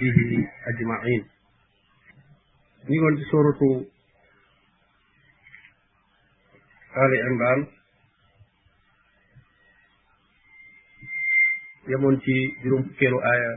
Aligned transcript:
به 0.00 0.48
أجمعين 0.68 1.28
نقول 2.84 3.24
سورة 3.30 3.84
آل 7.04 7.12
عمران 7.26 7.66
يمون 11.88 12.16
في 12.18 12.54
جروم 12.64 12.82
كيلو 12.98 13.18
آية 13.20 13.54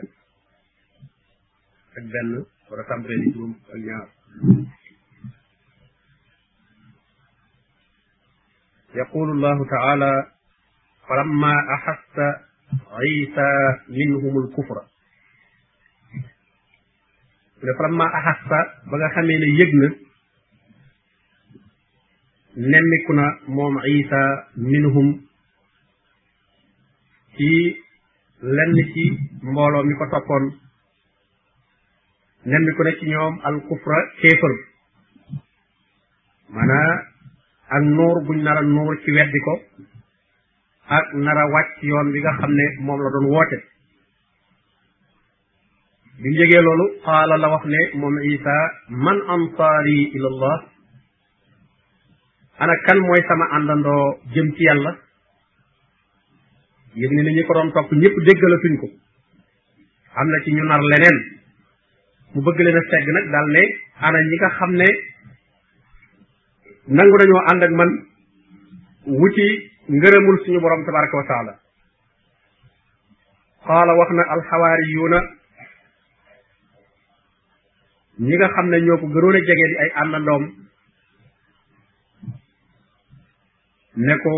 أجبن 1.97 2.45
ورقم 2.71 3.03
بين 3.03 3.31
جروم 3.31 3.59
النار 3.75 4.07
يقول 8.95 9.31
الله 9.31 9.65
تعالى 9.69 10.27
فلما 11.07 11.55
أحس 11.73 12.15
عيسى 12.89 13.51
منهم 13.89 14.43
الكفر 14.45 14.92
mu 17.65 17.69
ne 17.71 17.77
falamma 17.77 18.05
axassa 18.17 18.59
ba 18.89 18.95
nga 18.99 19.09
xamee 19.15 19.39
ne 19.41 19.47
yëg 19.59 19.71
na 19.81 19.87
nemmiku 22.71 23.11
na 23.19 23.25
moom 23.55 23.75
isa 23.97 24.21
minhum 24.71 25.07
ci 27.35 27.51
lenn 28.57 28.73
ci 28.93 29.03
mbooloo 29.49 29.83
mi 29.87 29.93
ko 29.99 30.05
toppoon 30.11 30.45
nemmiku 32.51 32.81
na 32.83 32.91
ñoom 33.11 33.33
alkufra 33.47 33.97
kéefër 34.19 34.53
maanaa 36.53 36.93
ak 37.75 37.83
nuur 37.95 38.17
buñ 38.25 38.37
nar 38.45 38.57
a 38.57 38.63
nuur 38.75 38.93
ci 39.03 39.09
weddi 39.15 39.39
a 40.95 40.97
wàcc 41.53 41.75
yoon 41.89 42.11
bi 42.13 42.19
nga 42.23 42.37
xam 42.39 42.51
ne 42.53 42.65
moom 42.85 42.99
la 43.01 43.09
doon 43.13 43.27
woote 43.33 43.72
bi 46.23 46.23
mu 46.23 46.23
jegee 46.39 46.61
loolu 46.65 46.85
qaala 47.05 47.35
la 47.43 47.47
wax 47.53 47.63
ne 47.73 47.79
moom 48.01 48.15
isa 48.33 48.55
man 49.05 49.17
ansaari 49.35 49.99
ila 50.17 50.27
allah 50.33 50.55
ana 52.63 52.73
kan 52.85 52.97
mooy 53.07 53.21
sama 53.29 53.45
àndandoo 53.55 54.03
jëm 54.33 54.47
ci 54.55 54.63
yàlla 54.69 54.91
yëg 57.01 57.11
ne 57.15 57.21
ni 57.23 57.35
ñu 57.35 57.43
ko 57.47 57.53
doon 57.53 57.71
topp 57.75 57.89
ñëpp 58.01 58.15
déggalatuñ 58.27 58.73
ko 58.81 58.87
am 60.19 60.27
na 60.29 60.39
ci 60.45 60.51
ñu 60.51 60.63
nar 60.65 60.81
leneen 60.91 61.17
mu 62.33 62.41
bëgg 62.43 62.59
leen 62.61 62.77
a 62.77 62.81
segg 62.91 63.07
nag 63.15 63.25
daal 63.33 63.47
ne 63.55 63.63
ana 64.07 64.17
ñi 64.19 64.35
nga 64.37 64.49
xam 64.57 64.71
ne 64.79 64.87
nangu 66.95 67.15
dañoo 67.19 67.41
ànd 67.51 67.63
ak 67.65 67.71
man 67.79 67.91
wuti 69.19 69.47
ngërëmul 69.95 70.37
suñu 70.45 70.59
borom 70.61 70.85
tabaraka 70.85 71.17
wa 71.21 71.27
taala 71.31 71.53
qaala 73.67 73.91
wax 73.97 74.09
na 74.13 74.23
alxawaariyuuna 74.33 75.19
ñi 78.19 78.35
nga 78.37 78.47
xam 78.55 78.67
ne 78.69 78.77
ñoo 78.85 78.97
ko 79.01 79.07
gënoon 79.13 79.37
a 79.37 79.41
jege 79.47 79.65
di 79.71 79.75
ay 79.83 79.89
àndandoom 80.01 80.43
ne 84.05 84.13
ko 84.23 84.33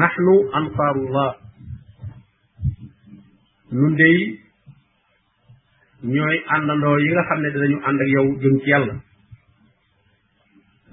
nahnu 0.00 0.34
ansaarullah 0.58 1.30
nun 3.78 3.94
dey 4.00 4.16
ñooy 6.14 6.36
àndandoo 6.54 6.96
yi 7.02 7.08
nga 7.12 7.22
xam 7.28 7.38
ne 7.42 7.48
dinañu 7.54 7.78
ànd 7.88 8.00
ak 8.02 8.08
yow 8.14 8.26
jëm 8.42 8.56
yàlla 8.66 8.94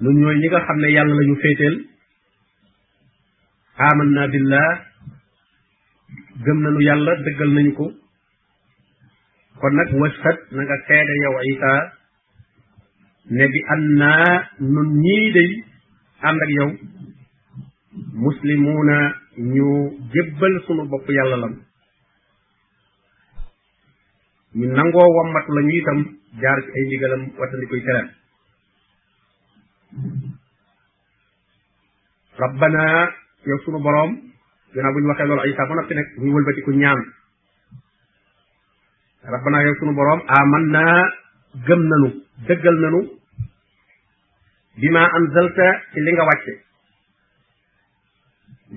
nun 0.00 0.14
ñooy 0.20 0.36
ñi 0.40 0.46
nga 0.50 0.64
xam 0.66 0.78
ne 0.80 0.88
yàlla 0.94 1.14
la 1.18 1.26
ñu 1.28 1.34
féeteel 1.42 1.76
amanna 3.86 4.22
billah 4.32 4.70
gëm 6.44 6.58
nañu 6.62 6.80
yàlla 6.88 7.12
dëggal 7.24 7.50
nañ 7.54 7.68
ko 7.76 7.86
kon 9.58 9.72
nag 9.76 9.88
washhad 10.00 10.38
na 10.54 10.60
nga 10.62 10.76
seede 10.86 11.14
yow 11.22 11.34
isa 11.52 11.98
ne 13.28 13.44
bi 13.52 13.60
an 13.74 13.80
naa 14.00 14.32
nun 14.58 14.88
ñii 15.04 15.26
day 15.34 15.50
ànd 16.28 16.40
yow 16.58 16.68
muslimuuna 18.24 18.96
ñu 19.54 19.68
jébbal 20.12 20.52
sunu 20.64 20.82
bopp 20.90 21.06
yàlla 21.16 21.36
lan 21.36 21.54
ñu 24.58 24.66
nangoo 24.76 25.08
wammat 25.16 25.46
la 25.54 25.60
ñu 25.66 25.74
itam 25.80 25.98
jaar 26.40 26.58
ci 26.64 26.70
ay 26.76 26.84
ndigalam 26.84 27.22
wattandi 27.38 27.66
koy 27.70 27.82
tereem 27.86 28.08
rabbana 32.40 32.82
yow 33.48 33.58
sunu 33.64 33.78
boroom 33.84 34.10
ginnaaw 34.72 34.92
bu 34.94 34.98
ñu 35.00 35.08
waxee 35.10 35.26
loolu 35.28 35.42
ay 35.44 35.52
saa 35.56 35.68
ba 35.68 35.74
noppi 35.74 35.94
nag 35.94 36.08
ñu 36.18 36.64
ku 36.66 36.70
ñaan 36.80 37.00
rabbana 39.34 39.58
yow 39.66 39.74
sunu 39.80 39.92
boroom 39.98 40.20
aman 40.38 40.64
gëm 41.54 41.80
nanu 41.88 42.22
dëggal 42.46 42.74
nanu 42.80 43.10
bima 44.76 45.02
anzalta 45.08 45.68
ci 45.92 46.00
li 46.00 46.12
nga 46.12 46.24
wàcce 46.24 46.52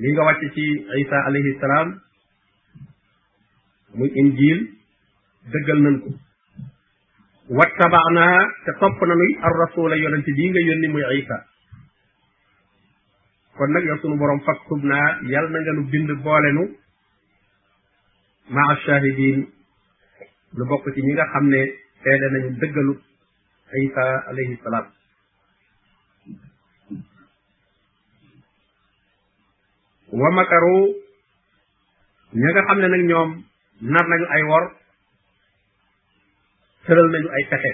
li 0.02 0.12
nga 0.12 0.24
wàcce 0.26 0.48
ci 0.54 0.64
isa 1.02 1.18
alayhi 1.26 1.58
salaam 1.60 1.90
muy 3.94 4.10
injil 4.10 4.60
dëggal 5.52 5.80
nan 5.82 5.96
ko 6.02 6.10
wattabaanaa 7.58 8.42
te 8.66 8.72
topp 8.80 8.98
nanuy 9.06 9.32
ar 9.46 9.54
rasula 9.62 9.96
yonente 9.96 10.32
bii 10.34 10.50
nga 10.50 10.60
yónni 10.68 10.88
muy 10.90 11.04
isa 11.22 11.38
kon 13.58 13.70
nag 13.72 13.84
yow 13.86 13.98
sunu 14.02 14.18
borom 14.18 14.40
faktub 14.50 14.82
naa 14.84 15.20
yàlla 15.30 15.50
na 15.50 15.60
nga 15.62 15.72
nu 15.78 15.84
bind 15.92 16.10
boole 16.26 16.50
nu 16.58 16.64
maa 18.50 18.74
shahidin 18.86 19.40
lu 20.58 20.64
bokk 20.70 20.86
ci 20.96 21.02
ñi 21.06 21.14
nga 21.14 21.26
xam 21.32 21.46
ne 21.54 21.83
seede 22.04 22.28
nañu 22.36 22.50
dëggalu 22.60 22.94
Isa 23.74 24.06
alayhi 24.30 24.58
salaam 24.62 24.88
wa 30.14 30.30
makaru 30.38 30.78
ña 32.38 32.50
nga 32.54 32.62
xam 32.68 32.78
ne 32.84 32.88
nag 32.94 33.04
ñoom 33.10 33.30
nar 33.92 34.06
nañu 34.12 34.26
ay 34.30 34.44
wor 34.50 34.64
tëral 36.86 37.08
nañu 37.14 37.30
ay 37.34 37.44
pexe 37.50 37.72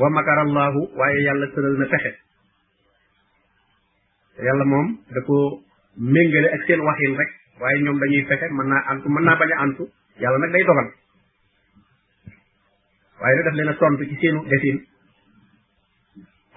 wa 0.00 0.08
makar 0.10 0.38
allahu 0.42 0.80
waaye 0.98 1.18
yàlla 1.26 1.46
tëral 1.54 1.74
na 1.78 1.86
pexe 1.92 2.10
yàlla 4.42 4.64
moom 4.72 4.86
da 5.14 5.20
ko 5.28 5.36
méngale 5.94 6.48
ak 6.50 6.62
seen 6.66 6.80
waxin 6.82 7.14
rek 7.20 7.30
waaye 7.62 7.78
ñoom 7.84 7.98
dañuy 8.02 8.26
fexe 8.28 8.46
mën 8.56 8.68
naa 8.72 8.82
antu 8.90 9.06
mën 9.08 9.22
naa 9.22 9.38
bañ 9.38 9.50
a 9.54 9.60
antu 9.64 9.84
yàlla 10.20 10.38
nag 10.42 10.52
day 10.54 10.66
dogal 10.66 10.88
waaye 13.20 13.42
daf 13.46 13.54
leen 13.58 13.68
a 13.68 13.74
tontu 13.80 14.04
ci 14.08 14.16
seenu 14.22 14.40
defin 14.52 14.78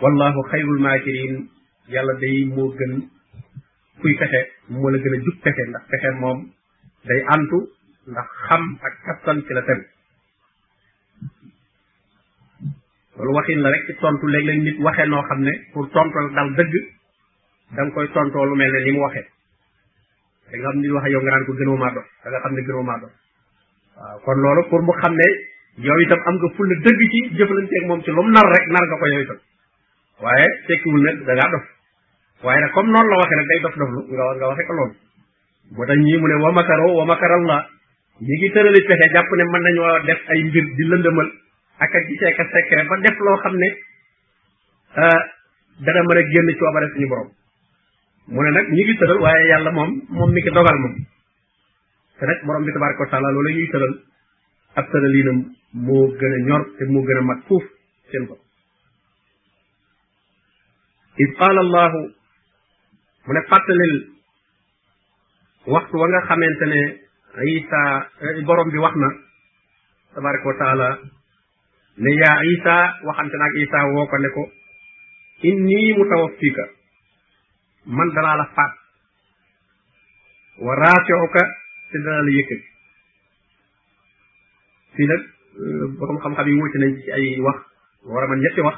wallahu 0.01 0.39
xayrul 0.51 0.81
maakirin 0.85 1.35
yàlla 1.93 2.13
day 2.23 2.37
moo 2.55 2.67
gën 2.79 2.91
kuy 4.01 4.13
pexe 4.19 4.41
moo 4.69 4.89
la 4.91 4.97
gën 5.03 5.13
a 5.15 5.19
jub 5.27 5.37
pexe 5.43 5.63
ndax 5.69 5.83
pexe 5.91 6.09
moom 6.21 6.39
day 7.07 7.19
antu 7.35 7.57
ndax 8.11 8.27
xam 8.47 8.63
ak 8.87 8.93
kattan 9.05 9.37
la 9.55 9.61
la 13.65 13.69
rek 13.73 13.85
tontu 14.01 14.25
léeg-léeg 14.33 14.59
nit 14.65 14.77
waxee 14.85 15.07
noo 15.11 15.23
xam 15.29 15.39
ne 15.47 15.51
pour 15.73 15.85
tontu 15.93 16.19
dal 16.35 16.49
dëgg 16.57 16.73
da 17.75 17.81
nga 17.83 17.91
koy 17.93 18.07
tontoo 18.15 18.45
lu 18.47 18.55
mel 18.59 18.71
ne 18.73 18.79
ni 18.85 18.91
mu 18.95 18.99
waxee 19.05 19.27
da 20.51 20.55
nga 20.57 20.69
xam 20.69 20.75
ni 20.81 20.87
wax 20.95 21.05
yow 21.13 21.21
nga 21.23 21.31
naan 21.31 21.43
ko 21.47 21.53
maa 21.81 21.93
dof 21.95 22.07
da 22.33 24.07
kon 24.23 24.37
loolu 24.43 24.63
pour 24.69 24.91
xam 25.01 25.15
ne 25.21 25.29
yow 25.79 25.95
itam 26.03 26.19
am 26.27 26.35
nga 26.43 26.49
fulla 26.57 26.75
dëgg 26.83 27.01
ci 27.11 27.19
jëflanteeg 27.39 27.83
moom 27.87 28.01
ci 28.03 28.11
lu 28.11 28.21
mu 28.23 28.31
nar 28.31 28.47
rek 28.51 28.65
nar 28.73 28.83
nga 28.87 28.97
ko 28.99 29.05
yow 29.07 29.33
waaye 30.23 30.47
tekkiwul 30.67 31.01
na 31.03 31.11
da 31.23 31.33
ngaa 31.39 31.51
dof 31.55 31.65
waaye 32.43 32.59
nag 32.61 32.71
comme 32.75 32.91
noonu 32.91 33.07
la 33.09 33.19
waxee 33.23 33.37
nag 33.39 33.47
day 33.47 33.59
dof 33.63 33.75
doflu 33.79 33.99
nga 34.11 34.23
nga 34.37 34.45
waxe 34.51 34.63
ko 34.67 34.73
loolu 34.77 34.95
moo 35.75 35.85
tax 35.87 35.99
ñii 36.03 36.19
mu 36.19 36.27
ne 36.27 36.35
wa 36.43 36.51
makaro 36.51 36.85
wa 36.99 37.05
makarallah 37.11 37.61
ñi 38.27 38.33
ngi 38.37 38.49
tërali 38.53 38.79
pexe 38.89 39.05
jàpp 39.13 39.29
ne 39.39 39.43
mën 39.51 39.61
nañoo 39.67 40.03
def 40.07 40.19
ay 40.31 40.39
mbir 40.47 40.63
di 40.75 40.83
lëndëmal 40.91 41.27
ak 41.83 41.95
ak 41.95 42.03
gisee 42.09 42.35
ka 42.35 42.43
secret 42.51 42.85
ba 42.89 42.95
def 43.05 43.17
loo 43.23 43.37
xam 43.43 43.55
ne 43.61 43.69
euh, 45.01 45.21
dana 45.83 46.01
mën 46.03 46.19
a 46.19 46.23
génn 46.27 46.49
coobare 46.59 46.87
suñu 46.91 47.07
borom 47.07 47.29
mu 48.27 48.39
ne 48.43 48.49
nag 48.51 48.65
ñi 48.67 48.81
ngi 48.83 48.93
tëral 48.99 49.19
waaye 49.23 49.47
yàlla 49.51 49.71
moom 49.71 49.91
moom 50.17 50.29
mi 50.33 50.41
ki 50.43 50.51
dogal 50.51 50.75
moom 50.83 50.95
te 52.19 52.23
nag 52.25 52.39
borom 52.45 52.63
bi 52.67 52.71
tabaraka 52.73 53.01
wa 53.03 53.09
taala 53.11 53.31
loolu 53.31 53.49
ñuy 53.55 54.08
ab 54.77 54.85
tëraliinam 54.91 55.39
moo 55.85 56.05
gën 56.19 56.33
a 56.39 56.41
ñor 56.47 56.61
te 56.77 56.83
moo 56.91 57.05
gën 57.07 57.19
a 57.19 57.21
mat 57.29 57.39
fuuf 57.47 57.65
seen 58.09 58.25
bopp 58.27 58.41
id 61.23 61.31
qaala 61.39 61.59
allahu 61.65 61.99
mu 63.25 63.31
ne 63.33 63.41
fàttalil 63.51 63.95
waxtu 65.73 65.95
wa 66.01 66.07
nga 66.09 66.27
xamante 66.27 66.65
ne 66.73 66.81
isa 67.57 67.81
eh, 68.25 68.41
borom 68.47 68.69
bi 68.73 68.79
wax 68.85 68.95
na 69.01 69.09
tabaraka 70.13 70.45
wa 70.51 70.57
taala 70.61 70.89
ne 72.01 72.11
yaa 72.21 72.41
isa 72.53 72.75
waxante 73.07 73.35
naag 73.37 73.53
isa 73.63 73.79
woo 73.93 74.07
ko 74.09 74.17
ne 74.17 74.29
ko 74.35 74.43
inni 75.49 75.79
mutawaffika 75.97 76.63
man 77.97 78.09
danaa 78.15 78.35
la 78.39 78.45
faat 78.55 78.73
wa 80.65 80.73
raafiuka 80.81 81.41
te 81.89 81.97
danaa 82.05 82.25
la 82.27 82.31
yëkkati 82.37 82.68
fi 84.99 85.07
nak 85.07 85.21
euh, 85.63 85.85
borom 85.95 86.19
xam 86.19 86.35
xam 86.35 86.47
yi 86.47 86.55
wuti 86.59 86.77
nañ 86.83 86.91
ci 87.03 87.09
ay 87.15 87.39
wax 87.39 87.57
wara 88.03 88.27
man 88.27 88.39
ñetti 88.43 88.59
wax 88.61 88.75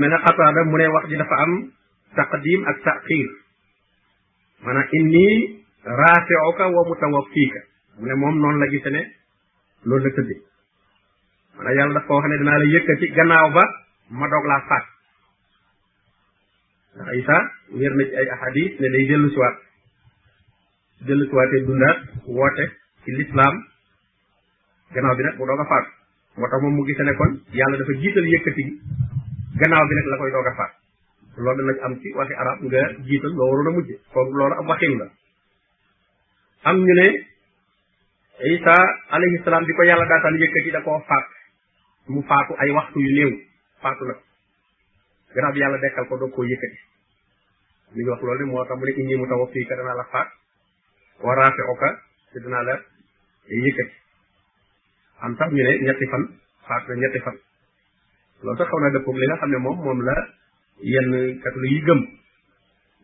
euh 0.00 0.08
qatada 0.24 0.60
mu 0.64 0.76
ne 0.80 0.86
wax 0.96 1.04
ji 1.10 1.16
dafa 1.20 1.36
am 1.44 1.52
taqdim 2.16 2.60
ak 2.64 2.76
ta'khir 2.84 3.28
mana 4.64 4.82
inni 4.98 5.26
rafi'uka 5.84 6.64
wa 6.72 6.80
mutawaffika 6.88 7.60
mu 8.00 8.06
ne 8.08 8.14
mom 8.16 8.34
non 8.40 8.56
la 8.58 8.66
gisé 8.72 8.88
loolu 9.84 10.08
la 10.08 10.10
tëddee 10.16 10.40
mana 11.56 11.70
yàlla 11.76 11.94
daf 12.00 12.08
wax 12.08 12.24
ne 12.30 12.36
dinaa 12.40 12.58
la 12.58 12.64
yëkkati 12.64 13.06
gannaaw 13.16 13.48
ba 13.56 13.62
ma 14.08 14.26
faat 14.68 14.84
isa 17.20 17.36
na 17.76 18.32
ci 18.56 18.76
ay 21.48 21.60
ne 21.68 21.90
day 22.48 22.70
ci 23.04 23.10
lislaam 23.18 23.54
gannaaw 24.94 25.14
bi 25.18 25.22
nag 25.26 25.36
mu 25.38 25.46
doog 25.46 25.60
a 25.62 25.66
faatu 25.70 25.90
moo 26.38 26.46
tax 26.48 26.58
moom 26.62 26.74
mu 26.76 26.82
gisee 26.86 27.04
ne 27.06 27.14
kon 27.18 27.30
yàlla 27.50 27.76
dafa 27.80 27.92
jiital 28.02 28.26
yëkkati 28.34 28.62
gi 28.66 28.72
gannaaw 29.60 29.84
bi 29.88 29.94
nag 29.94 30.06
la 30.12 30.16
koy 30.20 30.30
doog 30.30 30.46
a 30.50 30.54
faatu 30.58 30.76
loolu 31.44 31.58
danañ 31.60 31.78
am 31.86 31.94
ci 32.02 32.08
waxi 32.18 32.34
arab 32.42 32.58
nga 32.66 32.80
jiital 33.08 33.32
loo 33.38 33.48
waroon 33.50 33.68
a 33.70 33.70
mujj 33.76 33.88
kon 34.12 34.26
loolu 34.38 34.54
am 34.60 34.66
waxin 34.70 34.94
la 35.00 35.06
am 36.70 36.76
ñu 36.86 36.94
ne 37.00 37.06
isa 38.56 38.74
alayhi 39.14 39.38
salaam 39.44 39.64
bi 39.66 39.72
ko 39.76 39.82
yàlla 39.88 40.04
daataan 40.10 40.34
yëkkati 40.42 40.70
da 40.74 40.80
koo 40.86 40.98
faat 41.08 41.26
mu 42.14 42.20
faatu 42.30 42.52
ay 42.62 42.70
waxtu 42.76 42.98
yu 43.04 43.10
néew 43.18 43.30
faatu 43.82 44.02
nag 44.08 44.18
gannaaw 45.34 45.52
bi 45.56 45.60
yàlla 45.62 45.78
dekkal 45.82 46.04
ko 46.08 46.14
doog 46.20 46.32
koo 46.34 46.44
yëkkati 46.50 46.78
li 47.94 48.04
wax 48.12 48.20
loolu 48.26 48.38
de 48.40 48.44
moo 48.50 48.64
tax 48.68 48.76
mu 48.78 48.84
ne 48.86 48.92
inni 49.00 49.14
mutawaffiika 49.22 49.74
danaa 49.78 49.94
la 50.00 50.04
faat 50.12 50.28
wa 51.24 51.32
raafi'uka 51.38 51.88
te 52.32 52.38
la 52.54 52.80
yëkkati 53.48 53.92
am 55.22 55.34
sax 55.36 55.50
ñu 55.50 55.62
ne 55.64 55.78
ñetti 55.86 56.06
fan 56.06 56.22
faat 56.66 56.86
na 56.88 56.94
ñetti 56.94 57.18
fan 57.24 57.36
loolu 58.42 58.58
sax 58.58 58.68
xaw 58.70 58.80
naa 58.80 58.90
dëppoog 58.96 59.16
li 59.18 59.26
nga 59.26 59.36
xam 59.40 59.50
ne 59.50 59.56
moom 59.58 59.78
moom 59.84 60.00
la 60.08 60.16
yenn 60.92 61.40
catholique 61.42 61.74
yi 61.74 61.80
gëm 61.86 62.00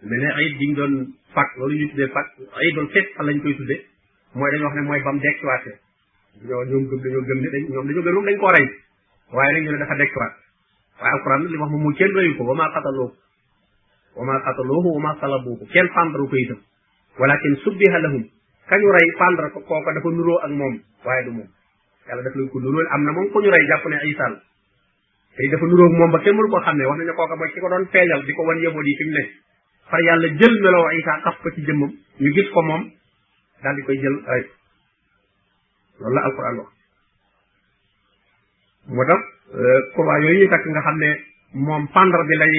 ne 0.08 0.16
ne 0.22 0.28
ayit 0.38 0.56
bi 0.58 0.66
ñu 0.68 0.74
doon 0.74 0.94
fàq 1.34 1.48
loolu 1.58 1.74
ñu 1.78 1.88
tuddee 1.90 2.08
fàq 2.14 2.26
ayit 2.60 2.74
doon 2.74 2.88
feet 2.90 3.06
fan 3.14 3.26
lañ 3.26 3.38
koy 3.42 3.54
tuddee 3.58 3.80
mooy 4.34 4.50
dañu 4.50 4.64
wax 4.64 4.74
ne 4.76 4.82
mooy 4.82 5.00
ba 5.04 5.12
mu 5.12 5.20
dekkiwaatee 5.20 5.76
ñoo 6.46 6.64
ñoom 6.64 6.84
gëm 6.90 7.00
dañoo 7.04 7.22
gëm 7.28 7.38
ne 7.42 7.48
dañ 7.54 7.62
ñoom 7.72 7.86
dañoo 7.88 8.04
gëm 8.06 8.24
dañ 8.28 8.36
koo 8.40 8.48
rey 8.56 8.66
waaye 9.34 9.52
nag 9.54 9.62
ñu 9.64 9.70
ne 9.72 9.78
dafa 9.78 9.94
dekkiwaat 9.94 10.34
waaye 11.00 11.12
alquran 11.16 11.40
li 11.50 11.56
wax 11.60 11.70
moom 11.70 11.82
mooy 11.82 11.94
kenn 11.98 12.14
reyu 12.14 12.32
ko 12.38 12.42
wa 12.48 12.54
maa 12.60 12.70
qataloohu 12.74 13.12
wa 14.16 14.24
maa 14.26 14.40
qataloohu 14.46 14.88
wa 14.96 15.00
maa 15.00 15.16
salabuuhu 15.20 15.64
kenn 15.72 15.88
fàndaru 15.94 16.28
ko 16.30 16.36
itam 16.36 16.60
walakin 17.18 17.54
subbiha 17.62 17.98
lahum 18.06 18.24
kañu 18.68 18.88
rey 18.92 19.08
pendre 19.18 19.46
ko 19.52 19.58
kooka 19.64 19.90
dafa 19.96 20.08
nuróo 20.12 20.38
ak 20.44 20.52
moom 20.52 20.74
waaye 21.04 21.24
du 21.24 21.30
moom 21.32 21.48
yàlla 22.08 22.22
daf 22.22 22.34
lañ 22.36 22.48
ko 22.52 22.60
nuróol 22.60 22.86
am 22.94 23.02
na 23.04 23.12
moom 23.12 23.28
ku 23.32 23.38
ñu 23.40 23.50
rey 23.50 23.66
jàpp 23.68 23.86
ne 23.88 23.96
Isaa 24.12 24.28
la 24.28 24.40
tey 25.36 25.48
dafa 25.48 25.64
nuróo 25.66 25.88
ak 26.14 26.22
xam 26.24 26.36
ne 26.76 26.84
wax 26.84 26.98
nañu 27.00 27.14
kooka 27.16 27.36
mooy 27.36 27.50
ki 27.52 27.60
ko 27.60 27.68
doon 27.68 27.84
feeñal 27.92 28.20
di 28.28 28.32
ko 28.34 28.42
wan 28.44 28.58
yeboot 28.60 28.86
yi 28.86 28.94
yàlla 30.06 30.28
jël 30.38 30.54
meloo 30.60 30.90
Isaa 31.00 31.20
taf 31.24 31.36
ko 31.42 31.48
ko 32.54 32.60
moom 32.62 32.82
daal 33.64 33.74
di 33.76 33.82
koy 33.82 33.96
jël 34.02 34.16
rey 34.26 34.42
loolu 35.98 36.14
la 36.14 36.20
alquran 36.28 36.56
wax 36.60 36.70
moo 38.88 39.04
tax 39.08 39.22
euh, 39.54 40.44
nga 40.72 40.80
xam 40.84 40.96
ne 41.02 41.10
moom 41.64 41.82
pendre 41.94 42.20
bi 42.28 42.34
lay 42.36 42.56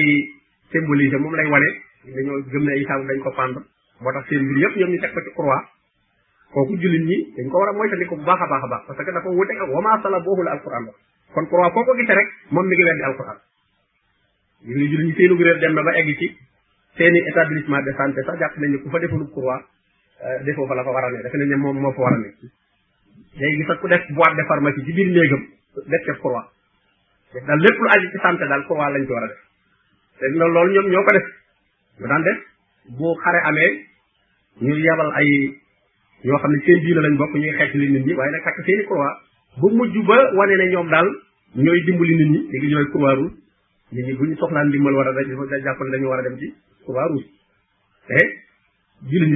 symboliser 0.72 1.18
moom 1.20 1.34
lay 1.38 1.46
wane 1.52 1.70
dañoo 2.14 2.42
gëm 2.50 2.64
ne 2.66 2.72
Isaa 2.82 2.98
dañ 3.06 3.20
ko 3.24 3.30
pendre 3.38 3.60
moo 4.02 4.12
tax 4.12 4.24
seen 4.28 4.42
mbir 4.44 4.56
yëpp 4.62 4.74
ñu 4.76 4.98
teg 5.00 5.12
ko 5.14 5.20
ci 5.22 5.30
croix 5.38 5.62
kooku 6.50 6.74
jullit 6.78 7.02
ñi 7.06 7.16
dañ 7.36 7.46
ko 7.50 7.58
war 7.58 7.68
a 7.68 7.72
moytandiku 7.72 8.16
bu 8.18 8.24
baax 8.26 8.40
a 8.42 8.46
baax 8.48 8.62
a 8.62 8.66
baax 8.70 8.82
parce 8.86 9.04
que 9.04 9.10
dafa 9.14 9.28
wute 9.30 9.50
ak 9.54 9.68
wama 9.70 10.02
salabuhu 10.02 10.42
la 10.42 10.52
alquran 10.58 10.82
wax 10.90 10.96
kon 11.34 11.46
croix 11.46 11.70
foo 11.70 11.84
ko 11.84 11.94
gisee 11.94 12.14
rek 12.14 12.26
moom 12.50 12.66
mi 12.66 12.74
ngi 12.74 12.84
weddi 12.84 13.02
alquran 13.06 13.38
ñu 14.66 14.74
ngi 14.74 14.86
jullit 14.90 15.06
ñi 15.06 15.14
seenu 15.14 15.34
réer 15.38 15.58
dem 15.62 15.74
na 15.74 15.82
ba 15.82 15.92
egg 15.94 16.08
ci 16.18 16.34
seeni 16.98 17.18
établissement 17.30 17.82
de 17.82 17.92
santé 17.92 18.22
sax 18.26 18.38
jàpp 18.38 18.58
nañu 18.58 18.82
ku 18.82 18.90
fa 18.90 18.98
defulub 18.98 19.30
croix 19.30 19.62
euh, 20.26 20.42
defoo 20.42 20.66
fa 20.66 20.74
la 20.74 20.82
fa 20.82 20.90
war 20.90 21.04
a 21.04 21.10
ne 21.10 21.22
defe 21.22 21.36
nañ 21.38 21.48
ne 21.50 21.56
moom 21.56 21.78
moo 21.78 21.92
fa 21.92 22.02
war 22.02 22.14
a 22.14 22.18
ne 22.18 22.30
léegi 23.38 23.64
sax 23.70 23.78
ku 23.80 23.86
def 23.88 24.02
boîte 24.10 24.36
de 24.36 24.42
pharmacie 24.44 24.82
ci 24.84 24.92
biir 24.92 25.06
néegam 25.06 25.46
def 25.86 26.02
ca 26.02 26.18
daal 27.46 27.58
lépp 27.62 27.78
lu 27.78 27.86
aju 27.94 28.06
lañ 28.24 28.36
ci 29.06 29.12
war 29.12 29.22
a 29.22 29.26
def 29.28 29.40
te 30.18 30.24
loolu 30.34 30.72
ñoom 30.74 30.90
ñoo 30.90 31.04
ko 31.06 31.12
def 31.14 31.26
mu 32.00 32.08
daan 32.08 32.22
def 32.22 32.38
bu 32.98 33.06
xare 33.22 33.38
amee 33.44 33.86
ñu 34.60 34.74
yabal 34.82 35.12
ay 35.14 35.54
ñoo 36.24 36.38
xam 36.42 36.52
ne 36.52 36.58
seen 36.66 36.80
diina 36.84 37.00
lañ 37.04 37.14
bokk 37.20 37.34
ñuy 37.40 37.52
xeex 37.58 37.70
li 37.80 37.86
nit 37.92 38.04
ñi 38.06 38.12
waaye 38.18 38.30
nag 38.32 38.44
takk 38.44 38.58
seeni 38.66 38.84
croix 38.88 39.00
ba 39.60 39.68
mujj 39.78 39.96
ba 40.08 40.16
wane 40.38 40.54
ne 40.60 40.64
ñoom 40.72 40.88
daal 40.90 41.08
ñooy 41.56 41.80
dimbali 41.86 42.14
nit 42.16 42.28
ñi 42.32 42.38
léegi 42.52 42.68
ñooy 42.72 42.86
croix 42.92 43.14
rouge 43.14 43.34
nit 43.92 44.06
ñi 44.06 44.12
bu 44.12 44.24
ñu 44.26 44.86
war 44.96 45.08
a 45.08 45.12
da 45.12 45.22
jàpp 45.64 45.78
ne 45.80 45.90
dañu 45.94 46.08
war 46.08 46.18
a 46.18 46.22
dem 46.22 46.36
ci 46.38 46.52
croix 46.84 47.08
rouge 47.08 47.24
eh? 48.20 48.28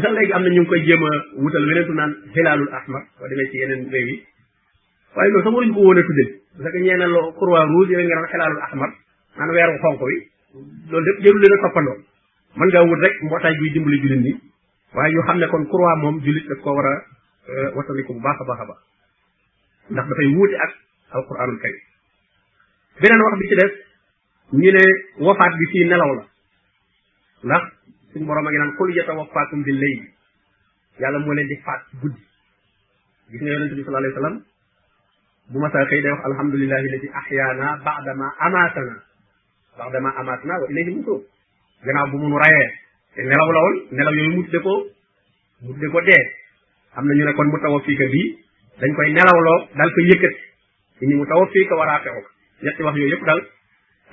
sax 0.03 0.13
léegi 0.17 0.33
am 0.33 0.43
na 0.45 0.51
ñu 0.55 0.61
ngi 0.61 0.67
koy 0.69 0.81
jéem 0.85 1.03
a 1.05 1.11
wutal 1.41 1.65
weneen 1.67 1.87
tu 1.87 1.93
naan 1.93 2.13
hilalul 2.35 2.69
ahmar 2.69 3.03
soo 3.19 3.29
demee 3.29 3.49
ci 3.51 3.57
yeneen 3.59 3.89
réew 3.91 4.07
yi 4.11 4.17
waaye 5.17 5.31
loolu 5.33 5.45
sax 5.45 5.55
waruñu 5.55 5.75
ko 5.75 5.81
woon 5.81 5.99
a 5.99 6.03
tuddee 6.03 6.31
parce 6.59 6.71
que 6.73 6.79
ñee 6.85 6.97
lo 6.99 7.33
croix 7.33 7.65
rouge 7.65 7.91
yéen 7.91 8.07
nga 8.07 8.39
naan 8.39 8.57
ahmar 8.69 8.91
naan 9.39 9.51
weeru 9.57 9.79
xonq 9.83 10.01
wi 10.03 10.15
loolu 10.91 11.05
lépp 11.07 11.21
jërul 11.25 11.45
a 11.45 11.57
toppandoo 11.65 11.97
mën 12.57 12.67
ngaa 12.69 12.85
wut 12.89 13.01
rek 13.05 13.15
mbootaay 13.23 13.55
buy 13.59 13.71
dimbali 13.73 13.99
jullit 14.03 14.21
ñi 14.27 14.33
waaye 14.95 15.13
ñu 15.13 15.23
xam 15.27 15.39
ne 15.39 15.47
kon 15.49 15.65
croix 15.67 15.97
moom 16.03 16.19
julit 16.25 16.47
daf 16.49 16.59
ko 16.63 16.73
war 16.75 16.87
a 16.87 16.95
watandiku 17.75 18.15
bu 18.15 18.21
baax 18.23 18.39
a 18.41 18.45
baax 18.49 18.61
a 18.61 18.65
baax 18.71 18.81
ndax 19.91 20.05
dafay 20.09 20.27
wuute 20.35 20.55
ak 20.65 20.73
alquranul 21.17 21.59
karim 21.63 21.81
beneen 23.01 23.21
wax 23.25 23.35
bi 23.41 23.49
ci 23.49 23.55
des 23.57 23.73
ñu 24.53 24.71
ne 24.73 24.83
wafaat 25.27 25.53
bi 25.59 25.67
fii 25.73 25.85
nelaw 25.91 26.13
la 26.15 26.25
ndax 27.45 27.63
suñ 28.13 28.25
borom 28.27 28.47
a 28.47 28.51
ngi 28.51 28.59
naan 28.59 28.75
xul 28.79 28.91
yata 28.95 29.13
wafaakum 29.15 29.63
bi 29.65 29.73
lay 29.73 29.95
yàlla 31.01 31.19
moo 31.19 31.33
leen 31.35 31.49
di 31.49 31.57
faat 31.65 31.81
ci 31.91 31.97
guddi 32.01 32.23
gis 33.31 33.41
nga 33.43 33.51
yonente 33.53 33.75
bi 33.75 33.85
sala 33.85 33.99
alayhi 33.99 34.15
sallam 34.15 34.43
bu 35.51 35.59
masaa 35.59 35.85
xëy 35.87 36.03
day 36.03 36.13
wax 36.13 36.25
alhamdulilahi 36.25 36.87
alladi 36.89 37.09
ahyaana 37.21 37.79
baadama 37.85 38.27
amaatana 38.47 38.97
baadama 39.79 40.09
amaatana 40.21 40.55
wa 40.61 40.67
ilayhi 40.71 40.95
nusur 40.97 41.21
gannaaw 41.85 42.09
bu 42.11 42.17
mun 42.19 42.39
rayee 42.45 42.84
te 43.15 43.23
nelaw 43.23 43.51
la 43.55 43.61
woon 43.63 43.77
nelaw 43.95 44.13
yooyu 44.19 44.33
mu 44.35 44.43
tudde 44.45 44.61
ko 44.67 44.75
mu 45.63 45.71
tudde 45.75 45.89
ko 45.95 45.99
dee 46.03 46.23
am 46.99 47.07
na 47.07 47.15
ñu 47.15 47.25
ne 47.25 47.33
kon 47.39 47.47
mu 47.51 47.59
taw 47.63 47.73
a 47.79 47.81
fiika 47.87 48.05
bii 48.11 48.27
dañ 48.81 48.91
koy 48.97 49.09
nelawloo 49.15 49.59
daal 49.79 49.91
koy 49.95 50.05
yëkkati 50.11 50.39
ci 50.99 51.03
ñi 51.07 51.15
mu 51.15 51.27
taw 51.31 51.39
a 51.43 51.47
fiika 51.47 51.75
war 51.79 51.89
a 51.89 52.01
fexe 52.03 52.21
ñetti 52.65 52.83
wax 52.83 52.95
yooyu 52.99 53.13
yëpp 53.15 53.25
daal 53.27 53.41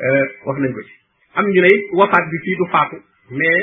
euh, 0.05 0.25
wax 0.45 0.55
nañ 0.61 0.71
ko 0.77 0.81
ci. 0.85 0.93
am 1.37 1.45
ñu 1.49 1.61
ne 1.61 1.67
it 1.67 1.83
bi 2.29 2.37
fii 2.45 2.55
du 2.55 2.65
faatu 2.69 2.97
mais 3.31 3.61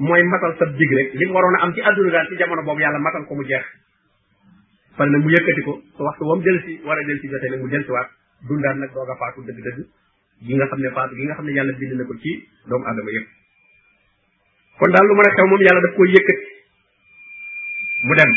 mooy 0.00 0.22
matal 0.24 0.56
sab 0.58 0.72
dig 0.76 0.90
li 0.96 1.26
mu 1.28 1.32
waroon 1.36 1.56
am 1.60 1.74
ci 1.74 1.80
àdduna 1.80 2.10
daal 2.10 2.26
ci 2.28 2.36
jamono 2.40 2.62
boobu 2.62 2.80
yàlla 2.80 2.98
matal 2.98 3.24
ko 3.28 3.34
mu 3.36 3.44
jeex 3.44 3.64
fan 4.96 5.10
nag 5.12 5.22
mu 5.22 5.28
yëkkati 5.28 5.60
ko 5.62 5.76
te 5.96 6.02
waxtu 6.08 6.24
wam 6.24 6.40
del 6.40 6.56
si 6.64 6.80
war 6.84 6.96
a 6.96 7.02
del 7.04 7.18
si 7.20 7.28
jotee 7.28 7.50
nag 7.52 7.60
mu 7.60 7.68
del 7.68 7.84
si 7.84 7.90
waat 7.92 8.08
dundaan 8.48 8.78
nag 8.80 8.92
doog 8.96 9.10
a 9.12 9.16
faatu 9.20 9.44
dëgg-dëgg 9.44 9.84
gi 10.46 10.54
nga 10.56 10.66
xam 10.66 10.80
ne 10.80 10.88
faatu 10.90 11.14
gi 11.16 11.24
nga 11.24 11.34
xam 11.34 11.44
ne 11.46 11.52
yàlla 11.52 11.72
bind 11.76 11.92
na 11.92 12.04
ko 12.04 12.14
ci 12.16 12.32
doomu 12.68 12.86
aadama 12.88 13.10
yëpp 13.12 13.28
kon 14.80 14.92
daal 14.96 15.06
lu 15.08 15.14
mën 15.16 15.28
a 15.28 15.32
xew 15.36 15.46
moom 15.48 15.60
yàlla 15.66 15.80
daf 15.84 15.94
koy 15.96 16.08
yëkkati 16.14 16.44
mu 18.06 18.14
dem 18.20 18.30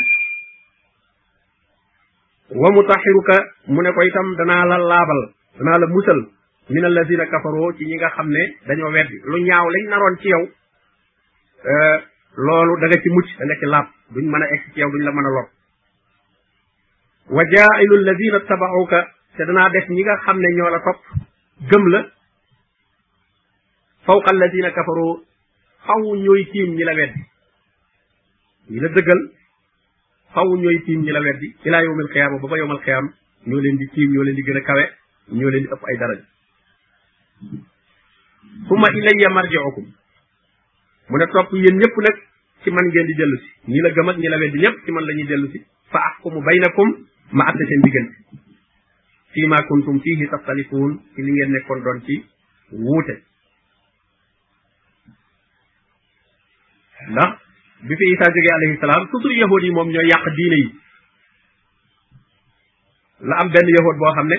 wa 2.62 2.67
mutaxiruka 2.75 3.35
mu 3.73 3.81
ne 3.81 3.89
ko 3.93 4.01
itam 4.07 4.27
danaa 4.39 4.63
la 4.71 4.77
laabal 4.77 5.21
danaa 5.57 5.79
la 5.79 5.88
musal 5.95 6.19
min 6.73 6.83
allazina 6.85 7.25
kafaroo 7.31 7.73
ci 7.77 7.83
ñi 7.88 7.95
nga 7.97 8.09
xam 8.15 8.27
ne 8.35 8.43
dañoo 8.67 8.91
weddi 8.95 9.17
lu 9.31 9.38
ñaaw 9.47 9.65
lañ 9.75 9.83
naroon 9.89 10.15
ci 10.21 10.27
yow 10.33 10.43
euh, 11.71 11.97
loolu 12.45 12.73
da 12.81 12.85
nga 12.88 12.97
ci 13.03 13.09
mucc 13.15 13.27
da 13.50 13.53
ci 13.59 13.65
laab 13.73 13.88
duñ 14.13 14.25
mën 14.31 14.43
a 14.43 14.47
egg 14.53 14.63
ci 14.73 14.79
yow 14.79 14.89
duñ 14.93 15.03
la 15.05 15.12
mën 15.15 15.25
a 15.29 15.31
lor 15.35 15.47
wa 17.35 17.43
jaailu 17.55 17.93
allazina 18.00 18.39
tabaxuka 18.50 19.00
te 19.35 19.41
danaa 19.47 19.69
def 19.73 19.88
ñi 19.89 20.03
nga 20.03 20.19
ne 20.33 20.50
ñoo 20.57 20.69
la 20.75 20.79
topp 20.88 21.01
gëm 21.69 21.83
la 21.93 22.00
fawqa 24.05 24.29
allazina 24.35 24.71
kafaroo 24.77 25.13
faw 25.85 26.03
ñooy 26.23 26.43
tiim 26.53 26.69
ñi 26.75 26.83
la 26.83 26.93
weddi 26.99 27.19
ñi 28.71 28.79
la 28.79 28.89
dëggal 28.95 29.21
faw 30.33 30.47
ñooy 30.61 30.77
tiim 30.85 30.99
ñi 31.03 31.11
la 31.11 31.19
weddi 31.21 31.47
ilaa 31.67 31.83
yawmal 31.83 32.09
xiyaama 32.13 32.37
ba 32.41 32.47
ba 32.51 32.57
yawmal 32.57 32.81
xiyaam 32.85 33.05
ñoo 33.47 33.61
leen 33.63 33.77
di 33.77 33.85
tiim 33.93 34.09
ñoo 34.13 34.23
leen 34.23 34.35
di 34.37 34.43
gën 34.47 34.57
a 34.57 34.61
kawe 34.67 34.83
ñoo 35.37 35.49
leen 35.53 35.63
di 35.65 35.69
ëpp 35.75 35.83
ay 35.89 35.97
daraja 36.01 36.23
summa 38.67 38.87
ilayya 38.99 39.29
marji'ukum 39.35 39.85
mu 41.09 41.15
ne 41.17 41.25
topp 41.33 41.49
yéen 41.53 41.77
ñëpp 41.81 41.95
nag 42.05 42.17
ci 42.63 42.71
man 42.71 42.85
ngeen 42.87 43.07
di 43.07 43.13
dellu 43.19 43.37
si 43.43 43.49
ñi 43.71 43.79
la 43.83 43.89
gëm 43.95 44.09
ak 44.09 44.17
ñi 44.17 44.27
la 44.29 44.37
weddi 44.37 44.57
ñëpp 44.63 44.75
ci 44.85 44.91
man 44.91 45.05
la 45.05 45.13
ñuy 45.13 45.27
dellu 45.27 45.47
si 45.51 45.59
fa 45.91 45.99
baynakum 46.47 46.89
ma 47.31 47.43
àtte 47.49 47.63
seen 47.67 47.81
diggante 47.85 48.15
fii 49.33 49.45
ma 49.51 49.57
kuntum 49.67 49.99
fiihi 49.99 50.27
taxtalifuun 50.31 50.91
ci 51.15 51.21
li 51.25 51.31
ngeen 51.31 51.49
nekkoon 51.51 51.79
doon 51.83 51.99
ci 52.07 52.15
wuute 52.71 53.15
ndax 57.10 57.31
bi 57.83 57.95
fi 58.00 58.05
Isa 58.15 58.29
jógee 58.31 58.53
alayhi 58.55 58.79
salaam 58.79 59.07
toujours 59.12 59.36
yahood 59.38 59.63
yi 59.63 59.72
moom 59.72 59.89
ñooy 59.91 60.07
yàq 60.10 60.24
diine 60.38 60.57
yi 60.62 60.67
la 63.27 63.36
am 63.41 63.50
benn 63.51 63.67
yahood 63.67 63.98
boo 64.00 64.13
xam 64.15 64.27
ne 64.27 64.36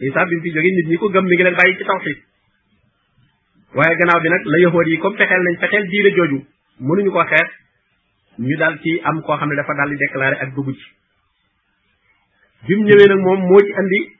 Isa 0.00 0.26
bi 0.28 0.36
mu 0.36 0.42
fi 0.42 0.50
jógee 0.52 0.72
nit 0.76 0.86
ñi 0.88 0.96
ko 0.96 1.06
gëm 1.12 1.24
mi 1.24 1.34
ngi 1.36 1.44
leen 1.44 1.56
bàyyi 1.56 1.76
ci 1.76 1.84
tawxiid 1.84 2.18
bi 3.72 3.80
nag 3.80 4.44
la 4.46 4.58
yahood 4.62 4.86
yi 4.88 4.98
comme 4.98 5.16
fexeel 5.16 5.42
nañ 5.44 5.56
fexeel 5.60 5.84
diine 5.90 6.10
jooju 6.16 6.38
mënuñu 6.80 7.10
ko 7.12 7.22
xeex 7.28 7.50
ñu 8.40 8.56
daal 8.58 8.78
ci 8.82 9.00
am 9.04 9.20
koo 9.22 9.36
xam 9.36 9.48
ne 9.50 9.56
dafa 9.56 9.74
daal 9.76 9.90
di 9.90 9.96
déclaré 9.96 10.36
ak 10.36 10.54
dugg 10.54 10.68
ci 10.72 10.84
bi 12.66 12.74
ñëwee 12.76 13.08
nag 13.08 13.20
moom 13.20 13.40
moo 13.48 13.60
ci 13.60 14.19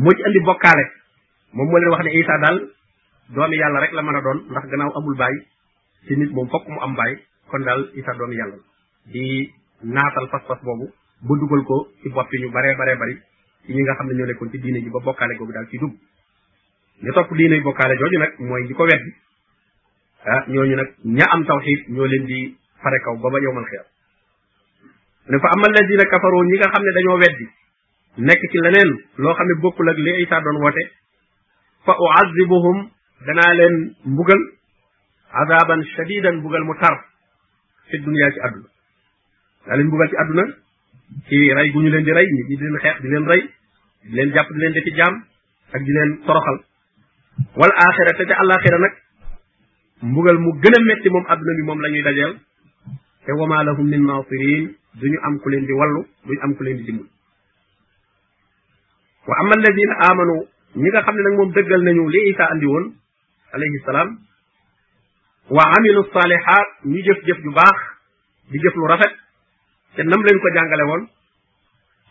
moo 0.00 0.14
ci 0.16 0.22
andi 0.24 0.40
bokkaale 0.48 0.82
moom 1.54 1.68
moo 1.68 1.78
leen 1.80 1.90
wax 1.92 2.02
ne 2.02 2.10
Isa 2.16 2.36
daal 2.40 2.56
doomi 3.34 3.56
yàlla 3.60 3.80
rek 3.80 3.92
la 3.92 4.02
man 4.02 4.16
a 4.16 4.20
doon 4.24 4.38
ndax 4.50 4.64
gannaaw 4.70 4.92
amul 4.96 5.14
baay 5.16 5.34
te 6.08 6.14
nit 6.16 6.32
moom 6.32 6.48
fokk 6.48 6.66
mu 6.68 6.78
am 6.80 6.94
baay 6.94 7.12
kon 7.50 7.60
daal 7.62 7.82
Isa 7.94 8.12
doomi 8.18 8.34
yàlla 8.36 8.56
di 9.12 9.50
naatal 9.82 10.26
pas-pas 10.32 10.58
boobu 10.64 10.88
ba 11.20 11.34
dugal 11.40 11.62
ko 11.64 11.76
ci 12.02 12.08
bopp 12.08 12.32
ñu 12.40 12.48
baree 12.50 12.74
baree 12.80 12.96
bari 12.96 13.14
ci 13.66 13.72
nga 13.76 13.94
xam 13.94 14.06
ne 14.08 14.14
ñoo 14.16 14.26
nekkoon 14.26 14.50
ci 14.50 14.58
diine 14.58 14.80
ji 14.80 14.90
ba 14.90 15.00
bokkaale 15.04 15.36
googu 15.36 15.52
daal 15.52 15.68
ci 15.68 15.76
dugg 15.78 15.94
ñu 17.04 17.12
topp 17.12 17.32
diine 17.36 17.60
bokkaale 17.60 17.94
jooju 18.00 18.18
nag 18.20 18.32
mooy 18.40 18.62
ñi 18.66 18.72
ko 18.74 18.82
weddi 18.84 19.10
ah 20.24 20.42
ñooñu 20.48 20.76
nag 20.76 20.90
ña 21.04 21.24
am 21.32 21.44
tawxiid 21.44 21.88
ñoo 21.88 22.06
leen 22.06 22.24
di 22.26 22.56
fare 22.82 22.98
kaw 23.04 23.16
ba 23.20 23.28
ba 23.30 23.38
yowmal 23.38 23.64
xiyam 23.68 23.84
ne 25.30 25.36
fa 25.38 25.48
amal 25.54 25.72
lazina 25.76 26.04
kafaroo 26.08 26.44
ñi 26.44 26.56
nga 26.56 26.70
xam 26.72 26.84
ne 26.84 26.90
dañoo 26.96 27.18
weddi 27.20 27.46
nekk 28.18 28.42
ci 28.50 28.58
leneen 28.62 28.88
loo 29.22 29.34
xam 29.34 29.46
ne 29.46 29.54
bokkul 29.62 29.88
ak 29.88 29.96
li 29.98 30.12
Isa 30.22 30.40
doon 30.40 30.58
woote 30.60 30.82
fa 31.84 31.94
uazibuhum 31.98 32.90
danaa 33.26 33.54
leen 33.54 33.94
mbugal 34.06 34.40
azaban 35.42 35.82
shadidan 35.96 36.36
mbugal 36.38 36.62
mu 36.64 36.74
tar 36.80 36.94
fi 37.88 37.98
dunia 37.98 38.30
ci 38.34 38.40
àdduna 38.46 38.68
daa 39.66 39.76
leen 39.76 39.86
mbugal 39.86 40.08
ci 40.10 40.16
àdduna 40.16 40.44
ci 41.28 41.36
rey 41.56 41.68
gu 41.70 41.80
ñu 41.82 41.88
leen 41.90 42.04
di 42.04 42.12
rey 42.12 42.26
nit 42.34 42.46
ñi 42.48 42.56
di 42.56 42.62
leen 42.64 42.78
xeex 42.82 42.96
di 43.02 43.08
leen 43.08 43.26
rey 43.26 43.42
di 44.02 44.12
leen 44.16 44.30
leen 44.58 44.72
defi 44.72 44.92
ak 45.72 45.82
di 45.86 45.92
leen 45.94 46.10
toroxal 46.26 46.58
wal 47.56 47.72
axira 47.84 48.12
te 48.18 48.24
ca 48.26 48.34
àllaaxira 48.42 48.78
nag 48.78 48.94
mbugal 50.02 50.36
mu 50.38 50.50
gën 50.62 50.74
a 50.78 50.84
metti 50.84 51.08
moom 51.10 51.26
àdduna 51.32 51.54
bi 51.58 51.62
moom 51.62 51.80
la 51.80 51.88
ñuy 51.88 52.02
dajeel 52.02 52.34
te 53.24 53.32
wama 53.38 53.62
lahum 53.64 53.86
min 53.88 54.02
naasirin 54.06 54.64
duñu 55.00 55.18
am 55.26 55.38
ku 55.40 55.48
leen 55.48 55.64
di 55.66 55.72
wallu 55.72 56.02
duñu 56.26 56.40
am 56.44 56.54
ku 56.56 56.62
leen 56.64 56.76
di 56.78 56.84
dimbal 56.84 57.06
wa 59.30 59.34
ama 59.42 59.52
alladina 59.58 59.94
amanu 60.10 60.34
ñi 60.80 60.88
nga 60.90 61.02
xam 61.06 61.14
ne 61.16 61.22
nag 61.24 61.34
moom 61.38 61.50
dëggal 61.54 61.82
nañu 61.86 62.04
li 62.14 62.20
isa 62.30 62.44
andi 62.52 62.66
woon 62.70 62.84
alayhi 63.54 63.80
salaam 63.86 64.08
wa 65.56 65.62
amilu 65.76 66.02
salihat 66.14 66.68
ñu 66.90 66.98
jëf-jëf 67.06 67.38
ju 67.44 67.50
baax 67.58 67.78
di 68.50 68.56
jëf 68.62 68.74
lu 68.78 68.84
rafet 68.90 69.14
te 69.94 70.02
nam 70.02 70.20
leen 70.26 70.38
ko 70.42 70.48
jàngale 70.56 70.84
woon 70.90 71.02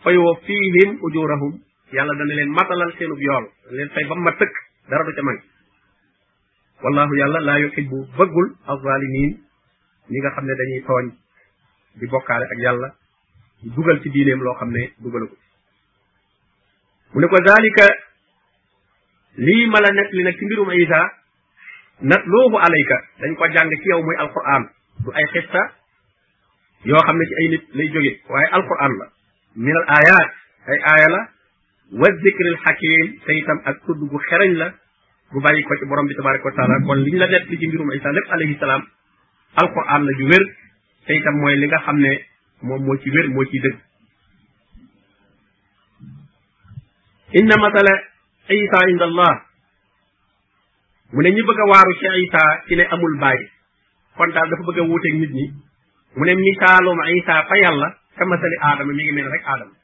fa 0.02 0.10
yuwaffihim 0.16 0.90
ujurahum 1.06 1.52
yàlla 1.96 2.12
dana 2.20 2.34
leen 2.38 2.50
matalal 2.58 2.90
seenub 2.96 3.20
yool 3.26 3.44
dana 3.64 3.76
leen 3.76 3.90
fay 3.94 4.04
ba 4.08 4.14
ma 4.16 4.32
tëkk 4.40 4.54
dara 4.90 5.04
du 5.04 5.12
ca 5.12 5.22
man 5.22 5.38
wallahu 6.82 7.12
yàlla 7.20 7.40
laa 7.40 7.58
yuhibbu 7.64 7.98
bëggul 8.18 8.48
azzalimin 8.72 9.30
ñi 10.10 10.18
nga 10.20 10.30
xam 10.34 10.44
ne 10.46 10.54
dañuy 10.60 10.82
tooñ 10.88 11.06
di 11.98 12.06
bokkaale 12.06 12.46
ak 12.54 12.58
yàlla 12.64 12.88
di 13.62 13.68
dugal 13.76 14.00
ci 14.02 14.08
diineem 14.08 14.40
loo 14.40 14.54
xam 14.58 14.70
ne 14.72 14.82
dugalu 15.02 15.28
ko 15.28 15.36
mu 17.14 17.26
ko 17.26 17.38
daalika 17.42 17.86
lii 19.38 19.66
ma 19.70 19.82
la 19.82 19.90
nekk 19.90 20.10
li 20.14 20.22
nag 20.22 20.36
ci 20.38 20.44
mbirum 20.46 20.70
isa 20.70 21.00
nat 22.06 22.22
dañ 23.20 23.32
ko 23.34 23.44
jàng 23.54 23.68
ci 23.70 23.88
yow 23.90 24.02
muy 24.02 24.16
alquran 24.18 24.70
du 25.04 25.10
ay 25.14 25.24
xista 25.32 25.62
yoo 26.84 27.02
xam 27.06 27.16
ne 27.18 27.24
ci 27.26 27.34
ay 27.40 27.48
nit 27.50 27.64
lay 27.74 27.88
jóge 27.90 28.12
waaye 28.30 28.46
alquran 28.54 28.92
la 28.98 29.06
min 29.56 29.74
al 29.76 29.84
ayat 29.98 30.28
ay 30.70 30.78
aaya 30.92 31.08
la 31.14 31.20
wa 32.00 32.06
zikril 32.22 32.56
hakim 32.64 33.18
te 33.26 33.30
itam 33.42 33.58
ak 33.64 33.76
tudd 33.86 34.00
gu 34.10 34.18
xereñ 34.30 34.52
la 34.60 34.70
bu 35.32 35.38
bàyyi 35.40 35.62
ko 35.62 35.74
ci 35.78 35.84
borom 35.86 36.06
bi 36.06 36.14
tabaraka 36.14 36.44
wa 36.48 36.54
taala 36.56 36.74
kon 36.86 37.02
li 37.06 37.18
la 37.18 37.26
nett 37.26 37.44
li 37.50 37.58
ci 37.58 37.66
mbirum 37.66 37.90
isa 37.92 38.10
lépp 38.12 38.58
salaam 38.58 38.86
alquran 39.62 40.02
la 40.06 40.12
ju 40.18 40.24
wér 40.30 40.44
mooy 41.40 41.56
li 41.58 41.66
nga 41.66 41.78
xam 41.84 41.98
ne 41.98 42.12
moom 42.62 42.82
moo 42.86 42.96
ci 43.02 43.10
wér 43.10 43.26
ciy 43.50 43.60
dëgg 43.60 43.89
inna 47.32 47.54
masala 47.62 47.94
isa 48.50 48.78
inda 48.90 49.04
allah 49.06 49.34
mu 51.14 51.20
ne 51.22 51.30
ñi 51.30 51.42
bëgg 51.46 51.58
a 51.62 51.66
waaru 51.70 51.92
ci 52.02 52.06
isa 52.26 52.42
ci 52.66 52.74
ne 52.76 52.84
amul 52.90 53.18
bàyyi 53.22 53.44
kon 54.18 54.32
daal 54.34 54.48
dafa 54.50 54.62
bëgg 54.66 54.78
a 54.82 54.82
wuuteeg 54.88 55.14
nit 55.22 55.30
ñi 55.30 55.46
mu 56.16 56.24
ne 56.26 56.34
misaalum 56.34 56.98
isa 57.18 57.44
fa 57.48 57.54
yàlla 57.62 57.88
ka 58.18 58.24
masali 58.26 58.56
aadama 58.62 58.92
mi 58.92 59.02
ngi 59.04 59.12
mel 59.12 59.30
rek 59.30 59.42
aadama 59.46 59.74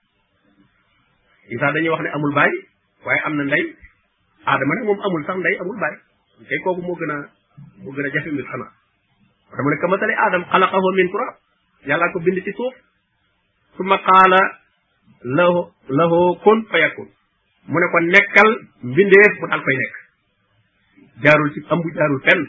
isa 1.55 1.71
dañuy 1.73 1.91
wax 1.95 2.01
ne 2.03 2.11
amul 2.19 2.35
bàyyi 2.35 2.67
waaye 3.05 3.21
am 3.31 3.37
na 3.37 3.45
ndey 3.45 3.63
aadama 4.47 4.75
nag 4.75 4.85
moom 4.85 4.99
amul 5.07 5.25
sax 5.27 5.37
ndey 5.39 5.55
amul 5.63 5.79
bàyyi 5.81 5.99
kay 6.51 6.59
kooku 6.67 6.83
moo 6.83 6.95
gën 6.99 7.11
a 7.11 7.17
moo 7.83 7.93
gën 7.95 8.07
a 8.07 8.11
jafe 8.11 8.27
mbir 8.31 8.45
xanaa 8.51 8.73
wata 9.51 9.63
mu 9.63 9.71
ne 9.71 9.77
ka 9.79 9.87
masali 9.89 10.15
aadama 10.19 10.45
xalaqahu 10.51 10.95
min 10.99 11.11
turab 11.15 11.35
yàllaa 11.87 12.11
ko 12.13 12.19
bind 12.27 12.43
ci 12.45 12.53
suuf 12.59 12.75
summa 13.77 13.99
qaala 14.03 14.41
lahu 15.25 15.71
lahu 15.89 16.35
kun 16.43 16.67
fa 16.67 16.79
yakun 16.83 17.09
mu 17.71 17.79
ne 17.83 17.87
ko 17.93 17.99
nekkal 18.01 18.49
mbindeef 18.83 19.33
mu 19.43 19.47
daal 19.51 19.63
koy 19.67 19.75
nekk 19.81 19.95
jaarul 21.25 21.51
ci 21.55 21.61
ëmb 21.67 21.85
jaarul 21.99 22.21
fenn 22.25 22.43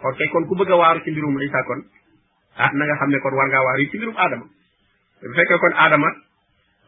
kon 0.00 0.14
kon 0.32 0.46
ku 0.48 0.54
bëgg 0.56 0.72
a 0.72 0.76
waaru 0.76 1.00
ci 1.04 1.10
mbirum 1.10 1.36
kon 1.66 1.80
ah 2.56 2.70
na 2.72 2.96
xam 2.98 3.10
ne 3.10 3.18
kon 3.20 3.34
war 3.34 3.46
ngaa 3.48 3.64
waaru 3.64 3.90
ci 3.90 3.96
mbirum 3.98 4.16
Adama 4.16 4.46
bu 5.20 5.30
fekkee 5.36 5.58
kon 5.58 5.74
Adama 5.76 6.08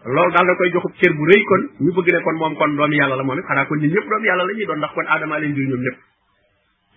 loolu 0.05 0.33
daal 0.33 0.47
da 0.47 0.55
koy 0.57 0.71
joxub 0.73 0.95
cër 1.01 1.13
bu 1.13 1.25
rëy 1.27 1.43
kon 1.45 1.63
ñu 1.85 1.93
bëgg 1.93 2.09
ne 2.13 2.21
kon 2.25 2.37
moom 2.41 2.57
kon 2.57 2.77
doomu 2.77 2.95
yàlla 2.97 3.17
la 3.17 3.23
moom 3.23 3.39
it 3.39 3.45
xanaa 3.45 3.67
kon 3.67 3.77
ñun 3.79 3.93
ñëpp 3.93 4.09
doomu 4.09 4.25
yàlla 4.27 4.45
la 4.45 4.53
ñuy 4.53 4.67
doon 4.67 4.79
ndax 4.79 4.93
kon 4.95 5.07
Adama 5.09 5.39
leen 5.39 5.55
jur 5.55 5.69
ñoom 5.69 5.83
ñëpp 5.85 5.97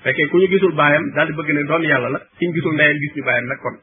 fekkee 0.03 0.27
ku 0.31 0.37
ñu 0.37 0.47
gisul 0.47 0.73
baayam 0.79 1.11
daal 1.15 1.27
di 1.27 1.33
bëgg 1.33 1.51
ne 1.51 1.63
doomu 1.63 1.85
yàlla 1.91 2.07
la 2.09 2.19
ci 2.39 2.47
ñu 2.47 2.53
gisul 2.53 2.73
ndeyam 2.73 2.97
gis 3.03 3.13
ñu 3.15 3.23
baayam 3.23 3.45
nag 3.51 3.59
kon 3.59 3.75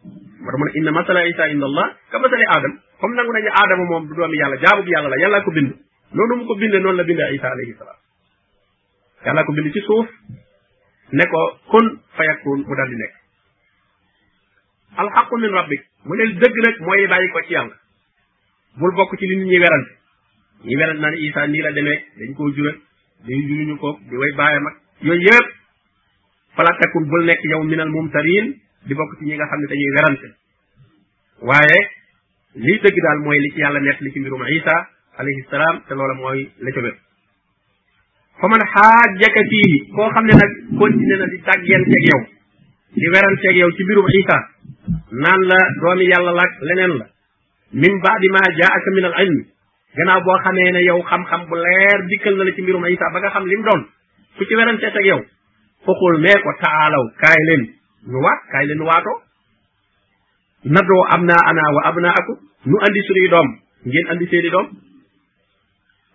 moom 3.90 4.04
du 4.09 4.12
doomu 4.16 4.35
yàlla 4.35 4.56
jaabu 4.64 4.83
bi 4.83 4.90
yàlla 4.97 5.09
la 5.11 5.16
yàlla 5.21 5.42
ko 5.44 5.50
bind 5.52 5.73
noonu 6.16 6.35
mu 6.38 6.44
ko 6.49 6.54
bindee 6.61 6.78
noonu 6.83 6.99
la 7.00 7.04
bindee 7.09 7.28
isa 7.37 7.49
alayhi 7.54 7.75
salaam 7.78 7.99
yàlla 9.26 9.40
ko 9.44 9.50
bind 9.56 9.71
ci 9.76 9.80
suuf 9.87 10.09
ne 11.12 11.25
ko 11.33 11.40
kun 11.73 11.87
fayakun 12.16 12.61
mu 12.68 12.75
daal 12.80 12.88
di 12.92 12.97
nekk 12.97 13.14
alxaqu 15.02 15.35
min 15.42 15.50
rabbik 15.59 15.83
mu 16.04 16.14
ne 16.21 16.25
dëgg 16.42 16.56
nag 16.66 16.76
mooy 16.88 17.06
bàyyi 17.12 17.28
ko 17.37 17.40
ci 17.49 17.52
yàlla 17.59 17.76
bul 18.78 18.94
bokk 19.00 19.18
ci 19.21 19.26
li 19.30 19.37
nit 19.40 19.49
ñi 19.50 19.59
werante 19.62 19.92
ñi 20.64 20.75
werante 20.78 20.99
naan 21.02 21.14
isa 21.28 21.47
nii 21.47 21.62
la 21.62 21.73
demee 21.78 21.99
dañ 22.18 22.35
ko 22.35 22.50
jural 22.56 22.76
dañ 23.26 23.38
juruñu 23.49 23.76
ko 23.83 23.99
di 24.11 24.16
way 24.16 24.33
baayam 24.38 24.66
ak 24.66 24.75
yooyu 25.00 25.21
yëpp 25.26 25.47
fala 26.54 26.71
takun 26.83 27.04
bul 27.11 27.25
nekk 27.25 27.42
yow 27.50 27.62
minal 27.64 27.88
mumtarin 27.88 28.54
di 28.87 28.94
bokk 28.94 29.18
ci 29.18 29.25
ñi 29.25 29.35
nga 29.35 29.47
xam 29.50 29.61
ne 29.61 29.66
dañuy 29.66 29.94
werante 29.97 30.28
waaye 31.42 31.78
lii 32.54 32.78
dëgg 32.83 32.99
daal 33.02 33.18
mooy 33.25 33.38
li 33.38 33.50
ci 33.54 33.59
yàlla 33.61 33.80
nekk 33.80 34.00
li 34.00 34.12
ci 34.12 34.21
mbirum 34.21 34.47
isa 34.47 34.93
alayhi 35.18 35.42
salaam 35.50 35.76
te 35.87 35.94
loola 35.94 36.14
mooy 36.14 36.40
la 36.59 36.71
ca 36.75 36.80
wér 36.83 36.97
fa 38.40 38.47
man 38.50 38.61
xaajaka 38.75 39.40
fii 39.50 39.75
koo 39.94 40.11
xam 40.14 40.25
ne 40.26 40.35
nag 40.40 40.50
continué 40.78 41.16
na 41.21 41.26
di 41.33 41.38
tàgganteeg 41.49 42.02
yow 42.11 42.21
di 43.00 43.06
weranteeg 43.14 43.56
yow 43.61 43.71
ci 43.76 43.83
mbirum 43.85 44.06
Isa 44.21 44.38
naan 45.23 45.40
la 45.50 45.59
doomi 45.80 46.04
yàlla 46.11 46.33
laak 46.38 46.52
leneen 46.68 46.92
la 47.00 47.06
min 47.80 47.94
baadi 48.04 48.28
ma 48.37 48.42
jaaka 48.61 48.88
min 48.97 49.04
al 49.11 49.14
ilm 49.25 49.38
gannaaw 49.97 50.21
boo 50.26 50.38
xamee 50.44 50.71
ne 50.75 50.80
yow 50.88 50.99
xam-xam 51.11 51.42
bu 51.49 51.54
dikkal 52.11 52.35
na 52.37 52.44
la 52.44 52.52
ci 52.56 52.62
mbirum 52.62 52.85
Isa 52.94 53.11
ba 53.12 53.18
nga 53.21 53.30
xam 53.35 53.44
li 53.50 53.56
doon 53.68 53.83
ku 54.37 54.42
ci 54.49 54.54
weranteeg 54.59 55.06
yow 55.11 55.21
foqul 55.85 56.14
nee 56.25 56.38
ko 56.44 56.50
taalaw 56.62 57.04
kaay 57.23 57.38
leen 57.49 57.62
ñu 58.11 58.18
waat 58.25 58.40
kaay 58.52 58.64
leen 58.68 58.83
waatoo 58.88 59.18
nadoo 60.75 61.02
am 61.14 61.23
naa 61.28 61.42
ana 61.50 61.62
wa 61.76 61.80
abnaakum 61.88 62.37
nu 62.68 62.76
andi 62.85 63.00
suñuy 63.06 63.28
doom 63.35 63.49
ngeen 63.87 64.06
andi 64.12 64.26
seeni 64.33 64.50
doom 64.56 64.66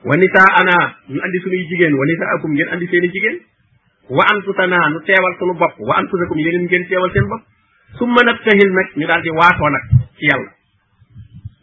wa 0.04 0.16
nisaa 0.18 0.50
ana 0.60 0.96
ñu 1.10 1.20
andi 1.24 1.38
jigéen 1.70 1.94
wa 2.00 2.06
nisaakum 2.06 2.52
ngeen 2.54 2.70
andi 2.74 2.88
seen 2.88 3.04
i 3.04 3.10
jigéen 3.14 3.38
wa 4.10 4.24
anfusana 4.34 4.78
nu 4.92 5.00
teewal 5.04 5.34
suñu 5.40 5.54
bopp 5.60 5.76
wa 5.80 5.98
anfusakum 6.00 6.38
yeneen 6.40 6.64
ngeen 6.68 6.88
teewal 6.88 7.12
seen 7.12 7.28
bopp 7.28 7.44
summa 8.00 8.22
nabtahil 8.24 8.72
nag 8.72 8.88
ñu 8.96 9.08
daal 9.08 9.22
di 9.22 9.30
waatoo 9.40 9.70
nag 9.70 9.84
ci 10.18 10.24
yàlla 10.32 10.52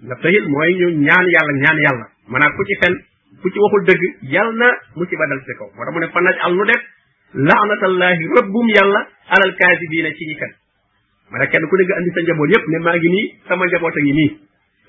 nabtahil 0.08 0.46
mooy 0.52 0.70
ñu 0.80 0.86
ñaan 1.06 1.24
yàlla 1.34 1.52
ñaan 1.64 1.78
yàlla 1.80 2.06
maanaam 2.28 2.52
ku 2.56 2.62
ci 2.68 2.74
fen 2.82 2.92
ku 3.40 3.48
ci 3.48 3.58
waxul 3.58 3.82
dëgg 3.88 4.02
yàlla 4.34 4.52
na 4.54 4.68
musiba 4.96 5.24
dal 5.26 5.40
ci 5.40 5.52
kaw 5.58 5.68
moo 5.72 5.84
tax 5.84 5.92
mu 5.94 6.00
ne 6.00 6.06
fa 6.12 6.20
naj 6.20 6.36
al 6.44 6.52
nu 6.54 6.64
def 6.64 6.82
laanatallahi 7.32 8.22
rëbbum 8.36 8.66
yàlla 8.76 9.00
alal 9.32 9.52
kaasibiina 9.58 10.12
ci 10.12 10.24
ñi 10.28 10.34
fen 10.40 10.52
ma 11.32 11.46
kenn 11.46 11.64
ku 11.68 11.76
ne 11.76 11.84
nga 11.84 11.94
andi 11.98 12.10
ta 12.14 12.20
njaboot 12.20 12.52
yëpp 12.52 12.64
ne 12.68 12.78
maa 12.84 12.96
ngi 13.00 13.08
nii 13.14 13.26
sama 13.48 13.64
njaboot 13.64 13.96
a 13.96 14.00
ngi 14.04 14.28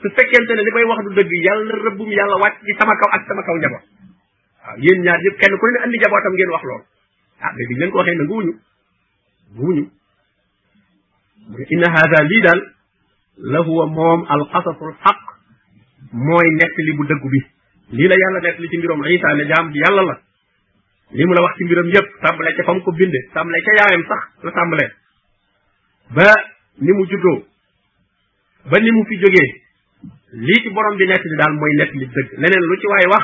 su 0.01 0.07
fekkente 0.15 0.51
ne 0.57 0.61
li 0.65 0.71
may 0.75 0.85
wax 0.89 0.99
du 1.07 1.11
dëgg 1.17 1.33
yàlla 1.45 1.75
rëbbum 1.89 2.09
yàlla 2.17 2.35
wàcc 2.43 2.57
ci 2.65 2.73
sama 2.79 2.93
kaw 3.01 3.09
ak 3.17 3.23
sama 3.29 3.41
kaw 3.47 3.55
njaboot 3.57 3.81
waaw 3.81 4.77
ñaar 5.05 5.19
yëpp 5.25 5.37
kenn 5.41 5.57
ku 5.57 5.65
ne 5.73 5.79
andi 5.83 5.97
njabootam 5.97 6.33
ngeen 6.33 6.53
wax 6.53 6.63
loolu 6.69 6.85
ah 7.41 7.51
mais 7.55 7.67
biñ 7.69 7.77
leen 7.81 7.91
ko 7.91 7.97
waxee 8.01 8.17
nanguwuñu 8.17 8.53
nanguwuñu 9.49 9.85
mu 11.49 11.55
ne 11.57 11.65
inna 11.73 11.87
haada 11.95 12.17
lii 12.29 12.43
daal 12.45 12.61
la 13.51 13.59
huwa 13.65 13.85
moom 13.97 14.21
alqasasul 14.35 14.93
xaq 15.03 15.19
mooy 16.13 16.47
nettali 16.59 16.91
bu 16.97 17.03
dëggu 17.09 17.27
bi 17.33 17.39
lii 17.97 18.07
la 18.07 18.15
yàlla 18.21 18.39
nettali 18.45 18.69
ci 18.69 18.77
mbiroom 18.77 19.01
ne 19.01 19.45
jaam 19.49 19.65
bi 19.73 19.77
yàlla 19.81 20.03
la 20.09 20.15
lii 21.11 21.25
mu 21.25 21.33
la 21.33 21.41
wax 21.41 21.57
ci 21.57 21.63
mbiram 21.65 21.89
yëpp 21.89 22.07
tàmbalee 22.21 22.53
ca 22.53 22.63
fa 22.69 22.73
mu 22.73 22.81
ko 22.85 22.91
bindee 22.93 23.25
tàmbalee 23.33 23.63
ca 23.65 23.71
yaayam 23.79 24.03
sax 24.05 24.21
la 24.43 24.51
tàmbalee 24.51 24.89
ba 26.15 26.29
ni 26.85 26.91
mu 26.93 27.03
juddoo 27.09 27.37
ba 28.69 28.77
ni 28.77 28.91
mu 28.91 29.03
fi 29.09 29.17
jógee 29.25 29.65
lii 30.31 30.59
ci 30.63 30.69
borom 30.73 30.95
bi 30.97 31.05
nekk 31.09 31.23
li 31.23 31.35
daal 31.39 31.53
mooy 31.55 31.73
nekk 31.79 31.93
li 31.97 32.05
dëgg 32.05 32.29
leneen 32.41 32.61
lu 32.69 32.75
ci 32.81 32.87
waay 32.91 33.05
wax 33.13 33.23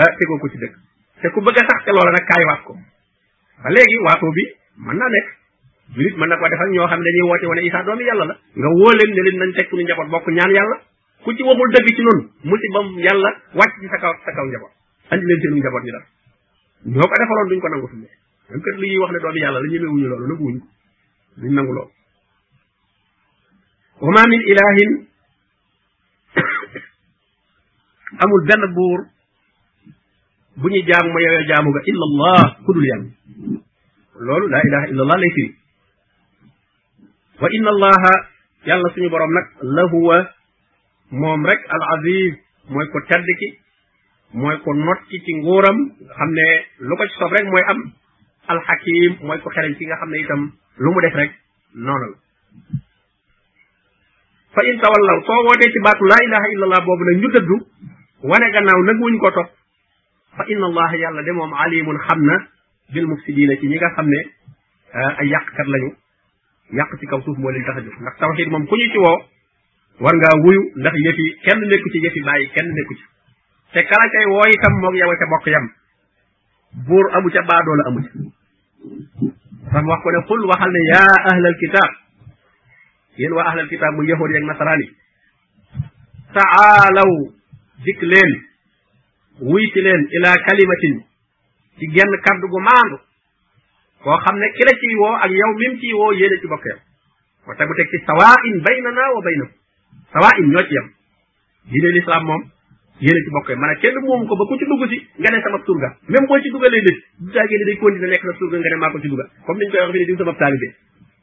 ah, 0.00 0.10
tegoo 0.18 0.38
ko 0.40 0.48
ci 0.48 0.58
dëgg 0.62 0.74
te 1.22 1.28
ku 1.30 1.40
bëgg 1.44 1.58
a 1.60 1.62
sax 1.70 1.84
te 1.84 1.90
loola 1.92 2.10
nag 2.14 2.24
kaay 2.26 2.42
waat 2.50 2.60
ko 2.66 2.74
ba 2.74 3.68
waa 3.68 4.00
waatoo 4.06 4.32
bi 4.32 4.44
mën 4.80 4.96
naa 4.98 5.08
nekk 5.12 5.26
julit 5.94 6.16
mën 6.16 6.28
na 6.30 6.36
ko 6.38 6.48
defal 6.50 6.70
ñoo 6.72 6.88
xam 6.88 6.98
ne 7.00 7.04
dañuy 7.06 7.24
woote 7.28 7.46
wane 7.50 7.62
Isaa 7.66 7.82
doomi 7.84 8.04
yàlla 8.04 8.24
la 8.26 8.34
nga 8.56 8.68
woo 8.76 8.90
leen 8.98 9.10
ne 9.14 9.20
leen 9.26 9.36
nañ 9.38 9.52
teg 9.56 9.68
suñu 9.70 9.82
njaboot 9.84 10.08
bokk 10.10 10.26
ñaan 10.28 10.50
yàlla 10.54 10.76
ku 11.22 11.28
ci 11.36 11.42
waxul 11.42 11.70
dëgg 11.74 11.88
ci 11.94 12.02
noonu 12.02 12.22
musibam 12.48 12.86
yàlla 12.98 13.30
wàcc 13.58 13.74
ci 13.80 13.86
sa 13.92 13.98
kaw 14.02 14.14
sa 14.24 14.30
kaw 14.32 14.46
njaboot 14.48 14.72
andi 15.10 15.24
leen 15.26 15.40
seenu 15.42 15.58
njaboot 15.60 15.82
ñu 15.84 15.92
dal 15.94 16.06
ñoo 16.96 17.06
ko 17.10 17.14
defaloon 17.20 17.48
duñ 17.50 17.60
ko 17.60 17.68
nangu 17.68 17.88
fi 17.90 17.96
mu 18.00 18.06
ne 18.06 18.14
même 18.50 18.62
que 18.64 18.70
li 18.82 18.88
ñuy 18.88 18.98
wax 19.04 19.10
ne 19.12 19.18
doomi 19.20 19.40
yàlla 19.44 19.58
la 19.60 19.68
ñemewuñu 19.70 20.06
loolu 20.08 20.26
nanguwuñu 20.26 20.60
ko 20.60 20.66
duñ 21.38 21.52
nangu 21.54 21.72
loolu 21.76 21.92
wa 24.00 24.10
ma 24.16 24.22
min 24.32 24.42
amul 28.18 28.42
benn 28.46 28.64
buur 28.74 28.98
bu 30.58 30.66
ñuy 30.68 30.82
jaamu 30.86 31.08
ma 31.14 31.20
yowee 31.20 31.46
jaamu 31.48 31.68
nga 31.70 31.82
illa 31.90 32.04
allah 32.10 32.42
ku 32.66 32.70
dul 32.74 32.84
loolu 34.26 34.46
laa 34.50 34.62
ilaha 34.66 34.86
illa 34.90 35.02
allah 35.06 35.18
lay 35.22 35.32
firi 35.36 35.50
wa 37.40 37.48
inna 37.56 37.70
allaha 37.74 38.12
yàlla 38.66 38.88
suñu 38.94 39.08
borom 39.14 39.30
nag 39.32 39.46
lahuwa 39.62 40.16
moom 41.14 41.40
rek 41.46 41.60
al 41.70 41.82
aziz 41.96 42.32
mooy 42.68 42.86
ko 42.90 42.98
tedd 43.08 43.24
mooy 44.34 44.56
ko 44.58 44.70
not 44.74 45.00
ki 45.08 45.18
ci 45.24 45.32
xam 46.06 46.30
ne 46.38 46.48
lu 46.86 46.94
ci 46.98 47.14
soob 47.18 47.32
rek 47.34 47.46
mooy 47.46 47.64
am 47.72 47.80
alxakim 48.52 49.12
mooy 49.26 49.38
ko 49.42 49.48
xereñ 49.54 49.74
ki 49.78 49.84
nga 49.86 49.96
xam 50.00 50.10
ne 50.10 50.18
itam 50.24 50.42
lu 50.82 50.88
mu 50.92 51.00
def 51.02 51.14
rek 51.20 51.30
noonu 51.86 52.10
fa 54.54 54.60
in 54.68 54.76
tawallaw 54.82 55.18
soo 55.26 55.40
wootee 55.46 55.72
ci 55.72 55.78
baatu 55.86 56.02
laa 56.10 56.20
ilaha 56.26 56.46
illa 56.54 56.64
allah 56.68 56.82
boobu 56.86 57.02
nag 57.08 57.16
ñu 57.22 57.28
dëddu 57.34 57.56
wane 58.22 58.46
gannaaw 58.52 58.80
nanguwuñ 58.84 59.14
ko 59.20 59.28
topp 59.32 59.48
fa 60.36 60.44
inna 60.52 60.66
allah 60.68 60.90
yàlla 60.94 61.22
de 61.24 61.32
moom 61.32 61.52
alimun 61.56 61.96
xam 62.06 62.20
na 62.26 62.36
bi 62.92 63.00
bil 63.00 63.06
mufsidiina 63.06 63.56
ci 63.56 63.66
ñi 63.66 63.76
nga 63.80 63.88
xam 63.96 64.06
ne 64.08 64.20
euh, 64.96 65.12
ay 65.20 65.26
yàqkat 65.28 65.66
lañu 65.66 65.96
yàq 66.72 66.90
ci 67.00 67.06
kaw 67.06 67.20
suuf 67.24 67.38
moo 67.38 67.50
leen 67.50 67.64
tax 67.64 67.76
a 67.76 67.80
jóg 67.80 67.94
ndax 68.00 68.16
tawxiid 68.18 68.48
moom 68.50 68.66
ku 68.66 68.76
ñu 68.76 68.86
ci 68.92 68.98
woo 68.98 69.18
war 70.04 70.14
ngaa 70.16 70.36
wuyu 70.44 70.60
ndax 70.76 70.94
yëfi 71.04 71.26
kenn 71.44 71.60
nekku 71.64 71.88
ci 71.90 71.98
yëfi 72.04 72.20
bàyyi 72.20 72.46
kenn 72.54 72.68
nekku 72.68 72.94
ci 73.00 73.04
te 73.72 73.80
kala 73.88 74.06
cay 74.12 74.24
woo 74.28 74.44
itam 74.52 74.74
moog 74.80 74.94
yow 75.00 75.10
ca 75.18 75.26
bokk 75.32 75.46
yam 75.46 75.66
buur 76.86 77.06
amu 77.16 77.28
ca 77.30 77.40
baadoola 77.42 77.82
amu 77.88 78.00
ca 78.04 78.10
sam 79.72 79.86
wax 79.88 80.00
ko 80.02 80.10
ne 80.10 80.20
xul 80.28 80.40
waxal 80.46 80.70
ne 80.70 80.80
yaa 80.92 81.14
ahlal 81.32 81.56
kitaab 81.60 81.92
yéen 83.16 83.32
waa 83.32 83.48
ahlal 83.48 83.68
kitaab 83.68 83.92
muy 83.96 84.06
yahuud 84.12 84.30
yeeg 84.30 84.44
nasaraan 84.44 84.80
yi 84.80 84.88
taalaw 86.36 87.39
dikk 87.84 88.02
leen 88.12 88.32
wuy 89.48 89.64
si 89.72 89.80
leen 89.84 90.02
ila 90.16 90.34
kalimatin 90.46 90.96
ci 91.78 91.86
genn 91.94 92.12
kàddu 92.26 92.46
gu 92.52 92.60
maandu 92.68 92.96
koo 94.04 94.16
xam 94.24 94.36
ne 94.38 94.46
ki 94.56 94.64
la 94.66 94.72
ciy 94.80 94.94
woo 95.02 95.14
ak 95.24 95.30
yow 95.40 95.52
mim 95.60 95.74
ciy 95.80 95.92
woo 95.98 96.12
yéene 96.12 96.36
ci 96.40 96.46
bokk 96.46 96.64
yam 96.70 96.78
moo 97.46 97.54
tax 97.56 97.66
mu 97.68 97.74
teg 97.74 97.88
ci 97.90 97.98
sawaa'in 98.08 98.56
baynana 98.66 99.04
wa 99.16 99.20
baynakum 99.26 99.58
sawaa'in 100.12 100.46
ñoo 100.52 100.64
ci 100.68 100.74
yam 100.76 100.86
diine 101.72 101.88
lislaam 101.96 102.24
moom 102.28 102.42
yéene 103.04 103.20
ci 103.24 103.30
bokk 103.36 103.48
yam 103.48 103.58
maanaam 103.60 103.80
kenn 103.82 103.96
moomu 104.04 104.26
ko 104.28 104.34
ba 104.40 104.44
ku 104.48 104.54
ci 104.60 104.64
dugg 104.70 104.84
si 104.92 104.98
nga 105.20 105.28
ne 105.32 105.38
sama 105.42 105.58
surga 105.66 105.88
même 106.12 106.26
boo 106.28 106.40
ci 106.42 106.50
dugalee 106.52 106.82
nit 106.84 106.98
du 107.24 107.30
daa 107.32 107.46
génne 107.48 107.64
day 107.68 107.76
continuer 107.80 108.10
nekk 108.12 108.24
sa 108.28 108.32
surga 108.40 108.56
nga 108.60 108.70
ne 108.72 108.76
maa 108.76 108.90
ko 108.92 108.98
ci 109.00 109.08
dugal 109.08 109.28
comme 109.46 109.58
niñ 109.58 109.68
koy 109.72 109.80
wax 109.80 109.92
fi 109.92 109.98
ne 110.00 110.06
diw 110.08 110.16
sama 110.20 110.32
taalibe 110.40 110.68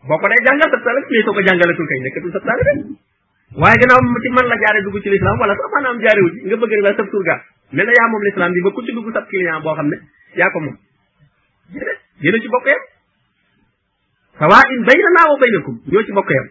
boo 0.10 0.18
ko 0.20 0.26
day 0.32 0.40
jàngal 0.46 0.70
sa 0.74 2.46
taalibe 2.46 2.98
waaye 3.56 3.76
gannaaw 3.80 4.00
ci 4.24 4.30
man 4.30 4.46
la 4.48 4.56
jaare 4.60 4.82
dugg 4.84 5.02
ci 5.04 5.10
lislaam 5.10 5.40
wala 5.40 5.56
sax 5.56 5.72
maanaam 5.72 6.00
jaarewu 6.04 6.30
ci 6.36 6.40
nga 6.48 6.56
bëgg 6.60 6.72
rek 6.74 6.84
daal 6.84 6.96
sab 6.98 7.08
surga 7.12 7.36
mel 7.72 7.86
na 7.86 7.94
yaa 7.98 8.08
moom 8.12 8.22
lislaam 8.24 8.52
bi 8.52 8.62
ba 8.64 8.72
ku 8.76 8.82
ci 8.86 8.92
dugg 8.92 9.08
sab 9.14 9.26
client 9.30 9.64
boo 9.64 9.74
xam 9.76 9.88
ne 9.88 9.98
yaa 10.36 10.52
ko 10.52 10.60
moom 10.60 10.76
déedéet 11.72 12.00
dina 12.20 12.38
ci 12.44 12.48
bokk 12.52 12.68
yam 12.68 12.82
sawaa 14.40 14.62
in 14.76 14.82
baynanaa 14.88 15.26
wa 15.32 15.40
baynakum 15.40 15.76
ñoo 15.92 16.04
ci 16.04 16.12
bokk 16.12 16.30
yam 16.36 16.48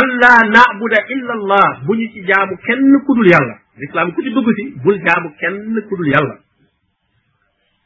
allah 0.00 0.36
naabuda 0.54 0.98
illa 1.14 1.32
allah 1.38 1.66
bu 1.84 1.92
ñu 1.94 2.06
ci 2.12 2.24
jaamu 2.24 2.56
kenn 2.66 2.90
kudul 3.06 3.28
yàlla 3.28 3.54
lislaam 3.76 4.12
ku 4.14 4.22
ci 4.24 4.30
bul 4.84 4.96
jaamu 5.04 5.28
kenn 5.40 5.74
kudul 5.88 6.08
yàlla 6.08 6.36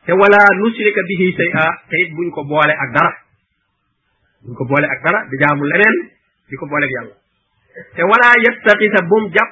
te 0.06 0.12
wala 0.12 0.40
nushrika 0.62 1.02
bihi 1.08 1.26
shay'a 1.38 1.64
te 1.90 1.94
it 2.06 2.10
buñ 2.14 2.30
ko 2.30 2.44
boole 2.44 2.70
ak 2.70 2.90
dara 2.94 3.12
buñ 4.46 4.54
ko 4.54 4.64
boole 4.64 4.86
ak 4.94 5.00
dara 5.04 5.20
di 5.28 5.36
jaamu 5.42 5.62
leneen 5.66 5.96
di 6.48 6.54
ko 6.56 6.66
booleeg 6.70 6.90
yàlla 6.90 7.25
te 7.94 8.02
wala 8.02 8.28
yattaxita 8.44 9.00
bum 9.10 9.28
jàpp 9.36 9.50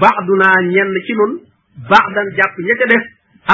baax 0.00 0.16
du 0.26 0.32
baadunaa 0.34 0.58
ñenn 0.72 0.90
ci 1.06 1.12
nun 1.18 1.32
baadan 1.90 2.28
jàpp 2.36 2.54
ña 2.66 2.74
def 2.78 2.88
def 2.92 3.04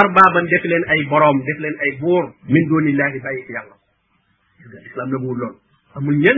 arbaaban 0.01 0.45
def 0.51 0.63
leen 0.69 0.83
ay 0.93 1.01
boroom 1.09 1.37
def 1.47 1.57
leen 1.63 1.75
ay 1.83 1.91
buur 2.01 2.23
min 2.49 2.63
doonillaahi 2.69 3.19
bàyyi 3.25 3.41
ko 3.45 3.51
yàlla 3.57 3.75
islam 4.89 5.07
nanguwul 5.09 5.37
loolu 5.41 5.57
amul 5.95 6.15
xam 6.23 6.37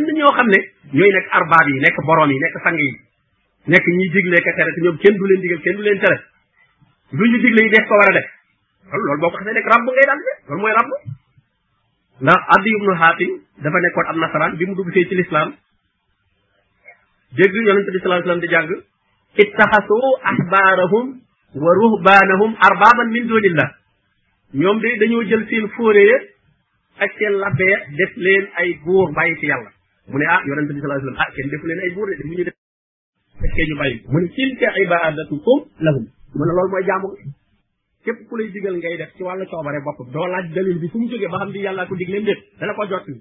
ne 0.53 0.59
ñooy 0.93 1.11
nekk 1.15 1.27
arbaab 1.37 1.65
yi 1.69 1.79
nekk 1.85 1.97
boroom 2.07 2.29
yi 2.31 2.39
nekk 2.43 2.55
sang 2.63 2.77
yi 2.83 2.89
nekk 3.71 3.85
ñiy 3.97 4.09
digle 4.13 4.37
ka 4.45 4.51
tere 4.57 4.71
te 4.75 4.81
ñoom 4.81 4.97
kenn 5.01 5.15
du 5.19 5.25
leen 5.27 5.41
digal 5.43 5.61
kenn 5.63 5.75
du 5.77 5.83
leen 5.83 5.99
tere 6.03 6.17
lu 7.17 7.23
ñu 7.31 7.37
digle 7.43 7.61
yi 7.65 7.69
def 7.75 7.85
ko 7.89 7.95
war 7.99 8.09
a 8.11 8.13
def 8.19 8.27
loolu 8.89 9.03
loolu 9.07 9.21
boo 9.21 9.29
ko 9.31 9.37
xasee 9.39 9.53
nekk 9.57 9.67
ràbb 9.73 9.85
ngay 9.95 10.05
daal 10.09 10.19
de 10.27 10.33
loolu 10.47 10.61
mooy 10.63 10.73
ràbb 10.79 10.91
ndax 12.23 12.41
addi 12.55 12.69
ibnu 12.77 12.91
xaatim 13.01 13.31
dafa 13.63 13.77
nekkoon 13.79 14.05
am 14.11 14.17
nasaraan 14.21 14.51
bi 14.57 14.65
mu 14.67 14.73
dugg 14.75 14.93
see 14.93 15.05
ci 15.09 15.15
lislaam 15.21 15.49
dégg 17.37 17.55
yonente 17.67 17.91
bi 17.93 17.99
sallallahu 18.01 18.23
alayhi 18.29 18.45
di 18.47 18.51
jàng 18.53 18.69
ittaxasu 19.43 19.97
ahbaarahum 20.31 21.05
wa 21.65 21.71
ruhbaanahum 21.83 22.51
arbaaban 22.67 23.07
min 23.15 23.23
dunillah 23.31 23.69
ñoom 24.61 24.77
de 24.83 24.89
dañoo 25.01 25.23
jël 25.29 25.43
seen 25.49 25.65
fóore 25.75 26.03
ya 26.09 26.17
ak 27.03 27.11
seen 27.19 27.33
labbe 27.43 27.65
ya 27.71 27.77
def 27.97 28.13
leen 28.25 28.45
ay 28.59 28.69
góor 28.85 29.07
bàyyi 29.17 29.35
ci 29.39 29.45
yàlla 29.51 29.69
mu 30.11 30.17
ne 30.19 30.25
ah 30.35 30.41
yonente 30.47 30.71
bi 30.75 30.79
sallallahu 30.79 30.99
alayhi 30.99 31.13
wasallam 31.13 31.23
ah 31.23 31.33
kenn 31.35 31.69
leen 31.69 31.79
ay 31.85 31.89
góor 31.95 32.07
de 32.19 32.23
mu 32.27 32.33
ñu 32.37 32.43
def 32.47 32.55
fekkee 33.41 33.65
ñu 33.69 33.75
bàyyi 33.81 33.95
mu 34.11 34.17
ne 34.21 34.27
tilka 34.35 34.67
ibaadatukum 34.85 35.59
lahum 35.85 36.05
mu 36.37 36.43
ne 36.47 36.51
loolu 36.57 36.69
mooy 36.73 36.83
jaamu 36.89 37.07
képp 38.05 38.19
ku 38.29 38.33
lay 38.37 38.49
digal 38.53 38.75
ngay 38.79 38.95
def 39.01 39.11
ci 39.17 39.21
wàllu 39.27 39.43
coobare 39.51 39.79
bopp 39.87 39.99
doo 40.13 40.27
laaj 40.33 40.45
dalil 40.55 40.77
bi 40.81 40.87
fu 40.91 40.97
mu 41.01 41.07
jógee 41.09 41.29
ba 41.33 41.37
xam 41.39 41.49
di 41.53 41.59
yàllaa 41.65 41.85
ko 41.89 41.95
dig 42.01 42.09
leen 42.13 42.25
déet 42.27 42.39
dala 42.59 42.73
ko 42.77 42.83
jot 42.91 43.05
ni 43.11 43.17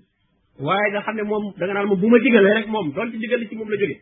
waaye 0.59 0.87
nga 0.93 1.01
xam 1.05 1.15
ne 1.17 1.23
moom 1.23 1.45
da 1.59 1.65
nga 1.67 1.75
naan 1.75 1.87
moom 1.87 2.01
bu 2.01 2.09
ma 2.09 2.19
digalee 2.19 2.55
rek 2.55 2.67
moom 2.67 2.91
doon 2.93 3.11
ci 3.11 3.19
digal 3.19 3.41
ci 3.49 3.55
moom 3.57 3.69
la 3.69 3.77
jóge 3.77 3.97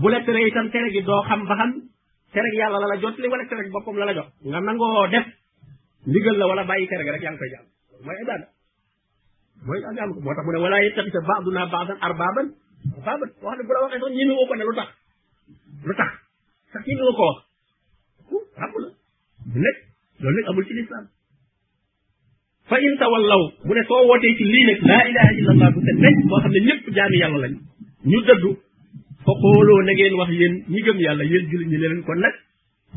bu 0.00 0.08
la 0.08 0.20
tere 0.24 0.46
itam 0.46 0.70
tere 0.70 0.90
gi 0.90 1.00
doo 1.02 1.22
xam 1.28 1.46
ba 1.46 1.54
xam 1.56 1.82
gi 2.50 2.58
yàlla 2.60 2.78
la 2.78 2.86
la 2.92 2.96
jot 3.00 3.18
li 3.18 3.28
wala 3.28 3.44
tere 3.48 3.62
gi 3.64 3.70
boppam 3.70 3.96
la 3.96 4.04
la 4.04 4.14
jox 4.14 4.28
nga 4.48 4.60
nangoo 4.60 5.06
def 5.10 5.26
ndigal 6.06 6.36
la 6.38 6.46
wala 6.48 6.64
bàyyi 6.64 6.86
tere 6.86 7.04
gi 7.04 7.10
rek 7.10 7.22
yaa 7.22 7.30
ngi 7.32 7.38
koy 7.38 7.52
a 7.58 7.60
mooy 8.04 8.16
ibaada 8.22 8.46
mooy 9.66 9.78
ak 9.88 9.98
am 9.98 10.10
ko 10.14 10.20
moo 10.24 10.34
tax 10.36 10.44
mu 10.46 10.52
ne 10.52 10.58
wala 10.64 10.76
yettaqita 10.84 11.20
baaduna 11.28 11.62
baadan 11.74 11.98
arbaaban 12.06 12.46
baaban 13.04 13.30
wax 13.42 13.54
ne 13.58 13.62
bu 13.66 13.72
la 13.74 13.80
waxee 13.82 14.00
sax 14.00 14.10
ñi 14.18 14.24
mi 14.28 14.34
woo 14.38 14.46
ko 14.48 14.54
ne 14.54 14.64
lu 14.68 14.74
tax 14.78 14.88
lu 15.88 15.94
tax 16.00 16.10
sax 16.72 16.82
ñi 16.88 16.94
mi 16.98 17.02
woo 17.06 17.14
ko 17.20 17.24
wax 17.24 17.38
ku 18.28 18.36
xam 18.60 18.70
la 18.82 18.88
nekk 19.64 19.76
loolu 20.20 20.36
nag 20.36 20.46
amul 20.50 21.16
fa 22.70 22.76
in 22.86 22.92
tawallaw 23.02 23.42
bu 23.68 23.72
ne 23.76 23.82
soo 23.90 24.00
wootee 24.08 24.30
ci 24.40 24.44
lii 24.52 24.64
nag 24.68 24.80
laa 24.90 25.02
ilaha 25.12 25.30
illa 25.38 25.50
allah 25.54 25.68
bu 25.76 25.80
set 25.86 25.96
rek 26.06 26.16
boo 26.32 26.40
ne 26.54 26.60
ñëpp 26.68 26.86
jaami 26.98 27.16
yàlla 27.22 27.38
lañ 27.44 27.54
ñu 28.12 28.18
dëddu 28.28 28.50
fa 29.24 29.32
xooloo 29.42 29.80
na 29.86 29.92
ngeen 29.98 30.14
wax 30.20 30.30
yéen 30.40 30.54
ñi 30.74 30.80
gëm 30.86 30.98
yàlla 31.06 31.24
yéen 31.30 31.44
jullit 31.50 31.68
ñi 31.72 31.78
leen 31.82 32.02
ko 32.06 32.12
nag 32.14 32.34